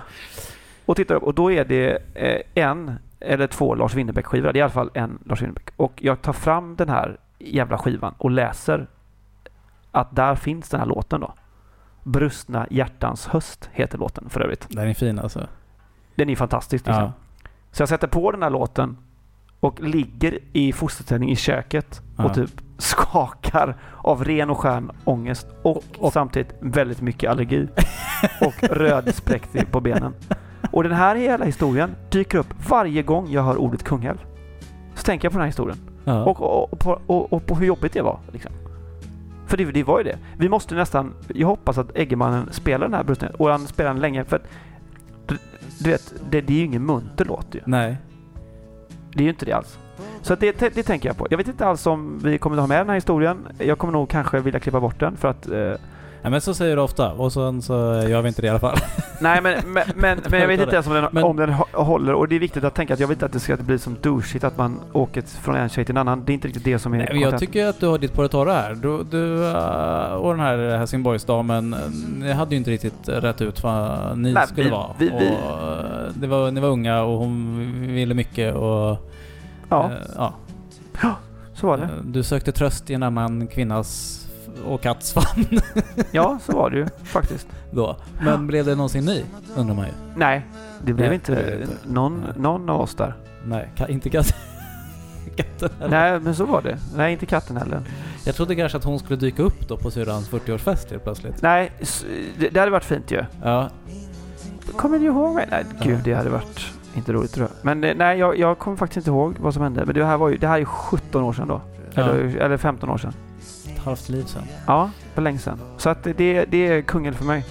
Och 0.86 0.96
tittar 0.96 1.16
upp 1.16 1.24
och 1.24 1.34
då 1.34 1.52
är 1.52 1.66
det 1.66 1.98
eh, 2.14 2.64
en 2.64 2.92
eller 3.20 3.48
två 3.48 3.76
Lars 3.76 3.96
Winnerbäck-skivor. 3.96 4.54
Det 4.54 4.58
är 4.58 4.60
i 4.60 4.64
alla 4.64 4.72
fall 4.72 4.90
en 4.94 5.20
Lars 5.26 5.42
Winnerbäck. 5.42 5.70
Och 5.76 5.94
jag 5.96 6.22
tar 6.22 6.34
fram 6.34 6.76
den 6.76 6.90
här 6.90 7.18
jävla 7.40 7.78
skivan 7.78 8.14
och 8.18 8.32
läser 8.32 8.88
att 9.92 10.16
där 10.16 10.36
finns 10.36 10.70
den 10.70 10.80
här 10.80 10.88
låten 10.88 11.22
då. 11.22 11.34
Brustna 12.04 12.68
hjärtans 12.70 13.28
höst 13.28 13.70
heter 13.74 13.98
låten 13.98 14.30
för 14.30 14.42
övrigt. 14.42 14.68
Den 14.70 14.88
är 14.90 14.94
fin 14.94 15.20
alltså. 15.20 15.48
Den 16.16 16.30
är 16.30 16.36
fantastisk 16.36 16.86
liksom. 16.86 17.04
Ja. 17.04 17.12
Så 17.72 17.82
jag 17.82 17.90
sätter 17.90 18.08
på 18.08 18.32
den 18.32 18.44
här 18.44 18.50
låten 18.50 18.98
och 19.60 19.82
ligger 19.82 20.40
i 20.54 20.72
fosterställning 20.74 21.32
i 21.32 21.36
köket 21.36 22.02
Ja. 22.18 22.26
och 22.26 22.34
typ 22.34 22.62
skakar 22.78 23.78
av 23.98 24.24
ren 24.24 24.50
och 24.50 24.58
skön 24.58 24.92
ångest 25.04 25.48
och, 25.62 25.84
Och- 25.98 26.14
samtidigt 26.14 26.54
väldigt 26.60 27.02
mycket 27.02 27.30
allergi 27.32 27.68
och 28.42 28.64
rödspräkt 28.64 29.72
på 29.72 29.82
benen. 29.82 30.14
Och 30.72 30.84
den 30.84 30.92
här 30.92 31.16
hela 31.16 31.46
historien 31.46 31.96
dyker 32.10 32.38
upp 32.38 32.54
varje 32.70 33.04
gång 33.04 33.28
jag 33.30 33.44
hör 33.44 33.58
ordet 33.58 33.84
Kungälv. 33.84 34.18
Så 34.96 35.04
tänker 35.04 35.26
jag 35.26 35.32
på 35.32 35.38
den 35.38 35.42
här 35.44 35.48
historien 35.48 35.78
Ja. 36.04 36.24
och, 36.24 36.42
och, 36.42 36.74
och, 36.74 36.80
på, 36.80 36.92
och 37.08 37.46
på 37.46 37.56
hur 37.56 37.66
jobbigt 37.66 37.94
det 37.94 38.02
var. 38.02 38.20
Liksom. 38.32 38.52
För 39.48 39.58
det, 39.58 39.66
det 39.72 39.84
var 39.84 39.98
ju 39.98 40.04
det. 40.04 40.18
Vi 40.38 40.50
måste 40.50 40.76
nästan... 40.76 41.14
Jag 41.28 41.48
hoppas 41.48 41.78
att 41.78 41.96
Eggemannen 41.98 42.50
spelar 42.52 42.86
den 42.88 42.94
här 42.94 43.04
brösten 43.04 43.36
och 43.36 43.50
han 43.50 43.68
spelar 43.68 43.92
den 43.94 44.02
länge 44.02 44.24
för 44.24 44.36
att 44.36 44.44
du, 45.26 45.38
du 45.80 45.90
vet, 45.90 46.14
det, 46.30 46.42
det 46.42 46.54
är 46.54 46.58
ju 46.58 46.66
ingen 46.66 46.86
munter 46.86 47.26
låt 47.26 47.48
ju. 47.56 47.60
Nej. 47.66 47.98
Det 49.14 49.20
är 49.20 49.24
ju 49.24 49.30
inte 49.30 49.46
det 49.46 49.54
alls. 49.54 49.80
Så 50.22 50.34
att 50.34 50.40
det, 50.40 50.60
det 50.76 50.84
tänker 50.84 51.10
jag 51.10 51.18
på. 51.18 51.28
Jag 51.30 51.38
vet 51.38 51.48
inte 51.48 51.66
alls 51.66 51.88
om 51.88 52.20
vi 52.24 52.38
kommer 52.38 52.58
att 52.58 52.62
ha 52.62 52.68
med 52.68 52.80
den 52.80 52.88
här 52.90 52.96
historien. 52.96 53.48
Jag 53.60 53.78
kommer 53.78 53.94
nog 53.94 54.10
kanske 54.10 54.40
vilja 54.40 54.60
klippa 54.60 54.80
bort 54.80 55.00
den 55.00 55.18
för 55.18 55.28
att... 55.28 55.48
Eh, 55.52 55.72
Ja, 56.22 56.30
men 56.30 56.42
så 56.42 56.54
säger 56.54 56.76
du 56.76 56.82
ofta 56.82 57.12
och 57.14 57.34
sen 57.34 57.62
så 57.62 57.74
gör 58.10 58.22
vi 58.22 58.28
inte 58.28 58.42
det 58.42 58.46
i 58.46 58.50
alla 58.50 58.60
fall. 58.60 58.78
nej 59.22 59.42
men, 59.42 59.56
men, 59.66 59.84
men, 59.96 60.20
men 60.30 60.40
jag 60.42 60.48
vet 60.48 60.60
inte 60.60 60.74
ens 60.74 60.88
om 60.88 60.94
den, 60.94 61.08
Men- 61.12 61.24
om 61.24 61.36
den 61.38 61.50
hå- 61.50 61.84
håller 61.84 62.14
och 62.14 62.28
det 62.28 62.36
är 62.36 62.40
viktigt 62.40 62.64
att 62.64 62.76
tänka 62.76 62.94
att 62.94 63.00
jag 63.00 63.08
vet 63.08 63.16
inte 63.16 63.26
att 63.26 63.32
det 63.34 63.40
ska 63.40 63.58
bli 63.58 63.80
som 63.80 63.96
douchigt 64.02 64.44
att 64.44 64.58
man 64.58 64.80
åker 64.94 65.22
från 65.22 65.56
en 65.56 65.70
tjej 65.70 65.86
till 65.86 65.94
en 65.94 65.98
annan. 65.98 66.24
Det 66.26 66.32
är 66.32 66.34
inte 66.34 66.48
riktigt 66.48 66.64
det 66.64 66.80
som 66.80 66.94
är 66.94 66.98
Nej, 66.98 67.22
jag 67.22 67.40
tycker 67.40 67.68
att 67.68 67.80
du 67.80 67.88
har 67.88 67.98
ditt 67.98 68.14
på 68.14 68.22
det 68.22 68.28
torra 68.28 68.54
här. 68.54 68.76
Du, 68.76 69.04
du 69.04 69.46
eh, 69.52 70.14
och 70.14 70.32
den 70.32 70.40
här 70.40 70.78
Helsingborgsdamen, 70.78 71.76
ni 72.20 72.32
hade 72.32 72.52
ju 72.52 72.58
inte 72.58 72.72
riktigt 72.72 73.10
rätt 73.10 73.42
ut 73.42 73.64
vad 73.64 74.18
ni 74.18 74.34
Nej, 74.34 74.48
skulle 74.48 74.64
vi- 74.64 74.70
vara. 74.72 74.88
vi- 74.98 75.10
vi- 75.20 75.28
eh, 75.28 76.14
det 76.14 76.28
var, 76.28 76.52
ni 76.52 76.62
var 76.62 76.70
unga 76.70 77.02
och 77.04 77.18
hon 77.18 77.72
ville 77.88 78.14
mycket 78.14 78.56
och... 78.56 79.12
Ja, 79.70 79.92
eh, 79.92 79.98
ja. 80.16 80.34
så 81.54 81.68
var 81.68 81.78
det. 81.78 81.84
Eh, 81.84 81.90
Du 82.04 82.24
sökte 82.24 82.52
tröst 82.52 82.90
i 82.90 82.94
en 82.94 83.04
annan 83.04 83.48
kvinnas 83.48 84.22
och 84.66 84.82
katts 84.82 85.14
famn 85.14 85.60
Ja, 86.12 86.40
så 86.46 86.52
var 86.52 86.70
det 86.70 86.78
ju 86.78 86.88
faktiskt. 87.04 87.48
då. 87.72 87.96
Men 88.22 88.48
blev 88.48 88.66
det 88.66 88.76
någonsin 88.76 89.06
ni? 89.06 89.26
Undrar 89.56 89.76
man 89.76 89.86
ju. 89.86 89.92
Nej, 90.16 90.46
det 90.86 90.94
blev 90.94 91.08
Nej, 91.08 91.16
inte, 91.16 91.36
det. 91.36 91.68
Någon, 91.92 92.20
Nej. 92.22 92.30
någon 92.36 92.70
av 92.70 92.82
oss 92.82 92.96
där. 92.96 93.16
Nej, 93.46 93.70
ka- 93.76 93.90
inte 93.90 94.10
katten. 94.10 94.38
katten 95.36 95.70
heller. 95.80 95.90
Nej, 96.12 96.20
men 96.20 96.36
så 96.36 96.46
var 96.46 96.62
det. 96.62 96.78
Nej, 96.96 97.14
inte 97.14 97.26
katten 97.26 97.58
heller. 97.58 97.82
Jag 98.26 98.36
trodde 98.36 98.56
kanske 98.56 98.78
att 98.78 98.84
hon 98.84 99.00
skulle 99.00 99.20
dyka 99.20 99.44
upp 99.44 99.68
då 99.68 99.78
på 99.78 99.92
syrrans 99.92 100.30
40-årsfest 100.32 100.90
helt 100.92 101.04
plötsligt. 101.04 101.42
Nej, 101.42 101.72
det, 102.40 102.50
det 102.50 102.60
hade 102.60 102.72
varit 102.72 102.84
fint 102.84 103.12
ju. 103.12 103.24
Ja, 103.44 103.70
Kommer 104.76 105.00
du 105.00 105.06
ihåg 105.06 105.36
mig? 105.36 105.48
Nej, 105.52 105.66
gud, 105.84 105.94
Ja. 105.98 106.02
det 106.04 106.14
hade 106.14 106.30
varit 106.30 106.72
inte 106.96 107.14
roligt 107.14 107.34
tror 107.34 107.48
jag. 107.48 107.66
Men 107.66 107.84
eh, 107.84 107.96
nej, 107.96 108.20
jag, 108.20 108.38
jag 108.40 108.60
kommer 108.60 108.78
faktiskt 108.78 108.98
inte 108.98 109.10
ihåg 109.10 109.36
vad 109.40 109.54
som 109.54 109.64
hände. 109.64 109.86
Men 109.86 109.96
det 109.96 110.06
här 110.06 110.18
var 110.18 110.30
ju, 110.30 110.38
det 110.38 110.48
här 110.48 110.56
är 110.56 110.60
ju 110.60 110.66
17 110.66 111.24
år 111.24 111.34
sedan 111.34 111.48
då. 111.48 111.62
Ja. 111.94 112.02
Eller, 112.02 112.38
eller 112.38 112.58
15 112.58 112.90
år 112.90 112.98
sedan. 112.98 113.14
ett 113.76 113.80
halvt 113.84 114.10
liv 114.10 114.24
sen. 114.24 114.44
Ja, 114.68 114.90
för 115.14 115.22
länge 115.22 115.40
sedan. 115.40 115.60
Så 115.78 115.90
att 115.90 116.04
det, 116.04 116.46
det 116.46 116.68
är 116.68 116.82
kungen 116.82 117.14
för 117.14 117.26
mig. 117.26 117.46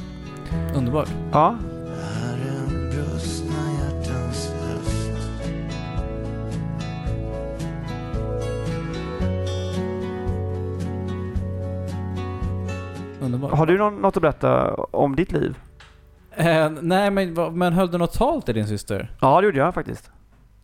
Underbart. 0.75 1.09
Ja, 1.33 1.57
Underbart. 13.21 13.53
har 13.53 13.67
du 13.67 13.79
någon, 13.79 14.03
något 14.03 14.17
att 14.17 14.23
berätta 14.23 14.75
om 14.75 15.17
ditt 15.17 15.33
liv? 15.33 15.57
Eh, 16.37 16.71
nej, 16.83 17.11
men, 17.11 17.35
men 17.59 17.73
höll 17.73 17.91
du 17.91 17.99
något 17.99 18.13
tal 18.13 18.43
till 18.43 18.55
din 18.55 18.67
syster? 18.67 19.11
Ja, 19.21 19.41
det 19.41 19.45
gjorde 19.47 19.59
jag 19.59 19.75
faktiskt. 19.75 20.11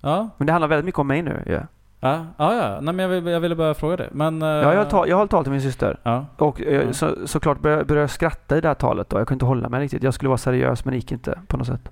Ja, 0.00 0.28
Men 0.36 0.46
det 0.46 0.52
handlar 0.52 0.68
väldigt 0.68 0.84
mycket 0.84 0.98
om 0.98 1.06
mig 1.06 1.22
nu. 1.22 1.42
Ja, 1.46 1.60
ja, 2.00 2.26
ja. 2.36 2.54
ja. 2.54 2.80
Nej, 2.80 2.94
men 2.94 2.98
jag, 2.98 3.08
vill, 3.20 3.32
jag 3.32 3.40
ville 3.40 3.54
bara 3.56 3.74
fråga 3.74 3.96
det. 3.96 4.08
Men... 4.12 4.42
eh, 4.42 4.48
ja 4.48 4.72
jag, 4.72 4.78
har 4.78 4.84
tal, 4.90 5.08
jag 5.08 5.16
hållit 5.16 5.30
tal 5.30 5.42
till 5.44 5.52
min 5.52 5.62
syster. 5.62 5.98
Ja, 6.02 6.26
Och 6.36 6.62
eh, 6.62 6.86
Ja. 6.86 6.92
så, 6.92 7.16
såklart 7.26 7.60
började 7.60 7.84
började 7.84 8.02
jag 8.02 8.10
skratta 8.10 8.58
i 8.58 8.60
det 8.60 8.68
här 8.68 8.74
talet 8.74 9.08
då. 9.08 9.18
Jag 9.18 9.26
kunde 9.28 9.34
inte 9.36 9.44
hålla 9.46 9.68
mig 9.68 9.80
riktigt. 9.80 10.02
Jag 10.02 10.14
skulle 10.14 10.28
vara 10.28 10.38
seriös 10.38 10.84
men 10.84 10.92
det 10.92 10.96
gick 10.96 11.12
inte 11.12 11.38
på 11.46 11.56
något 11.56 11.66
sätt. 11.66 11.88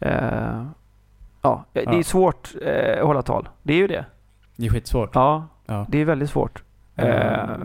Eh, 0.00 0.64
ja, 1.42 1.64
det 1.72 1.82
Ja. 1.82 1.92
är 1.92 2.02
svårt 2.02 2.54
eh, 2.62 3.00
att 3.00 3.06
hålla 3.06 3.22
tal. 3.22 3.48
Det 3.62 3.72
är 3.72 3.76
ju 3.78 3.86
det. 3.86 4.04
det 4.56 4.66
är 4.66 4.70
skitsvårt. 4.70 5.10
Ja, 5.14 5.46
Ja. 5.66 5.86
det 5.88 5.98
är 5.98 6.04
väldigt 6.04 6.30
svårt. 6.30 6.62
Eh, 6.96 7.06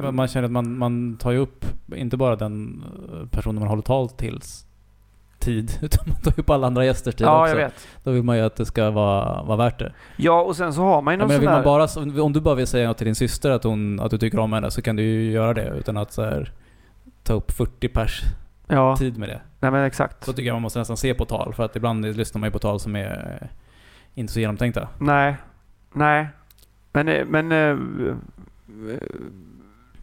Men 0.01 0.15
man 0.15 0.27
känner 0.27 0.45
att 0.45 0.51
man, 0.51 0.77
man 0.77 1.17
tar 1.17 1.31
ju 1.31 1.37
upp 1.37 1.65
inte 1.95 2.17
bara 2.17 2.35
den 2.35 2.83
eh, 3.13 3.27
personen 3.27 3.59
man 3.59 3.67
håller 3.69 3.81
tal 3.83 4.09
tills 4.09 4.65
tid, 5.43 5.71
utan 5.81 6.03
man 6.07 6.21
tar 6.21 6.31
ju 6.37 6.41
upp 6.41 6.49
alla 6.49 6.67
andra 6.67 6.85
gästers 6.85 7.15
tid 7.15 7.27
ja, 7.27 7.41
också. 7.41 7.57
jag 7.57 7.63
vet. 7.65 7.87
Då 8.03 8.11
vill 8.11 8.23
man 8.23 8.37
ju 8.37 8.43
att 8.43 8.55
det 8.55 8.65
ska 8.65 8.91
vara, 8.91 9.43
vara 9.43 9.57
värt 9.57 9.79
det. 9.79 9.93
Ja, 10.15 10.41
och 10.41 10.55
sen 10.55 10.73
så 10.73 10.81
har 10.81 11.01
man 11.01 11.13
ju 11.13 11.15
Ja, 11.15 11.19
någon 11.19 11.27
men 11.27 11.35
sån 11.35 11.41
vill 11.41 11.49
man 11.49 11.63
bara, 12.15 12.23
om 12.23 12.33
du 12.33 12.41
bara 12.41 12.55
vill 12.55 12.67
säga 12.67 12.87
något 12.87 12.97
till 12.97 13.05
din 13.05 13.15
syster 13.15 13.49
att, 13.51 13.63
hon, 13.63 13.99
att 13.99 14.11
du 14.11 14.17
tycker 14.17 14.39
om 14.39 14.53
henne 14.53 14.71
så 14.71 14.81
kan 14.81 14.95
du 14.95 15.03
ju 15.03 15.31
göra 15.31 15.53
det 15.53 15.73
utan 15.79 15.97
att 15.97 16.11
så 16.13 16.23
här, 16.23 16.51
ta 17.23 17.33
upp 17.33 17.51
40 17.51 17.87
pers 17.87 18.21
Ja, 18.67 18.95
tid 18.97 19.17
med 19.17 19.29
det. 19.29 19.41
nej 19.59 19.71
men 19.71 19.83
exakt. 19.83 20.23
Så 20.25 20.33
tycker 20.33 20.47
jag 20.47 20.53
man 20.55 20.61
måste 20.61 20.79
nästan 20.79 20.97
se 20.97 21.13
på 21.13 21.25
tal 21.25 21.53
för 21.53 21.63
att 21.63 21.75
ibland 21.75 22.05
lyssnar 22.17 22.39
man 22.39 22.47
ju 22.47 22.51
på 22.51 22.59
tal 22.59 22.79
som 22.79 22.95
är 22.95 23.49
inte 24.13 24.33
så 24.33 24.39
genomtänkta. 24.39 24.87
Nej. 24.97 25.35
Nej. 25.93 26.27
Men, 26.91 27.07
eh, 27.07 27.25
men 27.25 27.51
eh, 27.51 27.77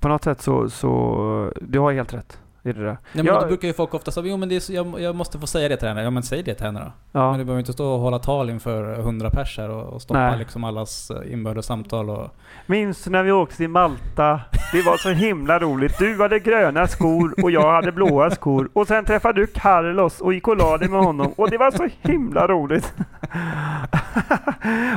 på 0.00 0.08
något 0.08 0.24
sätt 0.24 0.40
så, 0.40 0.70
så... 0.70 1.52
Du 1.60 1.78
har 1.78 1.92
helt 1.92 2.14
rätt 2.14 2.39
i 2.62 2.72
det 2.72 2.80
där. 2.80 2.86
Nej, 2.86 2.96
men 3.12 3.26
Ja. 3.26 3.40
då 3.40 3.46
brukar 3.46 3.68
ju 3.68 3.74
folk 3.74 3.94
ofta 3.94 4.10
säga 4.10 4.26
jo 4.26 4.36
men 4.36 4.48
det 4.48 4.56
är 4.56 4.60
så, 4.60 4.72
jag, 4.72 5.00
jag 5.00 5.14
måste 5.14 5.38
få 5.38 5.46
säga 5.46 5.68
det 5.68 5.76
till 5.76 5.88
henne. 5.88 6.02
Ja 6.02 6.10
men 6.10 6.22
säg 6.22 6.42
det 6.42 6.54
till 6.54 6.66
henne 6.66 6.80
då. 6.80 6.92
Ja. 7.12 7.30
Men 7.30 7.38
du 7.38 7.44
behöver 7.44 7.60
inte 7.60 7.72
stå 7.72 7.92
och 7.92 8.00
hålla 8.00 8.18
tal 8.18 8.50
inför 8.50 8.98
100 8.98 9.30
pers 9.30 9.58
här 9.58 9.70
och, 9.70 9.92
och 9.92 10.02
stoppa 10.02 10.20
Nej. 10.20 10.38
liksom 10.38 10.64
allas 10.64 11.10
eh, 11.10 11.32
inbördes 11.32 11.66
samtal 11.66 12.10
och... 12.10 12.36
Minns 12.66 13.06
när 13.06 13.22
vi 13.22 13.32
åkte 13.32 13.56
till 13.56 13.68
Malta? 13.68 14.40
Det 14.72 14.82
var 14.82 14.96
så 14.96 15.10
himla 15.10 15.58
roligt. 15.58 15.98
Du 15.98 16.20
hade 16.22 16.38
gröna 16.38 16.86
skor 16.86 17.34
och 17.42 17.50
jag 17.50 17.72
hade 17.72 17.92
blåa 17.92 18.30
skor. 18.30 18.68
Och 18.72 18.86
sen 18.86 19.04
träffade 19.04 19.40
du 19.40 19.46
Carlos 19.46 20.20
och 20.20 20.34
gick 20.34 20.48
och 20.48 20.56
la 20.56 20.78
dig 20.78 20.88
med 20.88 21.00
honom. 21.00 21.32
Och 21.36 21.50
det 21.50 21.58
var 21.58 21.70
så 21.70 21.88
himla 22.00 22.46
roligt. 22.48 22.94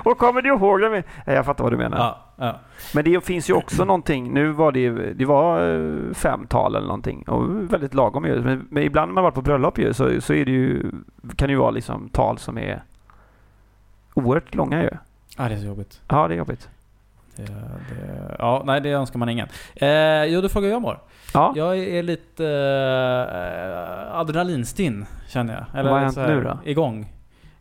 och 0.04 0.18
kommer 0.18 0.42
du 0.42 0.50
ihåg 0.50 0.82
det? 0.82 0.90
Med? 0.90 1.04
Jag 1.26 1.46
fattar 1.46 1.64
vad 1.64 1.74
du 1.74 1.78
menar. 1.78 1.98
Ja, 1.98 2.20
ja. 2.36 2.60
Men 2.94 3.04
det 3.06 3.26
finns 3.26 3.50
ju 3.50 3.54
också 3.54 3.86
någonting. 3.86 4.34
Nu 4.34 4.52
var 4.52 4.72
det, 4.72 4.90
det 5.14 5.26
var 5.26 5.76
eh, 5.76 6.14
fem 6.14 6.48
tal 6.48 6.76
eller 6.76 6.88
någonting. 6.88 7.24
Och 7.28 7.74
väldigt 7.74 7.94
lagom 7.94 8.26
ju. 8.26 8.42
Men, 8.42 8.68
men 8.70 8.84
ibland 8.84 9.10
när 9.10 9.14
man 9.14 9.24
varit 9.24 9.36
på 9.36 9.42
bröllop 9.42 9.78
ju, 9.78 9.94
så, 9.94 10.22
så 10.22 10.34
är 10.34 10.46
det 10.46 10.52
ju, 10.52 10.92
kan 11.36 11.48
det 11.48 11.52
ju 11.52 11.60
vara 11.60 11.72
liksom 11.72 12.10
tal 12.10 12.38
som 12.38 12.58
är 12.58 12.84
oerhört 14.14 14.56
långa 14.56 14.84
ju. 14.84 14.90
ja 15.38 15.50
det 15.50 15.56
är 15.56 15.60
så 15.60 15.66
jobbigt. 15.66 16.02
Ja, 16.10 16.28
det 16.28 16.34
är 16.34 16.38
jobbigt. 16.38 16.70
Det, 17.36 17.44
det, 17.44 18.36
ja, 18.40 18.64
nej 18.66 18.82
det 18.82 18.90
önskar 18.90 19.20
man 19.20 19.30
ingen. 19.30 19.48
Eh, 19.76 20.24
jo, 20.26 20.42
då 20.42 20.50
frågar 20.50 20.70
jag 20.70 20.82
mår. 20.82 21.00
Ja, 21.34 21.54
Jag 21.56 21.78
är 21.78 22.04
lite 22.04 22.46
eh, 22.48 24.20
adrenalinstinn 24.20 25.06
känner 25.28 25.54
jag. 25.74 25.84
Vad 25.84 25.92
har 25.92 26.00
hänt 26.00 26.18
här, 26.18 26.36
nu 26.36 26.44
då? 26.44 26.60
Igång. 26.66 27.00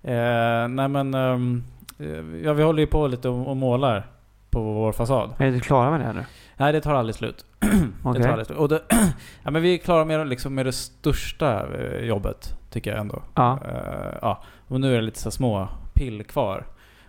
Eh, 0.02 0.68
nej 0.68 0.88
men, 0.88 1.14
ehm, 1.14 1.62
eh, 1.98 2.44
ja, 2.44 2.52
vi 2.52 2.62
håller 2.62 2.80
ju 2.80 2.86
på 2.86 3.06
lite 3.06 3.28
och, 3.28 3.48
och 3.48 3.56
målar 3.56 4.06
på 4.52 4.60
vår 4.60 4.92
fasad. 4.92 5.30
är 5.38 5.50
du 5.50 5.60
klara 5.60 5.90
med 5.90 6.00
det 6.00 6.04
här 6.04 6.12
nu? 6.12 6.24
Nej, 6.56 6.72
det 6.72 6.80
tar 6.80 6.94
aldrig 6.94 7.14
slut. 7.14 7.44
Okej. 7.60 7.80
Det 8.14 8.22
tar 8.22 8.28
aldrig 8.28 8.46
slut. 8.46 8.58
Och 8.58 8.68
det, 8.68 8.82
ja, 9.42 9.50
men 9.50 9.62
vi 9.62 9.74
är 9.74 9.78
klara 9.78 10.04
med, 10.04 10.28
liksom, 10.28 10.54
med 10.54 10.66
det 10.66 10.72
största 10.72 11.66
eh, 11.76 12.04
jobbet, 12.04 12.56
tycker 12.70 12.90
jag 12.90 13.00
ändå. 13.00 13.22
Ja. 13.34 13.58
Eh, 13.68 14.18
ja. 14.22 14.42
Och 14.68 14.80
nu 14.80 14.92
är 14.92 14.96
det 14.96 15.02
lite 15.02 15.18
så 15.18 15.30
små 15.30 15.68
pill 15.94 16.24
kvar. 16.24 16.66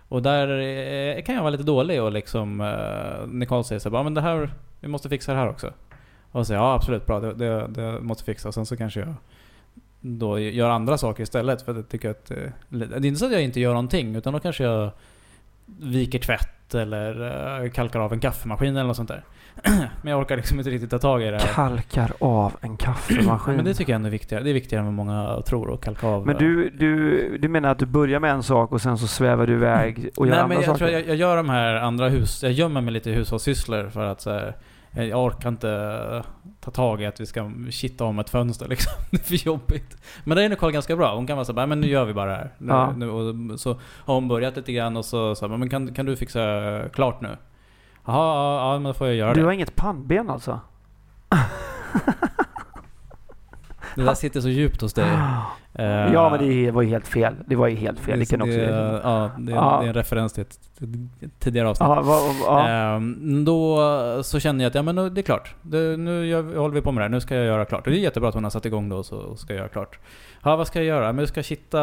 Och 0.08 0.22
där 0.22 0.48
eh, 0.48 1.22
kan 1.22 1.34
jag 1.34 1.42
vara 1.42 1.50
lite 1.50 1.64
dålig 1.64 2.02
och 2.02 2.12
liksom... 2.12 2.60
Uh, 2.60 3.26
Nicole 3.28 3.64
säger 3.64 3.78
så 3.78 3.90
här, 3.90 4.02
men 4.02 4.14
det 4.14 4.20
här, 4.20 4.50
vi 4.80 4.88
måste 4.88 5.08
fixa 5.08 5.32
det 5.32 5.38
här 5.38 5.48
också. 5.48 5.72
Och 6.30 6.46
säger 6.46 6.60
ja 6.60 6.74
absolut, 6.74 7.06
bra, 7.06 7.20
det, 7.20 7.34
det, 7.34 7.66
det 7.66 8.00
måste 8.00 8.24
fixas. 8.24 8.54
Sen 8.54 8.66
så 8.66 8.76
kanske 8.76 9.00
jag 9.00 9.14
då 10.00 10.38
gör 10.38 10.70
andra 10.70 10.98
saker 10.98 11.22
istället. 11.22 11.62
För 11.62 11.74
jag 11.74 11.88
tycker 11.88 12.10
att... 12.10 12.26
det 12.68 12.84
är 12.94 13.04
inte 13.04 13.18
så 13.18 13.26
att 13.26 13.32
jag 13.32 13.42
inte 13.42 13.60
gör 13.60 13.70
någonting, 13.70 14.16
utan 14.16 14.32
då 14.32 14.40
kanske 14.40 14.64
jag 14.64 14.90
viker 15.66 16.18
tvätt 16.18 16.63
eller 16.74 17.62
eh, 17.64 17.70
kalkar 17.70 18.00
av 18.00 18.12
en 18.12 18.20
kaffemaskin 18.20 18.76
eller 18.76 18.86
något 18.86 18.96
sånt 18.96 19.08
där. 19.08 19.24
Men 20.02 20.10
jag 20.10 20.20
orkar 20.20 20.36
liksom 20.36 20.58
inte 20.58 20.70
riktigt 20.70 20.90
ta 20.90 20.98
tag 20.98 21.22
i 21.22 21.30
det 21.30 21.38
här. 21.38 21.54
Kalkar 21.54 22.12
av 22.18 22.52
en 22.60 22.76
kaffemaskin. 22.76 23.54
Men 23.56 23.64
det 23.64 23.74
tycker 23.74 23.92
jag 23.92 23.96
ändå 23.96 24.06
är 24.06 24.10
viktigare. 24.12 24.44
Det 24.44 24.50
är 24.50 24.54
viktigare 24.54 24.80
än 24.80 24.96
vad 24.96 25.06
många 25.06 25.42
tror 25.46 25.74
att 25.74 25.80
kalka 25.80 26.06
av. 26.06 26.26
Men 26.26 26.36
du, 26.36 26.70
du, 26.70 27.38
du 27.38 27.48
menar 27.48 27.68
att 27.68 27.78
du 27.78 27.86
börjar 27.86 28.20
med 28.20 28.30
en 28.30 28.42
sak 28.42 28.72
och 28.72 28.80
sen 28.80 28.98
så 28.98 29.06
svävar 29.06 29.46
du 29.46 29.52
iväg 29.52 30.10
och 30.16 30.26
gör 30.26 30.34
Nej 30.34 30.42
andra 30.42 30.48
men 30.48 30.56
jag 30.56 30.64
saker? 30.64 30.78
tror 30.78 30.90
jag, 30.90 31.08
jag 31.08 31.16
gör 31.16 31.36
de 31.36 31.48
här 31.48 31.74
andra 31.74 32.08
hus... 32.08 32.42
Jag 32.42 32.52
gömmer 32.52 32.80
mig 32.80 32.92
lite 32.92 33.10
i 33.10 33.14
hushållssysslor 33.14 33.88
för 33.90 34.04
att 34.06 34.20
så 34.20 34.30
här, 34.30 34.54
jag 34.94 35.24
orkar 35.24 35.48
inte 35.48 36.24
ta 36.60 36.70
tag 36.70 37.02
i 37.02 37.06
att 37.06 37.20
vi 37.20 37.26
ska 37.26 37.50
kitta 37.70 38.04
om 38.04 38.18
ett 38.18 38.30
fönster 38.30 38.68
liksom. 38.68 38.92
Det 39.10 39.16
är 39.16 39.22
för 39.38 39.46
jobbigt. 39.46 39.96
Men 40.24 40.36
där 40.36 40.44
är 40.44 40.48
Nicole 40.48 40.72
ganska 40.72 40.96
bra. 40.96 41.14
Hon 41.14 41.26
kan 41.26 41.36
vara 41.36 41.44
såhär, 41.44 41.66
men 41.66 41.80
nu 41.80 41.86
gör 41.86 42.04
vi 42.04 42.14
bara 42.14 42.30
det 42.30 42.36
här. 42.36 42.50
Nu, 42.58 42.72
Ja. 42.72 42.92
nu, 42.96 43.10
och 43.10 43.60
så 43.60 43.70
har 43.80 44.14
hon 44.14 44.28
börjat 44.28 44.56
lite 44.56 44.72
grann 44.72 44.96
och 44.96 45.04
så 45.04 45.34
sa 45.34 45.48
men 45.48 45.68
kan, 45.70 45.94
kan 45.94 46.06
du 46.06 46.16
fixa 46.16 46.40
klart 46.92 47.20
nu? 47.20 47.36
Jaha, 48.06 48.16
ja, 48.16 48.68
ja 48.68 48.72
men 48.74 48.82
då 48.82 48.94
får 48.94 49.06
jag 49.06 49.16
göra 49.16 49.34
Du 49.34 49.40
det. 49.40 49.46
har 49.46 49.52
inget 49.52 49.76
pannben 49.76 50.30
alltså? 50.30 50.60
Det 53.94 54.02
där 54.04 54.14
sitter 54.14 54.40
så 54.40 54.48
djupt 54.48 54.80
hos 54.80 54.92
dig. 54.94 55.06
Ja 56.12 56.30
men 56.30 56.48
det 56.48 56.70
var 56.70 56.82
ju 56.82 56.88
helt 56.88 57.06
fel. 57.08 57.34
Det 57.46 57.56
var 57.56 57.66
ju 57.66 57.76
helt 57.76 58.00
fel. 58.00 58.18
Det 58.18 58.26
kan 58.26 58.42
också... 58.42 58.52
det, 58.56 59.00
ja, 59.04 59.30
det, 59.38 59.52
är- 59.52 59.56
Ja. 59.56 59.78
det 59.80 59.86
är 59.86 59.88
en 59.88 59.94
referens 59.94 60.32
till 60.32 60.42
ett 60.42 60.58
ett 61.20 61.30
tidigare 61.40 61.68
avsnitt. 61.68 61.88
Ja, 61.88 62.02
va, 62.02 62.18
ja. 62.46 62.68
Ehm, 62.68 63.44
då 63.44 63.78
så 64.22 64.40
känner 64.40 64.64
jag 64.64 64.68
att 64.68 64.74
ja, 64.74 64.82
men 64.82 65.14
det 65.14 65.20
är 65.20 65.22
klart. 65.22 65.54
Det, 65.62 65.96
nu 65.96 66.20
vi- 66.42 66.56
håller 66.58 66.74
vi 66.74 66.80
på 66.80 66.92
med 66.92 67.00
det 67.00 67.04
här. 67.04 67.10
Nu 67.10 67.20
ska 67.20 67.34
jag 67.34 67.44
göra 67.46 67.64
klart. 67.64 67.86
Och 67.86 67.92
det 67.92 67.98
är 67.98 68.00
jättebra 68.00 68.28
att 68.28 68.34
hon 68.34 68.44
har 68.44 68.50
satt 68.50 68.66
igång 68.66 68.88
då 68.88 69.02
så 69.02 69.16
och 69.16 69.38
ska 69.38 69.54
göra 69.54 69.68
klart. 69.68 69.98
Ja, 70.42 70.56
vad 70.56 70.66
ska 70.66 70.78
jag 70.78 70.86
göra? 70.86 71.06
Men 71.12 71.16
du 71.22 71.26
ska 71.26 71.42
kitta... 71.42 71.78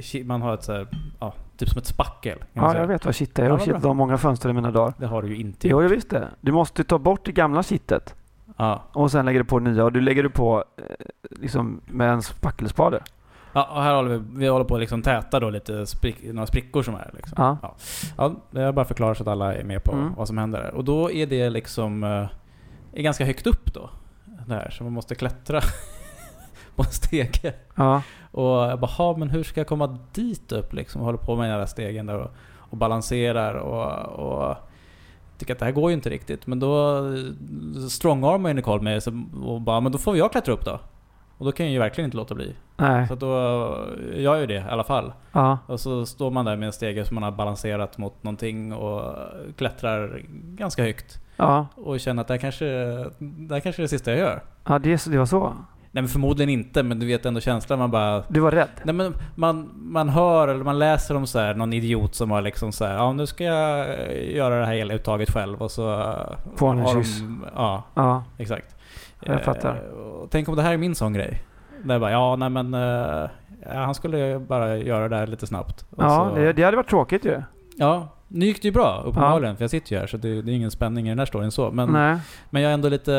ki- 0.00 0.24
Man 0.24 0.42
har 0.42 0.54
ett 0.54 0.64
så 0.64 0.72
här, 0.72 0.86
ja, 1.20 1.34
typ 1.56 1.68
som 1.68 1.78
ett 1.78 1.86
spackel. 1.86 2.38
Ja, 2.52 2.76
jag 2.76 2.86
vet 2.86 3.04
vad 3.04 3.14
kitt 3.14 3.38
är. 3.38 3.42
Ja, 3.42 3.46
Jag 3.46 3.52
har 3.52 3.58
vad 3.58 3.66
kittat 3.66 3.84
av 3.84 3.96
många 3.96 4.18
fönster 4.18 4.48
i 4.50 4.52
mina 4.52 4.70
dagar. 4.70 4.94
Det 4.98 5.06
har 5.06 5.22
du 5.22 5.28
ju 5.28 5.36
inte 5.36 5.68
Jo, 5.68 5.82
jag 5.82 5.88
visste. 5.88 6.28
Du 6.40 6.52
måste 6.52 6.84
ta 6.84 6.98
bort 6.98 7.24
det 7.24 7.32
gamla 7.32 7.62
kittet 7.62 8.14
Ja. 8.60 8.82
och 8.92 9.10
sen 9.10 9.24
lägger 9.26 9.38
du 9.40 9.44
på 9.44 9.58
nya. 9.58 9.84
Och 9.84 9.92
du 9.92 10.00
lägger 10.00 10.22
du 10.22 10.30
på 10.30 10.64
eh, 10.76 10.84
liksom 11.30 11.80
med 11.86 12.10
en 12.10 12.22
spackelspade. 12.22 13.00
ja, 13.52 13.68
och 13.74 13.82
här 13.82 13.94
håller 13.94 14.10
vi, 14.18 14.22
vi 14.38 14.48
håller 14.48 14.64
på 14.64 14.74
att 14.74 14.80
liksom 14.80 15.02
täta 15.02 15.40
då 15.40 15.50
lite 15.50 15.86
sprick, 15.86 16.16
några 16.22 16.46
sprickor 16.46 16.82
som 16.82 16.94
är 16.94 17.10
liksom. 17.14 17.34
Ja. 17.62 17.74
Ja, 18.16 18.32
det 18.50 18.62
är 18.62 18.72
bara 18.72 18.84
förklarar 18.84 19.14
så 19.14 19.22
att 19.22 19.28
alla 19.28 19.54
är 19.54 19.64
med 19.64 19.84
på 19.84 19.92
Mm. 19.92 20.14
vad 20.16 20.28
som 20.28 20.38
händer 20.38 20.62
där. 20.62 20.74
Och 20.74 20.84
då 20.84 21.10
är 21.10 21.26
det 21.26 21.50
liksom... 21.50 22.04
eh, 22.04 22.26
är 22.92 23.02
ganska 23.02 23.24
högt 23.24 23.46
upp 23.46 23.74
då. 23.74 23.90
Där, 24.46 24.70
så 24.70 24.84
man 24.84 24.92
måste 24.92 25.14
klättra 25.14 25.60
på 26.76 26.82
en 26.82 26.90
stege. 26.90 27.52
Ja. 27.74 28.02
Och 28.32 28.46
jag 28.50 28.80
bara, 28.80 28.86
"Ha, 28.90 29.16
men 29.16 29.30
hur 29.30 29.42
ska 29.42 29.60
jag 29.60 29.66
komma 29.68 29.98
dit 30.12 30.52
upp 30.52 30.72
liksom? 30.72 31.00
Och 31.00 31.04
håller 31.04 31.18
på 31.18 31.36
med 31.36 31.50
den 31.50 31.58
här 31.58 31.66
stegen 31.66 32.06
där 32.06 32.18
och, 32.18 32.30
och 32.56 32.76
balanserar 32.76 33.54
och, 33.54 34.06
och 34.18 34.56
tycker 35.40 35.52
att 35.52 35.58
det 35.58 35.64
här 35.64 35.72
går 35.72 35.90
ju 35.90 35.94
inte 35.94 36.10
riktigt. 36.10 36.46
Men 36.46 36.60
då 36.60 36.96
eh, 36.96 37.86
strongarmar 37.88 38.50
ju 38.50 38.54
Nicole 38.54 38.82
mig 38.82 39.00
och 39.44 39.60
bara, 39.60 39.80
men 39.80 39.92
då 39.92 39.98
får 39.98 40.16
jag 40.16 40.32
klättra 40.32 40.54
upp 40.54 40.64
då. 40.64 40.80
Och 41.38 41.46
då 41.46 41.52
kan 41.52 41.66
jag 41.66 41.72
ju 41.72 41.78
verkligen 41.78 42.04
inte 42.06 42.16
låta 42.16 42.34
bli. 42.34 42.54
Nej. 42.76 43.08
Så 43.08 43.14
då 43.14 43.26
gör 44.16 44.34
jag 44.34 44.40
ju 44.40 44.46
det 44.46 44.54
i 44.54 44.70
alla 44.70 44.84
fall. 44.84 45.12
Ja. 45.32 45.58
Och 45.66 45.80
så 45.80 46.06
står 46.06 46.30
man 46.30 46.44
där 46.44 46.56
med 46.56 46.66
en 46.66 46.72
stege 46.72 47.04
som 47.04 47.14
man 47.14 47.22
har 47.22 47.30
balanserat 47.30 47.98
mot 47.98 48.22
någonting 48.22 48.72
och 48.72 49.14
klättrar 49.56 50.22
ganska 50.32 50.82
högt. 50.82 51.20
Ja. 51.36 51.66
Och 51.74 52.00
känner 52.00 52.20
att 52.22 52.28
det 52.28 52.34
här 52.34 52.38
kanske, 52.38 52.66
det 53.18 53.54
här 53.54 53.60
kanske 53.60 53.82
är 53.82 53.84
det 53.84 53.88
sista 53.88 54.10
jag 54.10 54.18
gör. 54.20 54.42
Ja, 54.64 54.78
det, 54.78 55.04
det 55.04 55.18
var 55.18 55.26
så. 55.26 55.54
Nej 55.92 56.02
men 56.02 56.08
förmodligen 56.08 56.48
inte, 56.50 56.82
men 56.82 56.98
du 56.98 57.06
vet 57.06 57.26
ändå 57.26 57.40
känslan. 57.40 57.78
Man 57.78 57.90
bara... 57.90 58.22
Du 58.28 58.40
var 58.40 58.50
rädd? 58.50 58.68
Nej 58.84 58.94
men 58.94 59.14
man, 59.34 59.70
man 59.74 60.08
hör 60.08 60.48
eller 60.48 60.64
man 60.64 60.78
läser 60.78 61.14
om 61.16 61.26
så 61.26 61.38
här, 61.38 61.54
någon 61.54 61.72
idiot 61.72 62.14
som 62.14 62.30
har 62.30 62.42
liksom 62.42 62.72
så 62.72 62.84
här, 62.84 62.94
ja 62.94 63.12
nu 63.12 63.26
ska 63.26 63.44
jag 63.44 63.80
eh, 63.80 64.36
göra 64.36 64.60
det 64.60 64.66
här 64.66 64.74
hela 64.74 64.94
uttaget 64.94 65.30
själv 65.30 65.62
och 65.62 65.70
så... 65.70 65.92
eh, 65.92 66.00
en 66.70 66.78
har 66.78 66.94
de-. 66.94 67.46
Ja, 67.54 67.82
Ja. 67.94 68.24
exakt. 68.38 68.76
Jag 69.20 69.42
fattar. 69.42 69.74
Eh, 69.74 70.26
tänk 70.30 70.48
om 70.48 70.56
det 70.56 70.62
här 70.62 70.72
är 70.72 70.76
min 70.78 70.94
sån 70.94 71.12
grej. 71.12 71.42
Där 71.84 71.94
jag 71.94 72.00
bara, 72.00 72.10
ja 72.10 72.36
nej 72.36 72.50
men... 72.50 72.74
eh, 72.74 73.30
han 73.66 73.94
skulle 73.94 74.38
bara 74.38 74.76
göra 74.76 75.08
det 75.08 75.16
här 75.16 75.26
lite 75.26 75.46
snabbt. 75.46 75.84
Och 75.90 76.04
Ja, 76.04 76.30
så, 76.30 76.40
det, 76.40 76.52
det 76.52 76.62
hade 76.62 76.76
varit 76.76 76.88
tråkigt 76.90 77.24
ju. 77.24 77.42
Ja, 77.76 78.08
nu 78.32 78.46
gick 78.46 78.62
det 78.62 78.68
ju 78.68 78.72
bra 78.72 79.02
uppenbarligen, 79.06 79.56
för 79.56 79.64
jag 79.64 79.70
sitter 79.70 79.92
ju 79.92 79.98
här 80.00 80.06
så 80.06 80.16
det, 80.16 80.42
det 80.42 80.52
är 80.52 80.54
ingen 80.54 80.70
spänning 80.70 81.06
i 81.06 81.08
den 81.08 81.18
här 81.18 81.26
storyn 81.26 81.50
så. 81.50 81.70
Men, 81.70 81.88
Nej. 81.92 82.18
men 82.50 82.62
jag 82.62 82.70
är 82.70 82.74
ändå 82.74 82.88
lite 82.88 83.12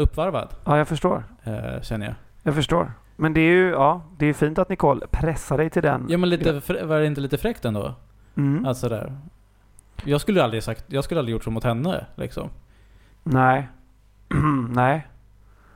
uppvarvad, 0.00 0.48
Ja, 0.64 0.78
jag 0.78 0.88
förstår. 0.88 1.24
eh, 1.42 1.80
känner 1.82 2.06
jag. 2.06 2.14
Jag 2.42 2.54
förstår. 2.54 2.92
Men 3.16 3.34
det 3.34 3.40
är 3.40 3.52
ju 3.52 3.70
ja, 3.70 4.02
det 4.18 4.26
är 4.26 4.32
fint 4.32 4.58
att 4.58 4.68
Nicole 4.68 5.06
pressar 5.10 5.58
dig 5.58 5.70
till 5.70 5.82
den. 5.82 6.06
Ja 6.08 6.18
men 6.18 6.28
lite, 6.28 6.52
var 6.84 7.00
det 7.00 7.06
inte 7.06 7.20
lite 7.20 7.38
fräckt 7.38 7.64
ändå? 7.64 7.94
Mm. 8.36 8.66
Alltså 8.66 8.88
där. 8.88 9.16
Jag 10.04 10.20
skulle 10.20 10.44
aldrig 10.44 10.62
sagt, 10.62 10.84
jag 10.88 11.04
skulle 11.04 11.20
aldrig 11.20 11.32
gjort 11.32 11.44
så 11.44 11.50
mot 11.50 11.64
henne 11.64 12.06
liksom. 12.14 12.48
Nej. 13.22 13.68
Nej. 14.70 15.06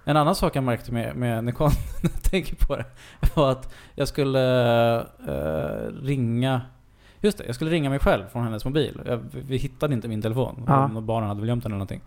En 0.05 0.17
annan 0.17 0.35
sak 0.35 0.57
jag 0.57 0.65
märkte 0.65 0.93
med, 0.93 1.17
med 1.17 1.45
Nicole, 1.45 1.71
när 2.03 2.11
jag 2.11 2.23
tänker 2.23 2.57
på 2.67 2.77
det, 2.77 2.85
var 3.35 3.51
att 3.51 3.75
jag 3.95 4.09
skulle 4.09 4.97
eh, 5.01 5.93
ringa 6.03 6.61
Just 7.21 7.39
det, 7.39 7.45
jag 7.47 7.55
skulle 7.55 7.71
ringa 7.71 7.91
mig 7.91 7.99
själv 7.99 8.25
från 8.33 8.45
hennes 8.45 8.65
mobil. 8.65 9.01
Jag, 9.07 9.21
vi 9.33 9.57
hittade 9.57 9.95
inte 9.95 10.09
min 10.09 10.23
telefon. 10.23 10.65
Ja. 10.67 10.89
Barnen 11.01 11.29
hade 11.29 11.41
väl 11.41 11.49
gömt 11.49 11.63
den 11.63 11.73
eller 11.73 11.79
någonting. 11.79 12.01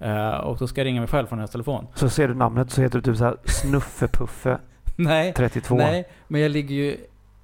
Eh, 0.00 0.30
och 0.36 0.56
då 0.58 0.66
ska 0.66 0.80
jag 0.80 0.86
ringa 0.86 1.00
mig 1.00 1.08
själv 1.08 1.26
från 1.26 1.38
hennes 1.38 1.50
telefon. 1.50 1.86
Så 1.94 2.08
ser 2.08 2.28
du 2.28 2.34
namnet 2.34 2.70
så 2.70 2.82
heter 2.82 2.98
du 2.98 3.02
typ 3.02 3.16
såhär 3.16 3.36
Snuffepuffe 3.44 4.58
Nej, 4.96 5.32
32. 5.36 5.74
nej, 5.76 6.08
men 6.28 6.40
jag 6.40 6.50
ligger 6.50 6.74
ju 6.74 6.96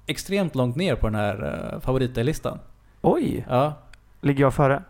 extremt 0.05 0.55
långt 0.55 0.75
ner 0.75 0.95
på 0.95 1.07
den 1.07 1.15
här 1.15 1.43
uh, 1.73 1.79
favoritlistan. 1.79 2.59
Oj! 3.01 3.45
Ja. 3.49 3.73
Ligger 4.21 4.43
jag 4.43 4.53
före? 4.53 4.83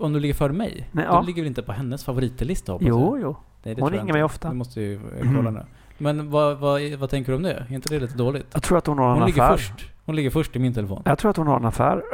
om 0.00 0.12
du 0.12 0.20
ligger 0.20 0.34
före 0.34 0.52
mig, 0.52 0.88
Nej, 0.92 1.04
du 1.04 1.10
ja. 1.10 1.20
ligger 1.22 1.42
väl 1.42 1.46
inte 1.48 1.62
på 1.62 1.72
hennes 1.72 2.04
favoritlista 2.04 2.72
hoppas 2.72 2.88
Jo, 2.88 3.16
jag? 3.16 3.22
jo. 3.22 3.36
Nej, 3.62 3.76
Hon 3.80 3.90
ringer 3.90 4.12
mig 4.12 4.24
ofta. 4.24 4.48
Det 4.48 4.54
måste 4.54 4.80
ju 4.80 5.00
kolla 5.36 5.50
nu. 5.60 5.60
Men 5.98 6.30
vad, 6.30 6.58
vad, 6.58 6.82
vad 6.82 7.10
tänker 7.10 7.32
du 7.32 7.36
om 7.36 7.42
det? 7.42 7.52
Är 7.70 7.74
inte 7.74 7.94
det 7.94 8.00
lite 8.00 8.18
dåligt? 8.18 8.46
Jag 8.52 8.62
tror 8.62 8.78
att 8.78 8.86
hon 8.86 8.98
har 8.98 9.12
en 9.12 9.18
Hon 9.18 9.26
ligger 9.26 9.42
affär. 9.42 9.56
först. 9.56 9.90
Hon 10.10 10.16
ligger 10.16 10.30
först 10.30 10.56
i 10.56 10.58
min 10.58 10.74
telefon. 10.74 11.02
Jag 11.04 11.18
tror 11.18 11.30
att 11.30 11.36
hon 11.36 11.46
har 11.46 11.56
en 11.56 11.64
affär. 11.64 12.02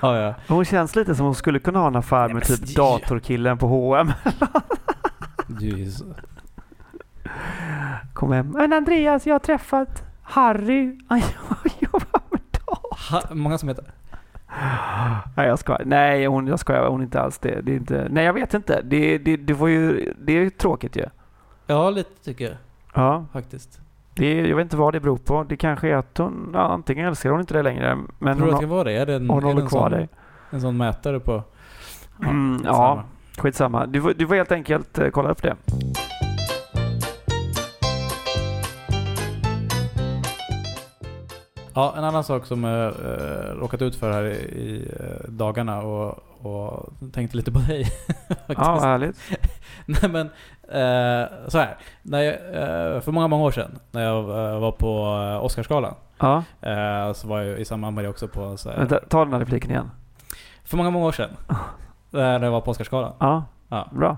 Ja, 0.00 0.18
ja. 0.18 0.34
Hon 0.48 0.64
känns 0.64 0.96
lite 0.96 1.14
som 1.14 1.26
hon 1.26 1.34
skulle 1.34 1.58
kunna 1.58 1.78
ha 1.78 1.86
en 1.86 1.96
affär 1.96 2.28
med 2.28 2.44
typ 2.44 2.76
datorkillen 2.76 3.58
på 3.58 3.66
H&M. 3.66 4.12
Kom 8.12 8.32
hem. 8.32 8.48
Men 8.48 8.72
Andreas, 8.72 9.26
jag 9.26 9.34
har 9.34 9.38
träffat 9.38 10.02
Harry. 10.22 10.98
Jag 11.08 11.22
jobbar 11.80 12.20
med 12.30 12.40
dator. 12.50 13.10
Ha, 13.10 13.22
många 13.34 13.58
som 13.58 13.68
heter... 13.68 13.84
Nej, 15.36 15.46
jag 15.46 15.58
skojar. 15.58 15.82
Nej, 15.84 16.26
hon, 16.26 16.46
jag 16.46 16.58
skojar. 16.58 16.88
Hon 16.88 17.00
är 17.00 17.04
inte 17.04 17.20
alls 17.20 17.38
det. 17.38 17.60
det 17.60 17.72
är 17.72 17.76
inte, 17.76 18.08
nej, 18.10 18.24
jag 18.24 18.32
vet 18.32 18.54
inte. 18.54 18.80
Det, 18.84 19.18
det, 19.18 19.36
det, 19.36 19.54
var 19.54 19.68
ju, 19.68 20.14
det 20.18 20.32
är 20.32 20.40
ju 20.40 20.50
tråkigt 20.50 20.96
ju. 20.96 21.06
Ja, 21.66 21.90
lite 21.90 22.24
tycker 22.24 22.44
jag 22.44 22.56
Ja, 22.94 23.24
faktiskt. 23.32 23.80
det, 24.14 24.40
jag 24.48 24.56
vet 24.56 24.64
inte 24.64 24.76
vad 24.76 24.92
det 24.92 25.00
beror 25.00 25.16
på. 25.16 25.44
Det 25.48 25.56
kanske 25.56 25.88
är 25.88 25.96
att 25.96 26.18
hon, 26.18 26.50
ja, 26.54 26.60
antingen 26.60 27.06
älskar 27.08 27.30
hon 27.30 27.40
inte 27.40 27.54
det 27.54 27.62
längre, 27.62 27.98
men 28.18 28.36
Tror 28.36 28.46
du 28.46 28.52
att 28.52 28.58
det 28.60 28.62
kan 28.62 28.70
vara 28.70 28.84
det? 28.84 28.92
Är 28.92 29.06
det 29.06 29.14
en, 29.14 29.30
hon 29.30 29.38
är 29.38 29.42
håller 29.46 29.62
en, 29.62 29.68
kvar 29.68 29.80
sån, 29.80 29.90
dig. 29.98 30.08
en 30.50 30.60
sån 30.60 30.76
mätare 30.76 31.20
på... 31.20 31.42
Mm, 32.22 32.58
skitsamma. 32.58 32.76
ja, 32.78 33.02
skitsamma. 33.42 33.86
Du, 33.86 34.02
får- 34.02 34.14
du 34.14 34.26
får 34.26 34.34
helt 34.34 34.52
enkelt 34.52 34.98
eh, 34.98 35.08
kolla 35.10 35.28
upp 35.30 35.42
det. 35.42 35.56
Ja, 41.74 41.94
en 41.98 42.04
annan 42.04 42.24
sak 42.24 42.46
som 42.46 42.64
jag 42.64 42.86
äh, 42.86 43.54
råkat 43.60 43.82
ut 43.82 43.96
för 43.96 44.12
här 44.12 44.24
i, 44.24 44.34
i 44.34 44.88
eh, 45.00 45.30
dagarna 45.30 45.82
och, 45.82 46.18
och 46.46 46.92
tänkte 47.12 47.36
lite 47.36 47.52
på 47.52 47.58
dig. 47.58 47.86
Ja, 48.46 48.78
härligt. 48.80 49.16
Nej 49.86 50.10
men, 50.10 50.26
eh, 50.68 51.28
så 51.48 51.58
här. 51.58 51.76
När 52.02 52.20
jag, 52.22 52.34
eh, 52.34 53.00
för 53.00 53.12
många, 53.12 53.28
många 53.28 53.44
år 53.44 53.50
sedan 53.50 53.78
när 53.90 54.02
jag 54.04 54.18
eh, 54.18 54.60
var 54.60 54.72
på 54.72 55.20
eh, 55.32 55.44
Oscarsgalan 55.44 55.94
Ja, 56.18 56.42
eh, 56.60 57.12
så 57.12 57.28
var 57.28 57.40
jag 57.40 57.58
i 57.58 57.64
samband 57.64 57.94
med 57.96 58.04
det 58.04 58.08
också 58.08 58.28
på 58.28 58.56
så 58.56 58.70
här, 58.70 58.76
vänta, 58.78 59.00
ta 59.08 59.24
den 59.24 59.32
här 59.32 59.40
repliken 59.40 59.70
igen. 59.70 59.90
För 60.64 60.76
många, 60.76 60.90
många 60.90 61.06
år 61.06 61.12
sedan. 61.12 61.30
När 62.10 62.42
jag 62.44 62.50
var 62.50 62.60
på 62.60 62.70
Oscarsgalan. 62.70 63.12
Ja, 63.18 63.44
Ja. 63.68 63.88
bra. 63.92 64.16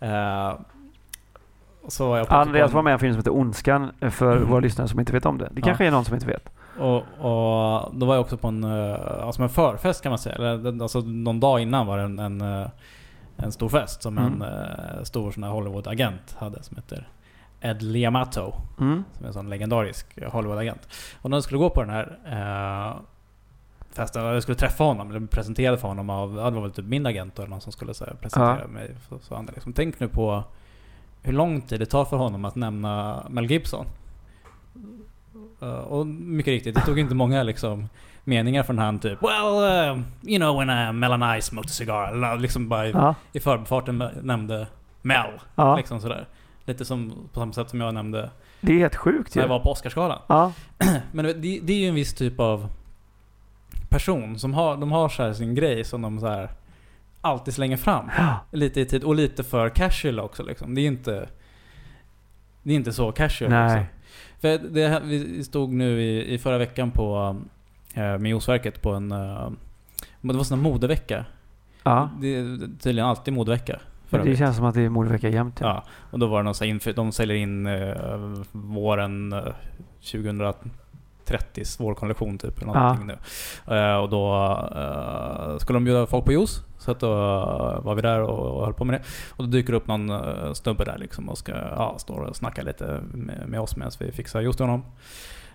Eh, 0.00 0.54
så 1.88 2.08
var 2.08 2.18
jag 2.18 2.28
på 2.28 2.34
Andreas 2.34 2.72
var 2.72 2.82
med 2.82 2.90
i 2.90 2.92
en 2.92 2.98
film 2.98 3.12
som 3.12 3.18
heter 3.18 3.34
Ondskan 3.36 3.90
eh, 4.00 4.10
för 4.10 4.36
Mm. 4.36 4.48
våra 4.48 4.60
lyssnare 4.60 4.88
som 4.88 5.00
inte 5.00 5.12
vet 5.12 5.26
om 5.26 5.38
det. 5.38 5.48
Det 5.52 5.60
Ja. 5.60 5.64
kanske 5.66 5.86
är 5.86 5.90
någon 5.90 6.04
som 6.04 6.14
inte 6.14 6.26
vet. 6.26 6.50
Och, 6.78 6.96
och 6.96 7.94
då 7.94 8.06
var 8.06 8.14
jag 8.14 8.20
också 8.20 8.36
på 8.36 8.48
en, 8.48 8.64
eh, 8.64 9.24
alltså 9.24 9.42
en 9.42 9.48
förfest 9.48 10.02
kan 10.02 10.10
man 10.10 10.18
säga. 10.18 10.34
Eller, 10.34 10.82
alltså 10.82 11.00
någon 11.00 11.40
dag 11.40 11.60
innan 11.60 11.86
var 11.86 11.98
det 11.98 12.04
en, 12.04 12.18
en, 12.18 12.40
eh, 12.40 12.66
en 13.36 13.52
stor 13.52 13.68
fest 13.68 14.02
som 14.02 14.18
Mm. 14.18 14.42
en 14.42 14.48
eh, 14.48 15.02
stor 15.02 15.30
sån 15.30 15.42
här 15.42 15.50
Hollywood-agent 15.50 16.36
hade 16.38 16.62
som 16.62 16.76
heter 16.76 17.08
Ed 17.60 17.82
Liamato. 17.82 18.52
Mm. 18.80 19.04
Som 19.12 19.24
är 19.24 19.28
en 19.28 19.34
sån 19.34 19.50
legendarisk 19.50 20.18
Hollywood-agent. 20.26 20.88
Och 21.22 21.30
när 21.30 21.36
jag 21.36 21.44
skulle 21.44 21.58
gå 21.58 21.70
på 21.70 21.80
den 21.82 21.90
här 21.90 22.18
eh, 22.26 22.96
festen, 23.92 24.24
jag 24.24 24.42
skulle 24.42 24.56
träffa 24.58 24.84
honom, 24.84 25.10
eller 25.10 25.18
bli 25.20 25.28
presenterad 25.28 25.80
för 25.80 25.88
honom 25.88 26.10
av, 26.10 26.36
ja, 26.36 26.44
det 26.50 26.56
var 26.56 26.62
väl 26.62 26.72
typ 26.72 26.84
min 26.84 27.06
agent 27.06 27.38
eller 27.38 27.48
någon 27.48 27.60
som 27.60 27.72
skulle 27.72 27.94
så 27.94 28.04
här, 28.04 28.14
presentera 28.14 28.58
Ja. 28.60 28.66
mig. 28.68 28.96
Så, 29.08 29.18
så 29.18 29.34
han 29.34 29.46
liksom, 29.54 29.72
tänk 29.72 30.00
nu 30.00 30.08
på 30.08 30.44
hur 31.22 31.32
lång 31.32 31.60
tid 31.62 31.80
det 31.80 31.86
tar 31.86 32.04
för 32.04 32.16
honom 32.16 32.44
att 32.44 32.54
nämna 32.54 33.22
Mel 33.30 33.50
Gibson. 33.50 33.86
Eh, 35.64 35.78
och 35.78 36.06
mycket 36.06 36.50
riktigt, 36.50 36.74
det 36.74 36.80
tog 36.80 36.98
inte 36.98 37.14
många 37.14 37.42
liksom 37.42 37.88
meningar 38.24 38.62
från 38.62 38.78
han 38.78 38.98
typ 38.98 39.22
Well, 39.22 39.94
uh, 39.96 40.02
you 40.22 40.38
know 40.38 40.58
when 40.58 40.70
uh, 40.70 40.92
Mel 40.92 41.38
I 41.38 41.42
smoked 41.42 41.70
a 41.70 41.72
cigar. 41.72 42.36
Liksom 42.38 42.68
bara 42.68 42.86
i, 42.86 42.90
Ja, 42.90 43.14
i 43.32 43.40
förbifarten 43.40 44.04
nämnde 44.22 44.66
Mel. 45.02 45.30
ja. 45.54 45.76
Liksom 45.76 46.00
sådär. 46.00 46.26
Lite 46.64 46.84
som 46.84 47.12
på 47.32 47.40
samma 47.40 47.52
sätt 47.52 47.70
som 47.70 47.80
jag 47.80 47.94
nämnde 47.94 48.30
Det 48.60 48.72
är 48.72 48.78
helt 48.78 48.96
sjukt 48.96 49.34
när 49.34 49.42
ju. 49.42 49.44
jag 49.44 49.48
var 49.48 49.60
på 49.60 49.70
Oscarsgalan. 49.70 50.18
Ja, 50.26 50.52
Men 51.12 51.24
det, 51.24 51.32
det 51.62 51.72
är 51.72 51.78
ju 51.78 51.88
en 51.88 51.94
viss 51.94 52.14
typ 52.14 52.40
av 52.40 52.68
person 53.88 54.38
som 54.38 54.54
har, 54.54 54.76
de 54.76 54.92
har 54.92 55.08
så 55.08 55.22
här 55.22 55.32
sin 55.32 55.54
grej 55.54 55.84
som 55.84 56.02
de 56.02 56.20
så 56.20 56.26
här 56.26 56.50
alltid 57.20 57.54
slänger 57.54 57.76
fram. 57.76 58.10
Lite 58.50 58.80
i 58.80 58.86
tid 58.86 59.04
och 59.04 59.14
lite 59.14 59.44
för 59.44 59.68
casual 59.68 60.20
också 60.20 60.42
liksom. 60.42 60.74
Det 60.74 60.80
är 60.80 60.86
inte 60.86 61.28
Det 62.62 62.72
är 62.72 62.76
inte 62.76 62.92
så 62.92 63.12
casual 63.12 63.50
Nej. 63.50 63.64
liksom. 63.78 63.93
För 64.44 64.58
det, 64.58 65.02
vi 65.04 65.44
stod 65.44 65.72
nu 65.72 66.02
i, 66.02 66.34
i 66.34 66.38
förra 66.38 66.58
veckan 66.58 66.90
på 66.90 67.36
eh, 67.94 68.18
Migrationsverket 68.18 68.82
på 68.82 68.90
en 68.92 69.12
eh, 69.12 69.50
det 70.20 70.32
var 70.32 70.44
sån 70.44 70.58
här 70.58 70.62
modevecka. 70.70 71.24
ja. 71.82 72.10
Det 72.20 72.36
är 72.36 72.58
tydligen 72.78 73.08
alltid 73.08 73.34
modevecka. 73.34 73.80
Det 74.10 74.36
känns 74.36 74.56
som 74.56 74.64
att 74.64 74.74
det 74.74 74.82
är 74.82 74.88
mordvecka 74.88 75.28
jämt. 75.28 75.58
Ja. 75.60 75.66
Ja, 75.66 75.84
och 76.10 76.18
då 76.18 76.26
var 76.26 76.38
det 76.38 76.44
någon 76.44 76.54
så 76.54 76.64
här 76.64 76.92
de 76.92 77.12
säljer 77.12 77.36
in 77.36 77.66
eh, 77.66 78.44
våren 78.52 79.34
eh, 81.30 81.38
2030 81.38 81.64
vårkollektion 81.78 82.38
typ 82.38 82.62
eller 82.62 82.72
någonting 82.72 83.06
nu. 83.06 83.16
Eh, 83.76 83.96
och 83.96 84.08
då 84.08 84.34
eh, 84.76 85.58
skulle 85.58 85.76
de 85.76 85.84
bjuda 85.84 86.06
folk 86.06 86.24
på 86.24 86.32
juice. 86.32 86.60
Så 86.78 86.90
att 86.90 87.00
då 87.00 87.10
var 87.82 87.94
vi 87.94 88.02
där 88.02 88.20
och, 88.20 88.56
och 88.56 88.64
höll 88.64 88.74
på 88.74 88.84
med 88.84 89.00
det. 89.00 89.04
Och 89.30 89.44
då 89.44 89.50
dyker 89.50 89.72
det 89.72 89.76
upp 89.76 89.86
någon 89.86 90.10
uh, 90.10 90.52
snubbe 90.52 90.84
där 90.84 90.98
liksom 90.98 91.28
och 91.28 91.38
ska 91.38 91.52
ja, 91.52 91.94
stå 91.98 92.14
och 92.14 92.36
snacka 92.36 92.62
lite 92.62 93.00
med, 93.12 93.48
med 93.48 93.60
oss 93.60 93.76
medan 93.76 93.92
vi 93.98 94.12
fixar 94.12 94.40
juice 94.40 94.56
till 94.56 94.64
honom. 94.64 94.84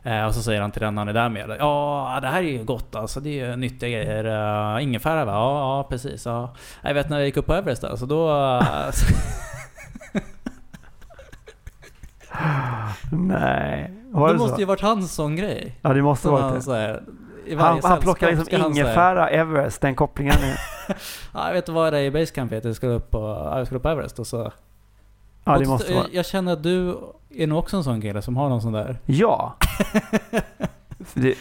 Eh, 0.03 0.26
och 0.26 0.36
så 0.36 0.41
säger 0.41 0.61
han 0.61 0.72
till 0.72 0.82
den 0.82 0.97
han 0.97 1.07
är 1.07 1.13
där 1.13 1.30
med. 1.30 1.55
Ja, 1.59 2.20
det 2.22 2.28
här 2.28 2.43
är 2.43 2.47
ju 2.47 2.63
gott 2.63 2.95
alltså. 2.95 3.20
Det 3.20 3.30
är 3.39 3.49
ju 3.49 3.55
nyttiga 3.55 3.89
grejer. 3.89 4.26
Uh, 4.26 4.84
ingefära 4.84 5.26
va? 5.26 5.32
Ja, 5.32 5.59
ja 5.59 5.88
precis. 5.89 6.26
Ja. 6.26 6.55
Jag 6.82 6.93
vet 6.93 7.09
när 7.09 7.17
jag 7.17 7.26
gick 7.26 7.38
upp 7.38 7.45
på 7.45 7.53
Everest 7.53 7.82
där, 7.82 7.95
så 7.95 8.05
då... 8.05 8.30
Nej. 13.11 13.91
Var 14.11 14.27
det 14.27 14.33
det 14.33 14.37
måste 14.39 14.55
så? 14.55 14.59
ju 14.61 14.65
varit 14.65 14.81
hans 14.81 15.13
sån 15.13 15.35
grej. 15.35 15.75
Ja, 15.81 15.93
det 15.93 16.01
måste 16.01 16.29
vara 16.29 16.41
han, 16.41 16.59
det. 16.65 16.71
här, 16.73 17.01
Han, 17.57 17.79
han 17.83 17.99
plockar 17.99 18.31
liksom 18.31 18.65
ingefära, 18.71 19.29
Everest, 19.29 19.81
den 19.81 19.95
kopplingen. 19.95 20.35
Ja, 21.33 21.45
jag 21.47 21.53
vet 21.53 21.63
inte 21.63 21.71
vad 21.71 21.93
det 21.93 21.99
är 21.99 22.03
i 22.03 22.11
Basecamp 22.11 22.51
heter. 22.51 22.69
Jag 22.69 22.75
skulle 22.75 22.91
upp 22.93 23.11
på, 23.11 23.17
ja, 23.19 23.57
jag 23.57 23.67
skulle 23.67 23.77
upp 23.77 23.83
på 23.83 23.89
Everest 23.89 24.19
och 24.19 24.27
så... 24.27 24.51
ja, 25.43 25.51
det 25.57 25.59
Och 25.59 25.67
måste 25.67 25.93
vara. 25.93 26.05
jag 26.11 26.25
känner 26.25 26.53
att 26.53 26.63
du 26.63 26.97
är 27.29 27.47
nog 27.47 27.59
också 27.59 27.77
en 27.77 27.83
sån 27.83 28.01
kille 28.01 28.21
som 28.21 28.37
har 28.37 28.49
någon 28.49 28.61
sån 28.61 28.73
där... 28.73 28.97
Ja. 29.05 29.55
Det, 31.13 31.35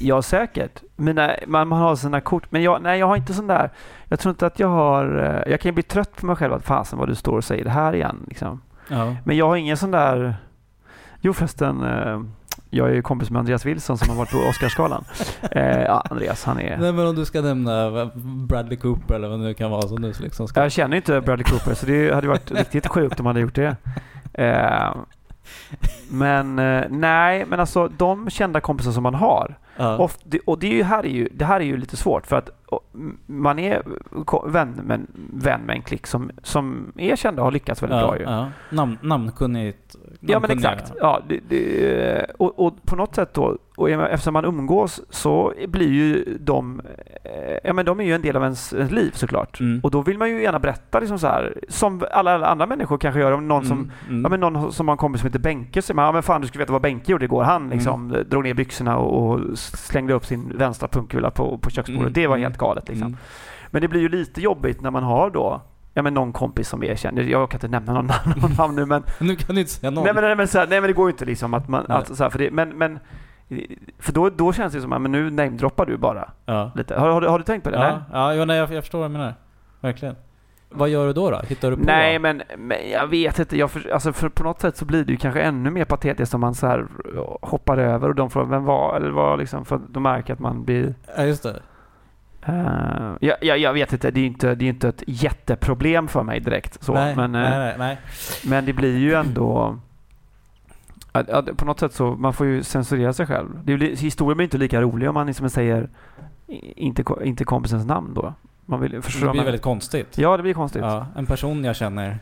ja, 0.00 0.22
säkert. 0.22 0.82
Mina, 0.96 1.36
man, 1.46 1.68
man 1.68 1.80
har 1.80 1.96
sina 1.96 2.20
kort. 2.20 2.50
Men 2.52 2.62
jag, 2.62 2.82
nej, 2.82 2.98
jag 2.98 3.06
har 3.06 3.16
inte 3.16 3.34
sån 3.34 3.46
där. 3.46 3.70
Jag 4.08 4.18
tror 4.20 4.30
inte 4.30 4.46
att 4.46 4.58
jag 4.58 4.68
har... 4.68 5.18
eh, 5.44 5.50
Jag 5.50 5.60
kan 5.60 5.68
ju 5.68 5.72
bli 5.72 5.82
trött 5.82 6.16
på 6.16 6.26
mig 6.26 6.36
själv 6.36 6.52
att 6.52 6.64
fasen 6.64 6.98
vad 6.98 7.08
du 7.08 7.14
står 7.14 7.36
och 7.36 7.44
säger 7.44 7.64
det 7.64 7.70
här 7.70 7.92
igen. 7.94 8.24
Liksom. 8.28 8.60
Ja. 8.88 9.16
Men 9.24 9.36
jag 9.36 9.48
har 9.48 9.56
ingen 9.56 9.76
sån 9.76 9.90
där... 9.90 10.36
Jo 11.20 11.32
förresten, 11.32 11.82
eh, 11.82 12.20
jag 12.70 12.88
är 12.88 12.94
ju 12.94 13.02
kompis 13.02 13.30
med 13.30 13.40
Andreas 13.40 13.66
Wilson 13.66 13.98
som 13.98 14.08
har 14.08 14.16
varit 14.16 14.30
på 14.30 14.38
Oscarsgalan. 14.50 15.04
Eh, 15.50 15.82
ja, 15.82 16.06
Andreas 16.10 16.44
han 16.44 16.60
är... 16.60 16.76
Nej 16.76 16.92
men 16.92 17.06
om 17.06 17.14
du 17.14 17.24
ska 17.24 17.40
nämna 17.40 18.06
Bradley 18.48 18.76
Cooper 18.76 19.14
eller 19.14 19.28
vad 19.28 19.38
det 19.38 19.44
nu 19.44 19.54
kan 19.54 19.70
vara 19.70 19.88
som 19.88 20.02
du 20.02 20.12
liksom 20.20 20.48
ska... 20.48 20.62
Jag 20.62 20.72
känner 20.72 20.96
inte 20.96 21.20
Bradley 21.20 21.44
Cooper 21.44 21.74
så 21.74 21.86
det 21.86 22.14
hade 22.14 22.28
varit 22.28 22.50
riktigt 22.50 22.86
sjukt 22.86 23.20
om 23.20 23.26
han 23.26 23.34
hade 23.36 23.40
gjort 23.40 23.54
det. 23.54 23.76
Men 26.10 26.58
eh, 26.58 26.84
nej, 26.90 27.44
men 27.48 27.60
alltså 27.60 27.88
de 27.88 28.30
kända 28.30 28.60
kompisar 28.60 28.92
som 28.92 29.02
man 29.02 29.14
har. 29.14 29.58
Ja. 29.76 29.98
Oft, 29.98 30.20
det, 30.24 30.38
och 30.38 30.58
det, 30.58 30.66
är 30.66 30.74
ju, 30.74 30.82
här 30.82 31.04
är 31.04 31.10
ju, 31.10 31.28
det 31.32 31.44
här 31.44 31.60
är 31.60 31.64
ju 31.64 31.76
lite 31.76 31.96
svårt 31.96 32.26
för 32.26 32.36
att 32.36 32.50
och, 32.66 32.90
man 33.26 33.58
är 33.58 33.82
vän 34.48 34.80
med, 34.84 35.06
vän 35.32 35.60
med 35.60 35.76
en 35.76 35.82
klick 35.82 36.06
som, 36.06 36.30
som 36.42 36.92
är 36.96 37.16
kända 37.16 37.42
och 37.42 37.46
har 37.46 37.52
lyckats 37.52 37.82
väldigt 37.82 37.98
ja, 37.98 38.06
bra 38.06 38.18
ju. 38.18 38.24
ja. 38.24 38.50
Namn, 38.70 38.98
namnkunnigt. 39.02 39.96
Ja 40.32 40.40
men 40.40 40.50
exakt. 40.50 40.92
Ja, 41.00 41.20
det, 41.28 41.40
det, 41.48 42.26
och, 42.38 42.66
och 42.66 42.82
på 42.86 42.96
något 42.96 43.14
sätt 43.14 43.34
då, 43.34 43.56
och 43.76 43.90
eftersom 43.90 44.32
man 44.32 44.44
umgås 44.44 45.00
så 45.10 45.52
blir 45.68 45.88
ju 45.88 46.38
de, 46.40 46.80
eh, 47.24 47.58
ja 47.64 47.72
men 47.72 47.84
de 47.86 48.00
är 48.00 48.04
ju 48.04 48.14
en 48.14 48.22
del 48.22 48.36
av 48.36 48.42
ens, 48.42 48.72
ens 48.72 48.90
liv 48.90 49.10
såklart. 49.14 49.60
Mm. 49.60 49.80
Och 49.82 49.90
då 49.90 50.02
vill 50.02 50.18
man 50.18 50.30
ju 50.30 50.42
gärna 50.42 50.58
berätta 50.58 51.00
liksom 51.00 51.18
så 51.18 51.26
här, 51.26 51.54
som 51.68 52.02
alla 52.10 52.46
andra 52.46 52.66
människor 52.66 52.98
kanske 52.98 53.20
gör 53.20 53.32
om 53.32 53.48
någon 53.48 53.64
som 53.64 53.76
Mm, 53.78 53.90
mm. 54.08 54.22
Ja 54.22 54.28
men 54.28 54.40
någon 54.40 54.72
som 54.72 54.88
har 54.88 54.92
en 54.92 54.98
kompis 54.98 55.20
som 55.20 55.28
heter 55.28 55.38
Benke 55.38 55.82
säger 55.82 55.94
man, 55.96 56.04
ja 56.04 56.12
men 56.12 56.22
fan 56.22 56.40
du 56.40 56.46
skulle 56.46 56.62
veta 56.62 56.72
vad 56.72 56.82
Benke 56.82 57.12
gjorde 57.12 57.24
igår. 57.24 57.42
Han 57.44 57.68
liksom 57.68 58.10
Mm. 58.10 58.28
drog 58.28 58.44
ner 58.44 58.54
byxorna 58.54 58.98
och, 58.98 59.30
och 59.34 59.58
slängde 59.58 60.14
upp 60.14 60.24
sin 60.24 60.52
vänstra 60.58 60.88
pungkula 60.88 61.30
på, 61.30 61.58
på 61.58 61.70
köksbordet. 61.70 62.00
Mm, 62.00 62.12
Det 62.12 62.26
var 62.26 62.36
mm, 62.36 62.42
helt 62.44 62.58
galet 62.58 62.88
liksom. 62.88 63.06
Mm. 63.06 63.18
Men 63.70 63.82
det 63.82 63.88
blir 63.88 64.00
ju 64.00 64.08
lite 64.08 64.40
jobbigt 64.40 64.80
när 64.80 64.90
man 64.90 65.02
har 65.02 65.30
då 65.30 65.60
Ja 65.96 66.02
men 66.02 66.14
någon 66.14 66.32
kompis 66.32 66.68
som 66.68 66.82
är 66.82 66.96
känd. 66.96 67.18
Jag 67.18 67.50
kan 67.50 67.58
inte 67.58 67.68
nämna 67.68 67.92
någon, 67.92 68.06
någon 68.36 68.52
namn 68.58 68.76
nu 68.76 68.86
men 68.86 69.02
Nu 69.18 69.36
kan 69.36 69.54
du 69.54 69.60
inte 69.60 69.72
säga 69.72 69.90
någon. 69.90 70.04
Nej 70.04 70.14
men, 70.14 70.24
nej, 70.24 70.36
men, 70.36 70.48
här, 70.54 70.66
nej 70.66 70.80
men 70.80 70.88
det 70.88 70.92
går 70.92 71.08
ju 71.08 71.12
inte 71.12 71.24
liksom 71.24 71.54
att 71.54 71.68
man... 71.68 71.84
Nej. 71.88 71.98
Att, 71.98 72.16
så 72.16 72.22
här, 72.22 72.30
för 72.30 72.38
det, 72.38 72.50
men, 72.50 72.78
men, 72.78 72.98
för 73.98 74.12
då, 74.12 74.30
då 74.30 74.52
känns 74.52 74.72
det 74.72 74.80
som 74.80 74.92
att 74.92 75.02
men 75.02 75.12
nu 75.12 75.30
namedroppar 75.30 75.86
du 75.86 75.96
bara 75.96 76.30
ja. 76.44 76.72
lite. 76.74 76.94
Har, 76.94 77.08
har, 77.08 77.20
du- 77.20 77.28
har 77.28 77.38
du 77.38 77.44
tänkt 77.44 77.64
på 77.64 77.70
det? 77.70 77.78
Nej? 77.78 77.88
Ja, 77.88 78.04
ja 78.12 78.34
jo, 78.34 78.44
nej, 78.44 78.56
jag, 78.56 78.72
jag 78.72 78.82
förstår 78.82 78.98
vad 78.98 79.10
du 79.10 79.12
menar. 79.12 79.34
Verkligen. 79.80 80.16
vad 80.68 80.88
gör 80.88 81.06
du 81.06 81.12
då? 81.12 81.30
då? 81.30 81.40
Hittar 81.48 81.70
du 81.70 81.76
på? 81.76 81.82
Nej, 81.86 82.18
men, 82.18 82.42
men 82.58 82.90
jag 82.90 83.06
vet 83.06 83.38
inte. 83.38 83.58
Jag 83.58 83.70
för, 83.70 83.90
alltså 83.92 84.12
för 84.12 84.28
på 84.28 84.44
något 84.44 84.60
sätt 84.60 84.76
så 84.76 84.84
blir 84.84 85.04
det 85.04 85.12
ju 85.12 85.18
kanske 85.18 85.40
ännu 85.40 85.70
mer 85.70 85.84
patetiskt 85.84 86.34
om 86.34 86.40
man 86.40 86.54
så 86.54 86.66
här 86.66 86.86
hoppar 87.42 87.78
över 87.78 88.08
och 88.08 88.14
de 88.14 88.30
frågar 88.30 88.50
vem 88.50 88.64
var 88.64 88.96
eller 88.96 89.10
vad 89.10 89.38
liksom 89.38 89.64
för 89.64 89.80
de 89.88 90.02
märker 90.02 90.32
att 90.32 90.40
man 90.40 90.64
blir... 90.64 90.94
Ja, 91.16 91.24
just 91.24 91.42
det. 91.42 91.62
Uh, 92.48 93.16
jag, 93.20 93.36
jag, 93.40 93.58
jag 93.58 93.72
vet 93.72 93.92
inte, 93.92 94.10
det 94.10 94.20
är 94.20 94.26
inte, 94.26 94.54
det 94.54 94.64
är 94.64 94.68
inte 94.68 94.88
ett 94.88 95.02
jätteproblem 95.06 96.08
för 96.08 96.22
mig 96.22 96.40
direkt. 96.40 96.82
Så, 96.84 96.94
nej, 96.94 97.16
men, 97.16 97.34
eh, 97.34 97.40
nej, 97.50 97.74
nej, 97.78 97.98
men 98.44 98.64
det 98.64 98.72
blir 98.72 98.98
ju 98.98 99.14
ändå... 99.14 99.78
att- 101.12 101.30
att 101.30 101.56
på 101.56 101.64
något 101.64 101.80
sätt 101.80 101.92
så 101.92 102.14
man 102.14 102.32
får 102.32 102.46
ju 102.46 102.62
censurera 102.62 103.12
sig 103.12 103.26
själv. 103.26 103.48
Det 103.64 103.76
blir, 103.76 103.96
historien 103.96 104.36
blir 104.36 104.44
inte 104.44 104.58
lika 104.58 104.80
rolig 104.80 105.08
om 105.08 105.14
man 105.14 105.26
liksom 105.26 105.50
säger 105.50 105.88
inte, 106.76 107.04
inte 107.24 107.44
kompisens 107.44 107.86
namn 107.86 108.14
då. 108.14 108.34
Man 108.68 108.80
vill, 108.80 108.90
Det 108.90 109.00
blir 109.18 109.24
man- 109.24 109.44
väldigt 109.44 109.62
konstigt. 109.62 110.18
Ja, 110.18 110.36
det 110.36 110.42
blir 110.42 110.54
konstigt. 110.54 110.82
Ja. 110.82 110.88
Ja, 111.14 111.20
en 111.20 111.26
person 111.26 111.64
jag 111.64 111.76
känner. 111.76 112.18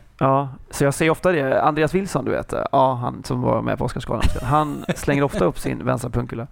så 0.69 0.83
jag 0.83 0.93
säger 0.93 1.11
ofta 1.11 1.31
det. 1.31 1.61
Andreas 1.61 1.93
Wilson, 1.93 2.25
du 2.25 2.31
vet. 2.31 2.53
Ja, 2.71 2.93
han 2.93 3.23
som 3.23 3.41
var 3.41 3.61
med 3.61 3.77
på 3.77 3.85
Oscarsgalan. 3.85 4.23
Han 4.41 4.85
slänger 4.95 5.23
ofta 5.23 5.45
upp 5.45 5.59
sin 5.59 5.85
vänsterpunkula. 5.85 6.47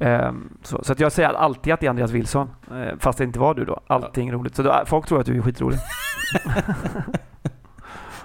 Um, 0.00 0.58
så 0.62 0.84
så 0.84 0.92
att 0.92 1.00
jag 1.00 1.12
säger 1.12 1.28
alltid 1.28 1.72
att 1.72 1.80
det 1.80 1.86
är 1.86 1.90
Andreas 1.90 2.10
Wilson. 2.10 2.50
eh, 2.70 2.98
fast 2.98 3.18
det 3.18 3.24
inte 3.24 3.38
var 3.38 3.54
du 3.54 3.64
då. 3.64 3.80
Allting 3.86 4.28
är 4.28 4.32
roligt. 4.32 4.56
Så 4.56 4.62
då, 4.62 4.82
folk 4.86 5.06
tror 5.06 5.20
att 5.20 5.26
du 5.26 5.36
är 5.38 5.42
skitrolig. 5.42 5.78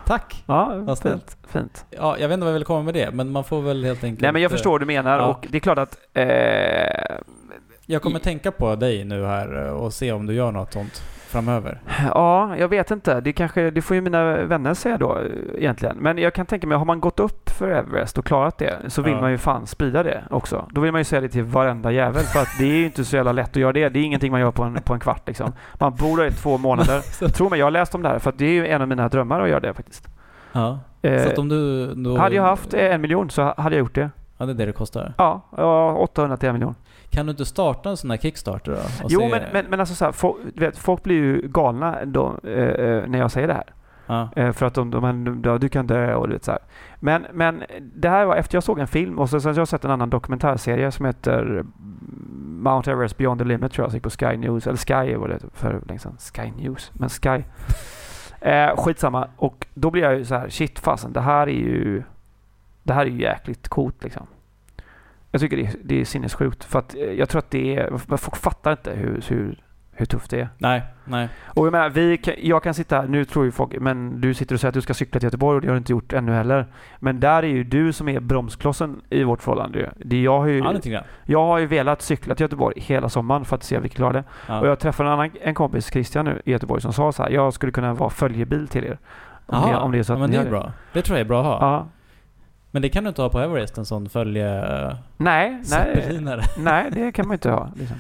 Tack! 0.05 0.43
Ja, 0.47 0.71
Vad 0.75 0.97
snällt. 0.97 1.23
fint. 1.31 1.37
fint. 1.51 1.85
Ja, 1.89 2.17
jag 2.19 2.27
vet 2.27 2.33
inte 2.33 2.43
vad 2.43 2.49
jag 2.53 2.57
vill 2.59 2.65
komma 2.65 2.81
med 2.83 2.93
det, 2.93 3.11
men 3.11 3.31
man 3.31 3.43
får 3.43 3.61
väl 3.61 3.83
helt 3.83 4.03
enkelt... 4.03 4.21
Nej 4.21 4.31
men 4.31 4.41
jag 4.41 4.51
eh, 4.51 4.53
förstår 4.53 4.71
vad 4.71 4.81
du 4.81 4.85
menar 4.85 5.19
ja. 5.19 5.25
och 5.27 5.47
det 5.49 5.57
är 5.57 5.59
klart 5.59 5.77
att 5.77 5.97
eh, 6.13 7.17
Jag 7.89 8.01
kommer 8.01 8.19
tänka 8.19 8.51
på 8.51 8.75
dig 8.75 9.03
nu 9.05 9.25
här 9.25 9.65
eh, 9.65 9.71
och 9.71 9.93
se 9.93 10.11
om 10.11 10.25
du 10.25 10.33
gör 10.33 10.51
något 10.51 10.73
sånt 10.73 10.93
framöver. 11.27 11.81
Ja, 12.13 12.57
jag 12.57 12.67
vet 12.67 12.91
inte. 12.91 13.21
Det, 13.21 13.33
kanske, 13.33 13.71
det 13.71 13.81
får 13.81 13.95
ju 13.95 14.01
mina 14.01 14.38
vänner 14.45 14.73
säga 14.73 14.97
då 14.97 15.17
eh, 15.17 15.25
egentligen. 15.57 15.97
Men 15.97 16.17
jag 16.17 16.33
kan 16.33 16.45
tänka 16.45 16.67
mig, 16.67 16.77
har 16.77 16.85
man 16.85 16.99
gått 16.99 17.19
upp 17.19 17.49
för 17.49 17.69
Everest 17.69 18.17
och 18.17 18.25
klarat 18.25 18.57
det 18.57 18.77
så 18.88 19.01
vill 19.01 19.13
Ja. 19.13 19.21
man 19.21 19.31
ju 19.31 19.38
fan 19.38 19.67
sprida 19.67 20.03
det 20.03 20.23
också. 20.29 20.65
Då 20.71 20.81
vill 20.81 20.91
man 20.91 21.01
ju 21.01 21.05
säga 21.05 21.21
det 21.21 21.29
till 21.29 21.43
varenda 21.43 21.91
jävel 21.91 22.23
för 22.23 22.39
att 22.39 22.47
det 22.59 22.63
är 22.65 22.75
ju 22.75 22.85
inte 22.85 23.05
så 23.05 23.15
jävla 23.15 23.31
lätt 23.31 23.49
att 23.49 23.55
göra 23.55 23.73
det. 23.73 23.89
Det 23.89 23.99
är 23.99 24.03
ingenting 24.03 24.31
man 24.31 24.41
gör 24.41 24.51
på 24.51 24.63
en, 24.63 24.73
på 24.81 24.93
en 24.93 24.99
kvart 24.99 25.27
liksom. 25.27 25.51
Man 25.79 25.95
bor 25.95 26.17
där 26.17 26.25
i 26.27 26.31
två 26.31 26.57
månader. 26.57 27.27
Tro 27.33 27.49
mig, 27.49 27.59
jag 27.59 27.65
har 27.65 27.71
läst 27.71 27.95
om 27.95 28.01
det 28.01 28.09
här 28.09 28.19
för 28.19 28.29
att 28.29 28.38
det 28.38 28.45
är 28.45 28.51
ju 28.53 28.67
en 28.67 28.81
av 28.81 28.88
mina 28.88 29.09
drömmar 29.09 29.41
att 29.41 29.49
göra 29.49 29.59
det 29.59 29.73
faktiskt. 29.73 30.07
Ja. 30.51 30.79
Eh, 31.01 31.23
Så 31.23 31.29
att 31.29 31.38
om 31.38 31.49
du... 31.49 31.93
Då, 31.93 32.17
hade 32.17 32.35
jag 32.35 32.43
haft 32.43 32.73
en 32.73 33.01
miljon 33.01 33.29
så 33.29 33.53
hade 33.57 33.75
jag 33.75 33.79
gjort 33.79 33.95
det. 33.95 34.09
Ja, 34.38 34.45
det 34.45 34.51
är 34.51 34.55
det 34.55 34.65
det 34.65 34.71
kostar. 34.71 35.13
Ja 35.17 35.95
800 35.97 36.38
till 36.38 36.49
en 36.49 36.53
miljon. 36.55 36.75
Kan 37.18 37.26
du 37.26 37.30
inte 37.32 37.45
starta 37.45 37.89
en 37.89 37.97
sån 37.97 38.09
här 38.09 38.18
Kickstarter 38.18 38.72
då? 38.72 38.78
Jo, 39.09 39.20
se- 39.20 39.30
men, 39.30 39.43
men, 39.53 39.65
men 39.70 39.80
alltså 39.80 39.95
så 39.95 40.05
här, 40.05 40.11
folk, 40.11 40.38
vet, 40.55 40.78
folk 40.78 41.03
blir 41.03 41.15
ju 41.15 41.47
galna 41.47 42.05
då, 42.05 42.39
eh, 42.43 42.51
eh, 42.51 43.07
när 43.07 43.20
jag 43.20 43.32
säger 43.32 43.47
det 43.47 43.53
här. 43.53 43.74
Ja. 44.07 44.30
Eh, 44.36 44.51
för 44.51 44.65
att 44.65 44.74
de, 44.74 44.91
de, 44.91 45.24
de, 45.26 45.41
de, 45.41 45.59
du 45.59 45.70
kan 45.70 45.88
dö 45.88 46.15
och 46.15 46.28
du 46.28 46.34
vet 46.34 46.43
så 46.43 46.51
här. 46.51 46.59
Men, 46.99 47.26
men 47.34 47.63
det 47.95 48.09
här 48.09 48.26
var 48.26 48.36
efter 48.36 48.55
jag 48.55 48.63
såg 48.63 48.80
en 48.80 48.88
film 48.88 49.20
och 49.20 49.30
så 49.30 49.39
sen 49.39 49.51
har 49.53 49.59
jag 49.61 49.68
sett 49.68 49.86
en 49.86 49.91
annan 49.91 50.09
dokumentärserie 50.09 50.91
som 50.91 51.05
heter 51.05 51.65
Mount 52.39 52.91
Everest 52.91 53.18
Beyond 53.18 53.39
the 53.39 53.45
Limit 53.45 53.72
tror 53.72 53.84
jag, 53.84 53.91
som 53.91 53.95
gick 53.97 54.03
på 54.03 54.09
Sky 54.09 54.38
News. 54.38 54.68
Eller 54.68 54.78
Sky 54.78 55.15
var 55.15 55.28
det 55.28 55.39
för 55.53 55.82
länge 55.88 55.99
sedan. 55.99 56.18
Sky 56.34 56.51
News, 56.57 56.91
men 56.93 57.09
Sky. 57.09 57.43
Eh, 58.41 58.76
skitsamma. 58.76 59.28
Och 59.38 59.68
då 59.74 59.91
blir 59.91 60.03
jag 60.03 60.15
ju 60.18 60.26
så 60.26 60.36
här, 60.36 60.49
shit 60.49 60.80
fasen, 60.80 61.13
det 61.13 61.22
här 61.22 61.47
är 61.47 61.51
ju 61.51 62.03
det 62.84 62.93
här 62.93 63.01
är 63.05 63.09
ju 63.09 63.22
jäkligt 63.22 63.68
coolt 63.68 64.03
liksom. 64.03 64.28
Jag 65.32 65.41
tycker 65.41 65.57
det 65.57 65.63
är, 65.63 65.73
det 65.84 66.01
är 66.01 66.05
sinnessjukt 66.05 66.63
för 66.63 66.80
att 66.80 66.95
eh, 66.95 67.01
jag 67.01 67.30
tror 67.30 67.39
att 67.39 67.51
det 67.51 67.75
är, 67.75 68.17
folk 68.17 68.36
fattar 68.36 68.71
inte 68.71 68.91
hur, 68.91 69.23
hur, 69.28 69.63
hur 69.91 70.05
tufft 70.05 70.32
det 70.32 70.39
är. 70.39 70.49
Nej, 70.57 70.84
nej. 71.05 71.30
Och 71.45 71.65
jag 71.65 71.71
menar, 71.71 71.89
vi 71.89 72.17
kan, 72.17 72.34
jag 72.38 72.63
kan 72.63 72.73
sitta 72.73 73.01
här, 73.01 73.07
nu 73.07 73.25
tror 73.25 73.45
ju 73.45 73.51
folk, 73.51 73.80
men 73.80 74.21
du 74.21 74.34
sitter 74.34 74.55
och 74.55 74.61
säger 74.61 74.69
att 74.69 74.73
du 74.73 74.82
ska 74.82 74.93
cykla 74.93 75.19
till 75.19 75.28
Göteborg 75.28 75.55
och 75.55 75.61
det 75.61 75.67
har 75.67 75.73
du 75.73 75.78
inte 75.78 75.91
gjort 75.91 76.13
ännu 76.13 76.32
heller. 76.32 76.65
Men 76.99 77.19
där 77.19 77.43
är 77.43 77.47
ju 77.47 77.63
du 77.63 77.93
som 77.93 78.09
är 78.09 78.19
bromsklossen 78.19 79.01
i 79.09 79.23
vårt 79.23 79.41
förhållande. 79.41 79.91
Det 79.95 80.21
jag, 80.21 80.39
har 80.39 80.47
ju, 80.47 80.57
Ja, 80.86 81.01
jag 81.25 81.45
har 81.45 81.57
ju 81.57 81.65
velat 81.65 82.01
cykla 82.01 82.36
till 82.36 82.43
Göteborg 82.43 82.80
hela 82.82 83.09
sommaren 83.09 83.45
för 83.45 83.55
att 83.55 83.63
se 83.63 83.78
om 83.78 83.84
vi 83.84 83.89
klarar 83.89 84.13
det. 84.13 84.23
Ja. 84.47 84.59
Och 84.59 84.67
jag 84.67 84.80
träffade 84.80 85.09
en 85.09 85.13
annan 85.13 85.32
en 85.41 85.53
kompis, 85.53 85.91
Christian 85.91 86.25
nu, 86.25 86.41
i 86.45 86.51
Göteborg 86.51 86.82
som 86.82 86.93
sa 86.93 87.11
så 87.11 87.23
här, 87.23 87.30
jag 87.30 87.53
skulle 87.53 87.71
kunna 87.71 87.93
vara 87.93 88.09
följebil 88.09 88.67
till 88.67 88.84
er. 88.84 88.97
Om, 89.45 89.59
Jaha, 89.61 89.71
det, 89.71 89.78
om 89.78 89.91
det 89.91 89.99
är 89.99 90.03
så 90.03 90.11
ja, 90.11 90.15
att 90.15 90.21
men 90.21 90.30
ni 90.30 90.38
det 90.38 90.43
är 90.43 90.49
bra. 90.49 90.71
Det 90.93 91.01
tror 91.01 91.17
jag 91.17 91.25
är 91.25 91.30
bra 91.30 91.39
att 91.39 91.45
ha. 91.45 91.67
Ja. 91.67 91.88
Men 92.72 92.82
det 92.82 92.89
kan 92.89 93.03
du 93.03 93.07
inte 93.07 93.22
ha 93.22 93.30
på 93.30 93.39
Everest, 93.39 93.78
en 93.78 93.86
sån 93.86 94.09
följe... 94.09 94.61
Nej, 95.18 95.49
nej. 95.51 95.63
Zeppelinare. 95.63 96.41
Nej, 96.57 96.91
det 96.91 97.11
kan 97.11 97.28
man 97.28 97.34
inte 97.34 97.49
ha. 97.49 97.70
Liksom. 97.76 97.97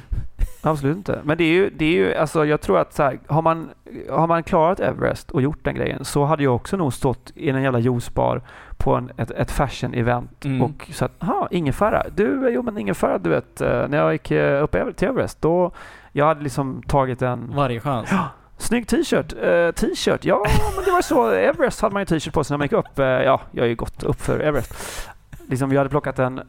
Absolut 0.61 0.97
inte. 0.97 1.19
Men 1.23 1.37
det 1.37 1.43
är 1.43 1.53
ju, 1.53 1.69
det 1.69 1.85
är 1.85 1.91
ju 1.91 2.15
alltså 2.15 2.45
jag 2.45 2.61
tror 2.61 2.79
att 2.79 2.93
så 2.93 3.03
här, 3.03 3.19
har, 3.27 3.41
man, 3.41 3.69
har 4.09 4.27
man 4.27 4.43
klarat 4.43 4.79
Everest 4.79 5.31
och 5.31 5.41
gjort 5.41 5.59
den 5.63 5.75
grejen 5.75 6.05
så 6.05 6.25
hade 6.25 6.43
jag 6.43 6.55
också 6.55 6.77
nog 6.77 6.93
stått 6.93 7.31
i 7.35 7.49
en 7.49 7.63
jävla 7.63 7.79
juicebar 7.79 8.41
på 8.77 8.95
en, 8.95 9.11
ett, 9.17 9.31
ett 9.31 9.51
fashion-event 9.51 10.45
Mm. 10.45 10.61
och 10.61 10.89
sagt 10.93 11.13
jaha, 11.19 11.47
ingefära. 11.51 12.03
Du, 12.15 12.49
jo 12.53 12.61
men 12.61 12.77
ingefära 12.77 13.17
du 13.17 13.29
vet, 13.29 13.61
eh, 13.61 13.87
när 13.87 13.97
jag 13.97 14.13
gick 14.13 14.31
eh, 14.31 14.63
upp 14.63 14.75
till 14.95 15.07
Everest 15.07 15.41
då 15.41 15.71
jag 16.11 16.25
hade 16.25 16.43
liksom 16.43 16.83
tagit 16.87 17.21
en 17.21 17.51
Varje 17.55 17.79
chans. 17.79 18.09
Snygg 18.57 18.87
t-shirt. 18.87 19.33
Eh, 19.43 19.71
t-shirt, 19.71 20.25
ja 20.25 20.43
men 20.75 20.85
det 20.85 20.91
var 20.91 21.01
så. 21.01 21.29
Everest 21.31 21.81
hade 21.81 21.93
man 21.93 22.01
ju 22.01 22.05
t-shirt 22.05 22.33
på 22.33 22.43
sig 22.43 22.53
när 22.53 22.57
man 22.57 22.65
gick 22.65 22.71
upp. 22.73 22.99
Eh, 22.99 23.05
ja, 23.05 23.41
jag 23.51 23.63
har 23.63 23.67
ju 23.67 23.75
gått 23.75 24.03
upp 24.03 24.21
för 24.21 24.39
Everest. 24.39 24.73
Liksom, 25.47 25.71
jag 25.71 25.79
hade 25.79 25.89
plockat 25.89 26.15
den 26.15 26.41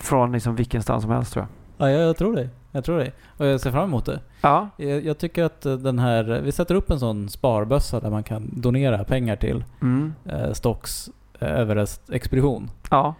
från 0.00 0.32
liksom 0.32 0.56
vilken 0.56 0.82
stans 0.82 1.02
som 1.02 1.12
helst 1.12 1.32
tror 1.32 1.46
jag. 1.78 1.90
Ja, 1.90 1.90
jag, 1.90 2.16
tror 2.16 2.36
det. 2.36 2.48
Jag 2.72 2.84
tror 2.84 2.98
det. 2.98 3.12
Och 3.36 3.46
jag 3.46 3.60
ser 3.60 3.70
fram 3.70 3.84
emot 3.84 4.06
det. 4.06 4.20
Ja, 4.40 4.68
Jag, 4.76 5.04
jag 5.04 5.18
tycker 5.18 5.44
att 5.44 5.60
den 5.62 5.98
här... 5.98 6.40
Vi 6.44 6.52
sätter 6.52 6.74
upp 6.74 6.90
en 6.90 7.00
sån 7.00 7.28
sparbössa 7.28 8.00
där 8.00 8.10
man 8.10 8.22
kan 8.22 8.50
donera 8.52 9.04
pengar 9.04 9.36
till 9.36 9.64
mm. 9.82 10.14
eh, 10.24 10.52
Stocks 10.52 11.10
eh, 11.40 11.60
Everest-expedition. 11.60 12.70
ja. 12.90 13.14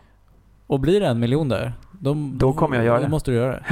Och 0.67 0.81
blir 0.81 1.01
det 1.01 1.07
en 1.07 1.21
miljon 1.21 1.49
där, 1.49 1.73
då, 1.93 2.17
Då 2.35 2.53
kommer 2.53 2.77
jag 2.77 2.85
göra 2.85 2.97
då 2.99 3.03
det. 3.05 3.09
måste 3.11 3.31
du 3.31 3.37
göra 3.37 3.53
det. 3.53 3.65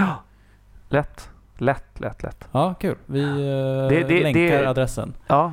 Lätt. 0.89 1.29
Lätt, 1.63 2.01
lätt, 2.01 2.23
lätt. 2.23 2.49
Ja, 2.53 2.75
kul. 2.81 2.95
Vi 3.07 3.23
eh, 3.23 3.89
Det- 3.89 4.09
det- 4.09 4.23
länkar 4.23 4.41
det- 4.63 4.69
adressen. 4.71 5.15
Ja. 5.27 5.53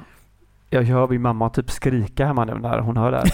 Jag 0.70 0.84
hör 0.84 1.08
min 1.08 1.22
mamma 1.22 1.50
typ 1.50 1.72
skrika 1.72 2.26
hemma 2.26 2.46
nu 2.46 2.54
när 2.54 2.80
hon 2.80 2.98
hör 2.98 3.12
det 3.12 3.18
här. 3.18 3.30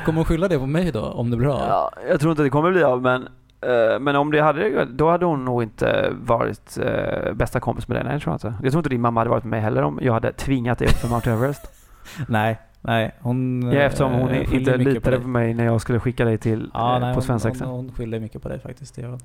Kommer 0.04 0.16
hon 0.16 0.24
skylla 0.24 0.48
det 0.48 0.58
på 0.58 0.66
mig 0.66 0.92
då, 0.92 1.02
om 1.02 1.30
det 1.30 1.36
blir 1.36 1.48
av? 1.48 1.68
ja, 1.68 1.90
jag 2.08 2.20
tror 2.20 2.30
inte 2.32 2.42
det 2.42 2.50
kommer 2.50 2.70
bli 2.70 2.82
av 2.82 3.02
men, 3.02 3.22
eh, 3.60 3.98
men 4.00 4.16
om 4.16 4.30
det 4.30 4.40
hade 4.40 4.84
då 4.84 5.10
hade 5.10 5.26
hon 5.26 5.44
nog 5.44 5.62
inte 5.62 6.12
varit 6.22 6.78
eh, 6.78 7.32
bästa 7.32 7.60
kompis 7.60 7.88
med 7.88 7.96
dig. 7.96 8.04
Nej, 8.04 8.14
det 8.14 8.20
tror 8.20 8.32
jag 8.32 8.36
inte. 8.36 8.62
Jag 8.64 8.72
tror 8.72 8.78
inte 8.80 8.88
din 8.88 9.00
mamma 9.00 9.20
hade 9.20 9.30
varit 9.30 9.44
med 9.44 9.50
mig 9.50 9.60
heller 9.60 9.82
om 9.82 9.98
jag 10.02 10.12
hade 10.12 10.32
tvingat 10.32 10.78
dig 10.78 10.88
upp 10.88 10.94
för 10.94 11.08
Mount 11.08 11.30
Everest. 11.30 11.62
Nej, 12.28 12.58
nej. 12.80 13.14
Hon... 13.20 13.62
Ja, 13.72 13.80
eftersom 13.80 14.12
hon 14.12 14.28
eh, 14.30 14.54
inte 14.54 14.76
litade 14.76 15.16
på 15.16 15.22
på, 15.22 15.28
mig 15.28 15.54
när 15.54 15.64
jag 15.64 15.80
skulle 15.80 16.00
skicka 16.00 16.24
dig 16.24 16.38
till 16.38 16.70
Ja, 16.74 16.94
eh, 16.94 17.00
nej, 17.00 17.14
på 17.14 17.20
svensexan. 17.20 17.68
hon, 17.68 17.76
hon 17.76 17.92
skyller 17.94 18.20
mycket 18.20 18.42
på 18.42 18.48
dig 18.48 18.58
faktiskt. 18.60 18.94
Det 18.94 19.18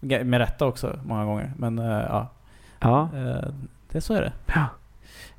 Med 0.00 0.38
rätta 0.38 0.66
också, 0.66 0.98
många 1.04 1.24
gånger. 1.24 1.52
Men 1.56 1.78
eh, 1.78 1.86
ja, 2.08 2.28
Ja. 2.80 3.08
eh, 3.16 3.48
det 3.92 4.00
så 4.00 4.14
är 4.14 4.20
det. 4.22 4.32
Ja. 4.54 4.66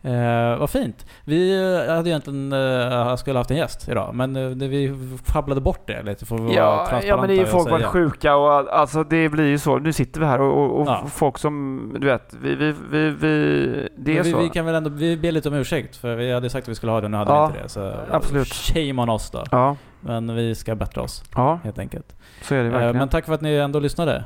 Eh, 0.01 0.57
vad 0.59 0.69
fint. 0.69 1.05
Vi 1.25 1.61
eh, 1.87 1.95
hade 1.95 2.09
egentligen 2.09 2.53
uh, 2.53 3.15
skulle 3.15 3.37
haft 3.39 3.51
en 3.51 3.57
gäst 3.57 3.89
idag, 3.89 4.15
men 4.15 4.35
eh, 4.35 4.47
vi 4.69 4.95
sjabblade 5.27 5.61
bort 5.61 5.87
det 5.87 6.03
lite 6.03 6.25
för 6.25 6.35
att 6.35 6.41
vara 6.41 6.53
Ja, 6.53 6.75
transparenta 6.75 7.07
ja, 7.07 7.17
men 7.17 7.27
det 7.27 7.33
är 7.33 7.37
ju 7.37 7.43
och 7.43 7.49
folk 7.49 7.69
varit 7.71 7.85
sjuka 7.85 8.35
och 8.35 8.53
all- 8.53 8.67
alltså 8.69 9.03
det 9.03 9.29
blir 9.29 9.45
ju 9.45 9.57
så. 9.57 9.77
Nu 9.79 9.93
sitter 9.93 10.19
vi 10.19 10.25
här 10.25 10.41
och, 10.41 10.57
och, 10.63 10.81
och 10.81 10.87
Ja. 10.87 11.03
folk 11.07 11.37
som, 11.37 11.81
du 11.99 12.07
vet, 12.07 12.33
vi, 12.41 12.55
vi, 12.55 12.73
vi, 12.91 13.09
vi 13.09 13.89
det 13.97 14.17
är 14.17 14.23
vi, 14.23 14.31
så. 14.31 14.39
vi 14.39 14.49
kan 14.49 14.65
väl 14.65 14.75
ändå, 14.75 14.89
vi 14.89 15.17
ber 15.17 15.31
lite 15.31 15.49
om 15.49 15.55
ursäkt 15.55 15.95
för 15.95 16.15
vi 16.15 16.33
hade 16.33 16.49
sagt 16.49 16.63
att 16.65 16.69
vi 16.71 16.75
skulle 16.75 16.91
ha 16.91 17.01
det, 17.01 17.07
nu 17.07 17.17
hade 17.17 17.31
Ja, 17.31 17.41
vi 17.47 17.51
inte 17.53 17.63
det. 17.63 17.69
Så 17.69 17.93
absolut. 18.11 18.47
shame 18.47 19.01
on 19.01 19.09
oss 19.09 19.31
då. 19.31 19.43
Ja, 19.51 19.75
Men 20.01 20.35
vi 20.35 20.55
ska 20.55 20.75
bättra 20.75 21.01
oss 21.03 21.23
ja, 21.35 21.59
helt 21.63 21.79
enkelt. 21.79 22.15
så 22.41 22.55
är 22.55 22.59
det 22.59 22.65
Eh, 22.65 22.71
verkligen. 22.71 22.97
men 22.97 23.09
tack 23.09 23.25
för 23.25 23.33
att 23.33 23.41
ni 23.41 23.55
ändå 23.55 23.79
lyssnade 23.79 24.25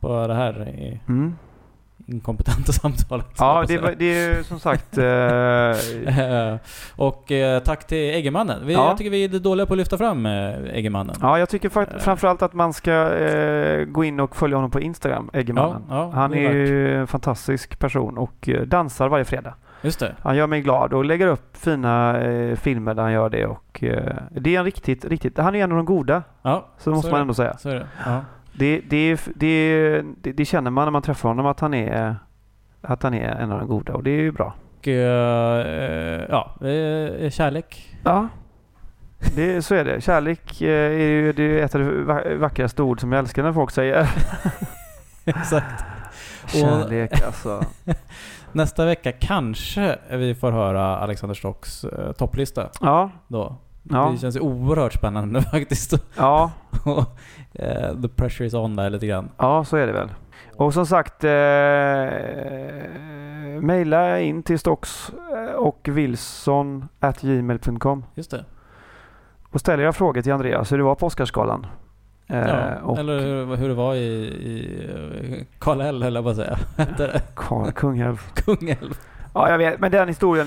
på 0.00 0.26
det 0.26 0.34
här 0.34 0.68
i- 0.68 1.00
mm. 1.08 1.36
Inkompetenta 2.08 2.72
samtalet. 2.72 3.26
Ja, 3.38 3.64
det, 3.68 3.78
var- 3.78 3.94
det 3.98 4.04
är 4.04 4.36
ju 4.38 4.44
som 4.44 4.60
sagt... 4.60 4.98
Eh, 4.98 6.56
och 6.96 7.32
eh, 7.32 7.62
tack 7.62 7.86
till 7.86 7.98
Eggemannen. 8.14 8.66
Vi, 8.66 8.72
Ja. 8.74 8.88
Jag 8.88 8.96
tycker 8.98 9.10
vi 9.10 9.24
är 9.24 9.28
dåliga 9.28 9.66
på 9.66 9.74
att 9.74 9.78
lyfta 9.78 9.98
fram 9.98 10.26
eh, 10.26 10.54
Eggemannen. 10.72 11.16
ja, 11.20 11.38
jag 11.38 11.48
tycker 11.48 11.68
fakt- 11.68 11.92
Eh. 11.92 11.98
framförallt 11.98 12.42
att 12.42 12.52
man 12.54 12.72
ska 12.72 12.92
eh, 13.16 13.84
gå 13.84 14.04
in 14.04 14.20
och 14.20 14.36
följa 14.36 14.56
honom 14.56 14.70
på 14.70 14.80
Instagram, 14.80 15.30
Eggemannen. 15.32 15.82
Ja, 15.88 15.96
ja, 15.96 16.10
Han 16.14 16.34
är 16.34 16.52
ju 16.52 16.96
en 17.00 17.06
fantastisk 17.06 17.78
person 17.78 18.18
och 18.18 18.48
dansar 18.66 19.08
varje 19.08 19.24
fredag. 19.24 19.54
Just 19.82 20.00
det. 20.00 20.14
Han 20.22 20.36
gör 20.36 20.46
mig 20.46 20.60
glad 20.60 20.92
och 20.92 21.04
lägger 21.04 21.26
upp 21.26 21.56
fina 21.56 22.20
eh, 22.22 22.56
filmer 22.56 22.94
där 22.94 23.02
han 23.02 23.12
gör 23.12 23.28
det 23.30 23.46
och 23.46 23.82
eh, 23.84 24.16
det 24.30 24.54
är 24.54 24.58
en 24.58 24.64
riktigt, 24.64 25.04
riktigt... 25.04 25.38
Han 25.38 25.54
är 25.54 25.64
en 25.64 25.70
av 25.72 25.76
de 25.76 25.84
goda, 25.86 26.22
Ja, 26.42 26.66
så 26.78 26.90
måste 26.90 27.08
är 27.08 27.10
man 27.10 27.18
det. 27.18 27.22
ändå 27.22 27.34
säga. 27.34 27.56
Så 27.58 27.68
är 27.68 27.74
det. 27.74 27.86
Ja. 28.06 28.20
Det, 28.58 28.80
det, 28.90 29.20
det, 29.34 30.02
det, 30.22 30.44
känner 30.44 30.70
man 30.70 30.86
när 30.86 30.90
man 30.92 31.02
träffar 31.02 31.28
honom 31.28 31.46
att 31.46 31.60
han 31.60 31.74
är 31.74 32.16
att 32.82 33.02
han 33.02 33.14
är 33.14 33.28
en 33.34 33.52
av 33.52 33.58
de 33.58 33.68
goda 33.68 33.92
och 33.94 34.02
det 34.02 34.10
är 34.10 34.20
ju 34.20 34.32
bra. 34.32 34.54
Och 34.78 34.88
eh, 34.88 36.24
ja, 36.30 36.54
eh, 36.68 37.30
kärlek. 37.30 37.96
Ja, 38.04 38.28
det, 39.36 39.62
så 39.62 39.74
är 39.74 39.84
det. 39.84 40.00
Kärlek 40.00 40.60
eh, 40.62 40.68
är 40.92 41.08
ju 41.08 41.32
det 41.32 41.60
är 41.60 41.64
ett 41.64 41.74
av 41.74 41.80
de 41.80 42.04
va- 42.04 42.22
vackraste 42.38 42.82
ord 42.82 43.00
som 43.00 43.12
jag 43.12 43.18
älskar 43.18 43.42
när 43.42 43.52
folk 43.52 43.70
säger. 43.70 44.08
Exakt. 45.24 45.84
Kärlek 46.46 47.22
alltså. 47.26 47.64
Nästa 48.52 48.84
vecka 48.86 49.12
kanske 49.12 49.98
vi 50.10 50.34
får 50.34 50.52
höra 50.52 50.96
Alexander 50.98 51.34
Stocks 51.34 51.84
eh, 51.84 52.12
topplista 52.12 52.68
Ja, 52.80 53.10
då. 53.28 53.56
Ja. 53.82 54.10
Det 54.12 54.18
känns 54.18 54.36
ju 54.36 54.40
oerhört 54.40 54.92
spännande 54.92 55.42
faktiskt. 55.52 55.94
ja, 56.16 56.50
Och, 56.84 57.18
eh, 57.58 58.00
The 58.02 58.08
pressure 58.08 58.46
is 58.46 58.54
on 58.54 58.76
där 58.76 58.90
lite 58.90 59.06
grann. 59.06 59.30
ja 59.38 59.64
så 59.64 59.76
är 59.76 59.86
det 59.86 59.92
väl. 59.92 60.08
Och 60.56 60.74
som 60.74 60.86
sagt, 60.86 61.24
eh, 61.24 61.30
mejla 63.60 64.20
in 64.20 64.42
till 64.42 64.58
Stocks 64.58 65.12
eh, 65.32 65.54
och 65.54 65.88
Wilson 65.92 66.88
at 67.00 67.20
gmail.com 67.20 68.04
Just 68.14 68.30
det. 68.30 68.44
och 69.50 69.60
ställ 69.60 69.80
era 69.80 69.92
frågor 69.92 70.22
till 70.22 70.32
Andreas 70.32 70.72
hur 70.72 70.78
det 70.78 70.84
var 70.84 70.94
på 70.94 71.06
Oscarsgalan. 71.06 71.66
Eh, 72.26 72.38
Ja, 72.38 72.96
eller 72.98 73.18
hur, 73.20 73.56
hur 73.56 73.68
det 73.68 73.74
var 73.74 73.94
i, 73.94 73.98
i 73.98 74.84
eh, 75.30 75.44
Karl 75.58 75.80
L, 75.80 76.02
eller 76.02 76.22
vad 76.22 76.36
säger 76.36 76.50
jag? 76.76 76.84
Hette 76.84 77.06
det? 77.06 77.22
Karl 77.34 77.70
Kungälv. 77.70 78.16
Kungälv. 78.34 78.98
Ja, 79.34 79.50
jag 79.50 79.58
vet. 79.58 79.80
Men 79.80 79.90
den 79.92 80.08
historien, 80.08 80.46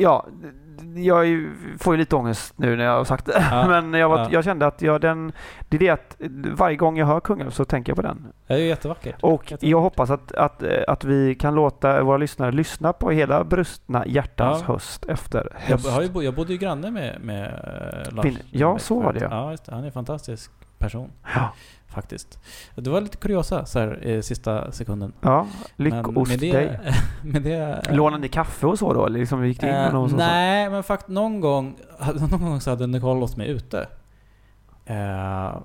ja. 0.00 0.26
Jag 0.96 1.26
ju- 1.26 1.52
får 1.78 1.94
ju 1.94 1.98
lite 1.98 2.16
ångest 2.16 2.54
nu 2.56 2.76
när 2.76 2.84
jag 2.84 2.96
har 2.96 3.04
sagt 3.04 3.26
det. 3.26 3.46
Ja, 3.50 3.68
Men 3.80 3.94
jag, 4.00 4.08
var, 4.08 4.18
ja. 4.18 4.28
jag 4.30 4.44
kände 4.44 4.66
att 4.66 4.82
jag, 4.82 5.00
den, 5.00 5.32
det 5.68 5.76
är 5.76 5.78
det 5.80 5.88
att 5.90 6.16
varje 6.56 6.76
gång 6.76 6.98
jag 6.98 7.06
hör 7.06 7.20
Kungälv 7.20 7.50
så 7.50 7.64
tänker 7.64 7.90
jag 7.90 7.96
på 7.96 8.02
den. 8.02 8.26
Det 8.46 8.54
är 8.54 8.58
ju 8.58 8.66
jättevackert. 8.66 9.16
Och 9.20 9.42
Jättevackert. 9.42 9.68
jag 9.68 9.80
hoppas 9.80 10.10
att, 10.10 10.32
att, 10.32 10.62
att 10.88 11.04
vi 11.04 11.34
kan 11.34 11.54
låta 11.54 12.02
våra 12.02 12.16
lyssnare 12.16 12.52
lyssna 12.52 12.92
på 12.92 13.10
hela 13.10 13.44
Brustna 13.44 14.06
hjärtans 14.06 14.64
Ja. 14.66 14.72
höst 14.72 15.04
efter 15.08 15.52
Jag, 15.66 15.72
höst. 15.76 15.90
har 15.90 16.02
ju, 16.02 16.08
jag 16.24 16.34
bodde 16.34 16.52
ju 16.52 16.58
granne 16.58 16.90
med, 16.90 17.20
med 17.20 17.44
eh, 17.46 18.14
Lars. 18.14 18.22
Fin- 18.26 18.38
ja, 18.50 18.78
så 18.78 19.00
var 19.00 19.12
det, 19.12 19.20
ja. 19.30 19.56
Han 19.68 19.84
är 19.84 19.90
fantastisk 19.90 20.50
person 20.78 21.10
Ja, 21.34 21.52
faktiskt. 21.88 22.38
Det 22.74 22.90
var 22.90 23.00
lite 23.00 23.16
kuriosa 23.16 23.66
så 23.66 23.78
här 23.78 24.04
i 24.04 24.22
sista 24.22 24.72
sekunden. 24.72 25.12
ja. 25.20 25.46
Lyckost 25.76 26.30
med 26.30 26.38
dig. 26.38 26.52
det, 26.52 26.80
med 27.22 27.42
det 27.42 27.82
Lånade 27.90 28.20
ni 28.22 28.28
kaffe 28.28 28.66
och 28.66 28.78
så 28.78 28.92
då? 28.92 29.06
Eller 29.06 29.18
liksom 29.18 29.46
gick 29.46 29.60
det 29.60 29.68
in 29.68 29.74
Eh, 29.74 29.92
någon 29.92 30.16
nej, 30.16 30.70
men 30.70 30.82
faktiskt 30.82 31.08
någon 31.08 31.40
gång, 31.40 31.76
någon 32.30 32.40
gång 32.40 32.60
så 32.60 32.70
hade 32.70 32.86
Nicole 32.86 33.20
låst 33.20 33.36
mig 33.36 33.48
ute. 33.48 33.88
Eh, 34.84 35.56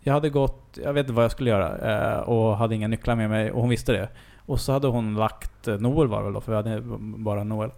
jag 0.00 0.12
hade 0.14 0.30
gått, 0.30 0.78
jag 0.84 0.92
vet 0.92 1.00
inte 1.00 1.12
vad 1.12 1.24
jag 1.24 1.30
skulle 1.30 1.50
göra, 1.50 1.78
eh, 2.14 2.18
och 2.20 2.56
hade 2.56 2.74
inga 2.74 2.88
nycklar 2.88 3.14
med 3.16 3.30
mig 3.30 3.50
och 3.50 3.60
hon 3.60 3.70
visste 3.70 3.92
det. 3.92 4.08
Och 4.46 4.60
så 4.60 4.72
hade 4.72 4.86
hon 4.86 5.14
lagt, 5.14 5.68
eh, 5.68 5.76
Noel 5.78 6.08
var 6.08 6.18
det 6.18 6.24
väl 6.24 6.32
då, 6.32 6.40
för 6.40 6.52
vi 6.52 6.56
hade 6.56 6.80
bara 7.00 7.44
Noel. 7.44 7.70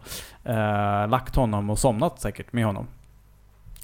Eh, 0.44 1.08
lagt 1.08 1.36
honom 1.36 1.70
och 1.70 1.78
somnat 1.78 2.20
säkert 2.20 2.52
med 2.52 2.64
honom. 2.66 2.86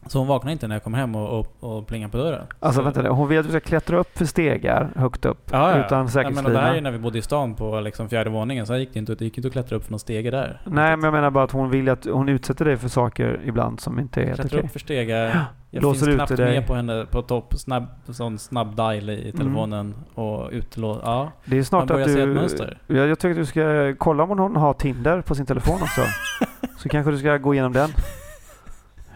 Så 0.09 0.19
hon 0.19 0.29
vaknade 0.29 0.53
inte 0.53 0.69
när 0.69 0.75
jag 0.75 0.83
kom 0.85 0.95
hem 0.95 1.15
och, 1.15 1.41
och, 1.41 1.57
och 1.61 1.87
plingade 1.87 2.13
på 2.13 2.19
dörren. 2.19 2.47
Alltså 2.61 2.79
så, 2.79 2.85
vänta 2.85 3.03
nu. 3.03 3.09
Hon 3.09 3.29
vill 3.29 3.39
att 3.39 3.45
du 3.45 3.51
ska 3.51 3.61
klättra 3.61 3.99
upp 3.99 4.19
för 4.19 4.25
stegar 4.25 4.89
högt 4.97 5.25
upp. 5.25 5.49
Ja, 5.53 5.71
ja. 5.71 5.87
Utan 5.87 5.99
ja, 5.99 6.05
men 6.05 6.05
det 6.05 6.21
här 6.21 6.27
är 6.27 6.33
säkerhetslina. 6.33 6.75
ju 6.75 6.81
när 6.81 6.91
vi 6.91 6.99
bodde 6.99 7.19
i 7.19 7.23
stan 7.23 7.55
på 7.55 7.81
liksom 7.81 8.09
fjärde 8.09 8.31
våningen, 8.31 8.67
så 8.67 8.73
här 8.73 8.81
gick 8.81 8.93
det 8.93 8.99
inte, 8.99 9.15
det 9.15 9.25
gick 9.25 9.37
inte 9.37 9.47
att 9.47 9.53
klättra 9.53 9.77
upp 9.77 9.85
för 9.85 9.91
någon 9.91 9.99
stege 10.01 10.31
där. 10.31 10.61
Nej, 10.65 10.97
men 10.97 11.05
jag 11.05 11.13
menar 11.13 11.31
bara 11.31 11.45
att 11.45 11.51
hon 11.53 11.71
vill 11.71 11.89
att 11.89 12.05
hon 12.05 12.29
utsätter 12.29 12.65
dig 12.65 12.77
för 12.77 12.89
saker 12.89 13.41
ibland 13.45 13.81
som 13.81 13.99
inte 13.99 14.23
är 14.23 14.27
helt 14.27 14.45
okej. 14.45 14.61
upp 14.61 14.71
för 14.71 14.79
stegar. 14.79 15.47
Jag 15.71 15.83
Låser 15.83 16.07
finns 16.07 16.17
knappt 16.17 16.37
dig. 16.37 16.55
med 16.55 16.67
på 16.67 16.75
henne 16.75 17.07
på 17.11 17.23
topp, 17.23 17.55
snabb, 17.57 17.87
sån 18.09 18.39
snabb 18.39 18.77
dial 18.77 19.11
i 19.11 19.33
telefonen 19.37 19.95
och 20.15 20.49
utlås. 20.53 21.01
Ja, 21.05 21.33
Det 21.45 21.59
är 21.59 21.63
snart 21.63 21.89
Man 21.89 22.01
att 22.03 22.07
du... 22.07 22.23
ett 22.23 22.29
mönster. 22.29 22.79
Jag, 22.87 23.09
jag 23.09 23.19
tycker 23.19 23.31
att 23.31 23.37
du 23.37 23.47
ska 23.47 23.95
kolla 23.99 24.23
om 24.23 24.39
hon 24.39 24.57
har 24.57 24.73
Tinder 24.73 25.21
på 25.21 25.35
sin 25.35 25.47
telefon 25.47 25.83
också. 25.83 26.01
så 26.79 26.89
kanske 26.89 27.11
du 27.11 27.19
ska 27.19 27.39
gå 27.39 27.55
igenom 27.55 27.73
den. 27.73 27.91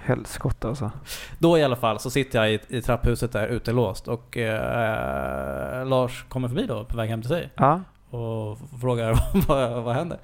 Helskotta 0.03 0.69
alltså. 0.69 0.91
då 1.39 1.59
i 1.59 1.65
alla 1.65 1.77
fall 1.77 1.99
så 1.99 2.11
sitter 2.11 2.39
jag 2.39 2.53
i, 2.53 2.61
i 2.69 2.83
trapphuset 2.83 3.33
där 3.33 3.47
utelåst 3.49 4.09
och 4.09 4.37
eh, 4.37 5.87
Lars 5.87 6.25
kommer 6.29 6.49
förbi 6.49 6.67
då 6.67 6.85
på 6.85 6.97
väg 6.97 7.11
hem 7.11 7.21
till 7.23 7.29
sig 7.29 7.51
Ja, 7.57 7.81
och 8.11 8.59
frågar 8.81 9.21
vad, 9.49 9.83
vad 9.83 9.95
händer. 9.95 10.19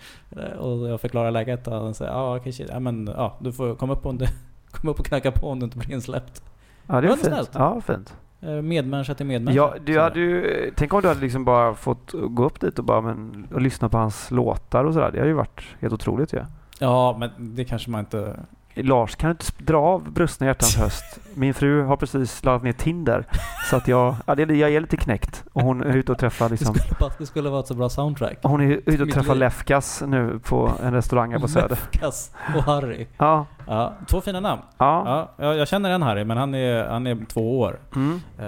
Och 0.58 0.88
jag 0.88 1.00
förklarar 1.00 1.30
läget 1.30 1.66
och 1.68 1.74
han 1.74 1.94
säger 1.94 2.12
ja 2.12 2.36
okej 2.36 2.52
shit, 2.52 2.68
ja 2.72 2.80
men 2.80 3.10
ja 3.16 3.36
du 3.40 3.52
får 3.52 3.74
komma 3.74 3.92
upp, 3.92 4.06
om 4.06 4.18
du, 4.18 4.26
komma 4.70 4.90
upp 4.90 5.00
och 5.00 5.06
knacka 5.06 5.32
på 5.32 5.48
om 5.50 5.58
du 5.60 5.64
inte 5.64 5.78
blir 5.78 5.92
insläppt. 5.92 6.42
ja 6.86 7.00
det 7.00 7.06
är 7.06 7.12
fint. 7.12 7.24
snällt. 7.24 7.50
Ja, 7.54 7.80
fint. 7.80 8.14
Eh, 8.40 8.50
Medmänniska 8.62 9.14
till 9.14 9.26
medmänniska. 9.26 9.56
Ja, 9.62 9.74
du 9.84 10.00
hade 10.00 10.20
ju, 10.20 10.70
tänk 10.76 10.94
om 10.94 11.02
du 11.02 11.08
hade 11.08 11.20
liksom 11.20 11.44
bara 11.44 11.74
fått 11.74 12.12
gå 12.12 12.44
upp 12.44 12.60
dit 12.60 12.78
och, 12.78 12.84
bara, 12.84 13.00
men, 13.00 13.48
och 13.54 13.60
lyssna 13.60 13.88
på 13.88 13.98
hans 13.98 14.30
låtar 14.30 14.84
och 14.84 14.94
sådär. 14.94 15.10
Det 15.12 15.18
hade 15.18 15.28
ju 15.30 15.34
varit 15.36 15.62
helt 15.80 15.94
otroligt 15.94 16.32
ju. 16.32 16.44
Ja, 16.78 17.16
men 17.18 17.30
det 17.38 17.64
kanske 17.64 17.90
man 17.90 18.00
inte... 18.00 18.40
Lars, 18.76 19.16
kan 19.16 19.28
du 19.28 19.30
inte 19.32 19.72
dra 19.72 19.78
av 19.80 20.12
Brustna 20.12 20.46
hjärtans 20.46 20.76
höst? 20.78 21.18
Min 21.34 21.54
fru 21.54 21.82
har 21.82 21.96
precis 21.96 22.44
laddat 22.44 22.62
ner 22.62 22.72
Tinder. 22.72 23.24
Så 23.70 23.76
att 23.76 23.88
jag, 23.88 24.14
ja, 24.26 24.34
det, 24.34 24.42
jag 24.56 24.70
är 24.74 24.80
lite 24.80 24.96
knäckt. 24.96 25.44
Och 25.52 25.62
hon 25.62 25.80
är 25.82 25.96
ute 25.96 26.12
och 26.12 26.18
träffar 26.18 26.44
Det 26.48 26.50
liksom, 26.50 26.74
skulle, 26.74 26.96
bara, 27.00 27.10
det 27.18 27.26
skulle 27.26 27.50
vara 27.50 27.60
ett 27.60 27.66
så 27.66 27.74
bra 27.74 27.88
soundtrack. 27.88 28.38
hon 28.42 28.60
är 28.60 28.80
ute 28.86 29.02
och 29.02 29.10
träffar. 29.10 29.34
Lefkas 29.34 30.02
nu 30.06 30.40
på 30.44 30.70
en 30.82 30.92
restaurang 30.94 31.32
här 31.32 31.38
på 31.38 31.48
Söder. 31.48 31.78
Kass 31.90 32.30
och 32.56 32.62
Harry. 32.62 33.06
Ja, 33.18 33.46
Ja, 33.68 33.92
två 34.06 34.20
fina 34.20 34.40
namn. 34.40 34.62
ja. 34.78 35.02
Ja, 35.38 35.44
jag, 35.46 35.56
jag 35.56 35.68
känner 35.68 35.90
en 35.90 36.02
Harry, 36.02 36.24
men 36.24 36.36
han 36.36 36.54
är, 36.54 36.88
han 36.88 37.06
är 37.06 37.24
två 37.32 37.60
år. 37.60 37.78
Mm. 37.96 38.20
Eh, 38.38 38.44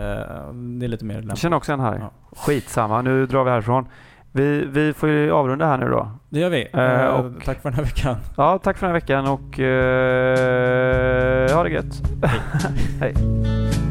det 0.78 0.86
är 0.86 0.88
lite 0.88 1.04
mer 1.04 1.14
Jag 1.14 1.20
lämpligt. 1.20 1.38
känner 1.38 1.56
också 1.56 1.72
en 1.72 1.80
här. 1.80 1.98
Ja. 1.98 2.10
Skitsamma, 2.36 3.02
nu 3.02 3.26
drar 3.26 3.44
vi 3.44 3.50
härifrån. 3.50 3.86
Vi, 4.38 4.64
vi 4.72 4.92
får 4.92 5.08
ju 5.08 5.30
avrunda 5.32 5.66
här 5.66 5.78
nu 5.78 5.88
då. 5.88 6.10
Det 6.28 6.40
gör 6.40 6.50
vi. 6.50 6.68
Eh, 6.72 6.80
Eh, 7.04 7.06
och- 7.06 7.44
Tack 7.44 7.62
för 7.62 7.70
den 7.70 7.76
här 7.76 7.84
veckan. 7.84 8.16
Ja, 8.36 8.58
tack 8.62 8.78
för 8.78 8.86
den 8.86 8.94
här 8.94 9.00
veckan 9.00 9.26
och 9.26 9.60
eh, 9.60 11.54
ha 11.56 11.62
det 11.64 11.70
gött. 11.70 12.02
Hej. 13.00 13.14
Kvällen 13.14 13.87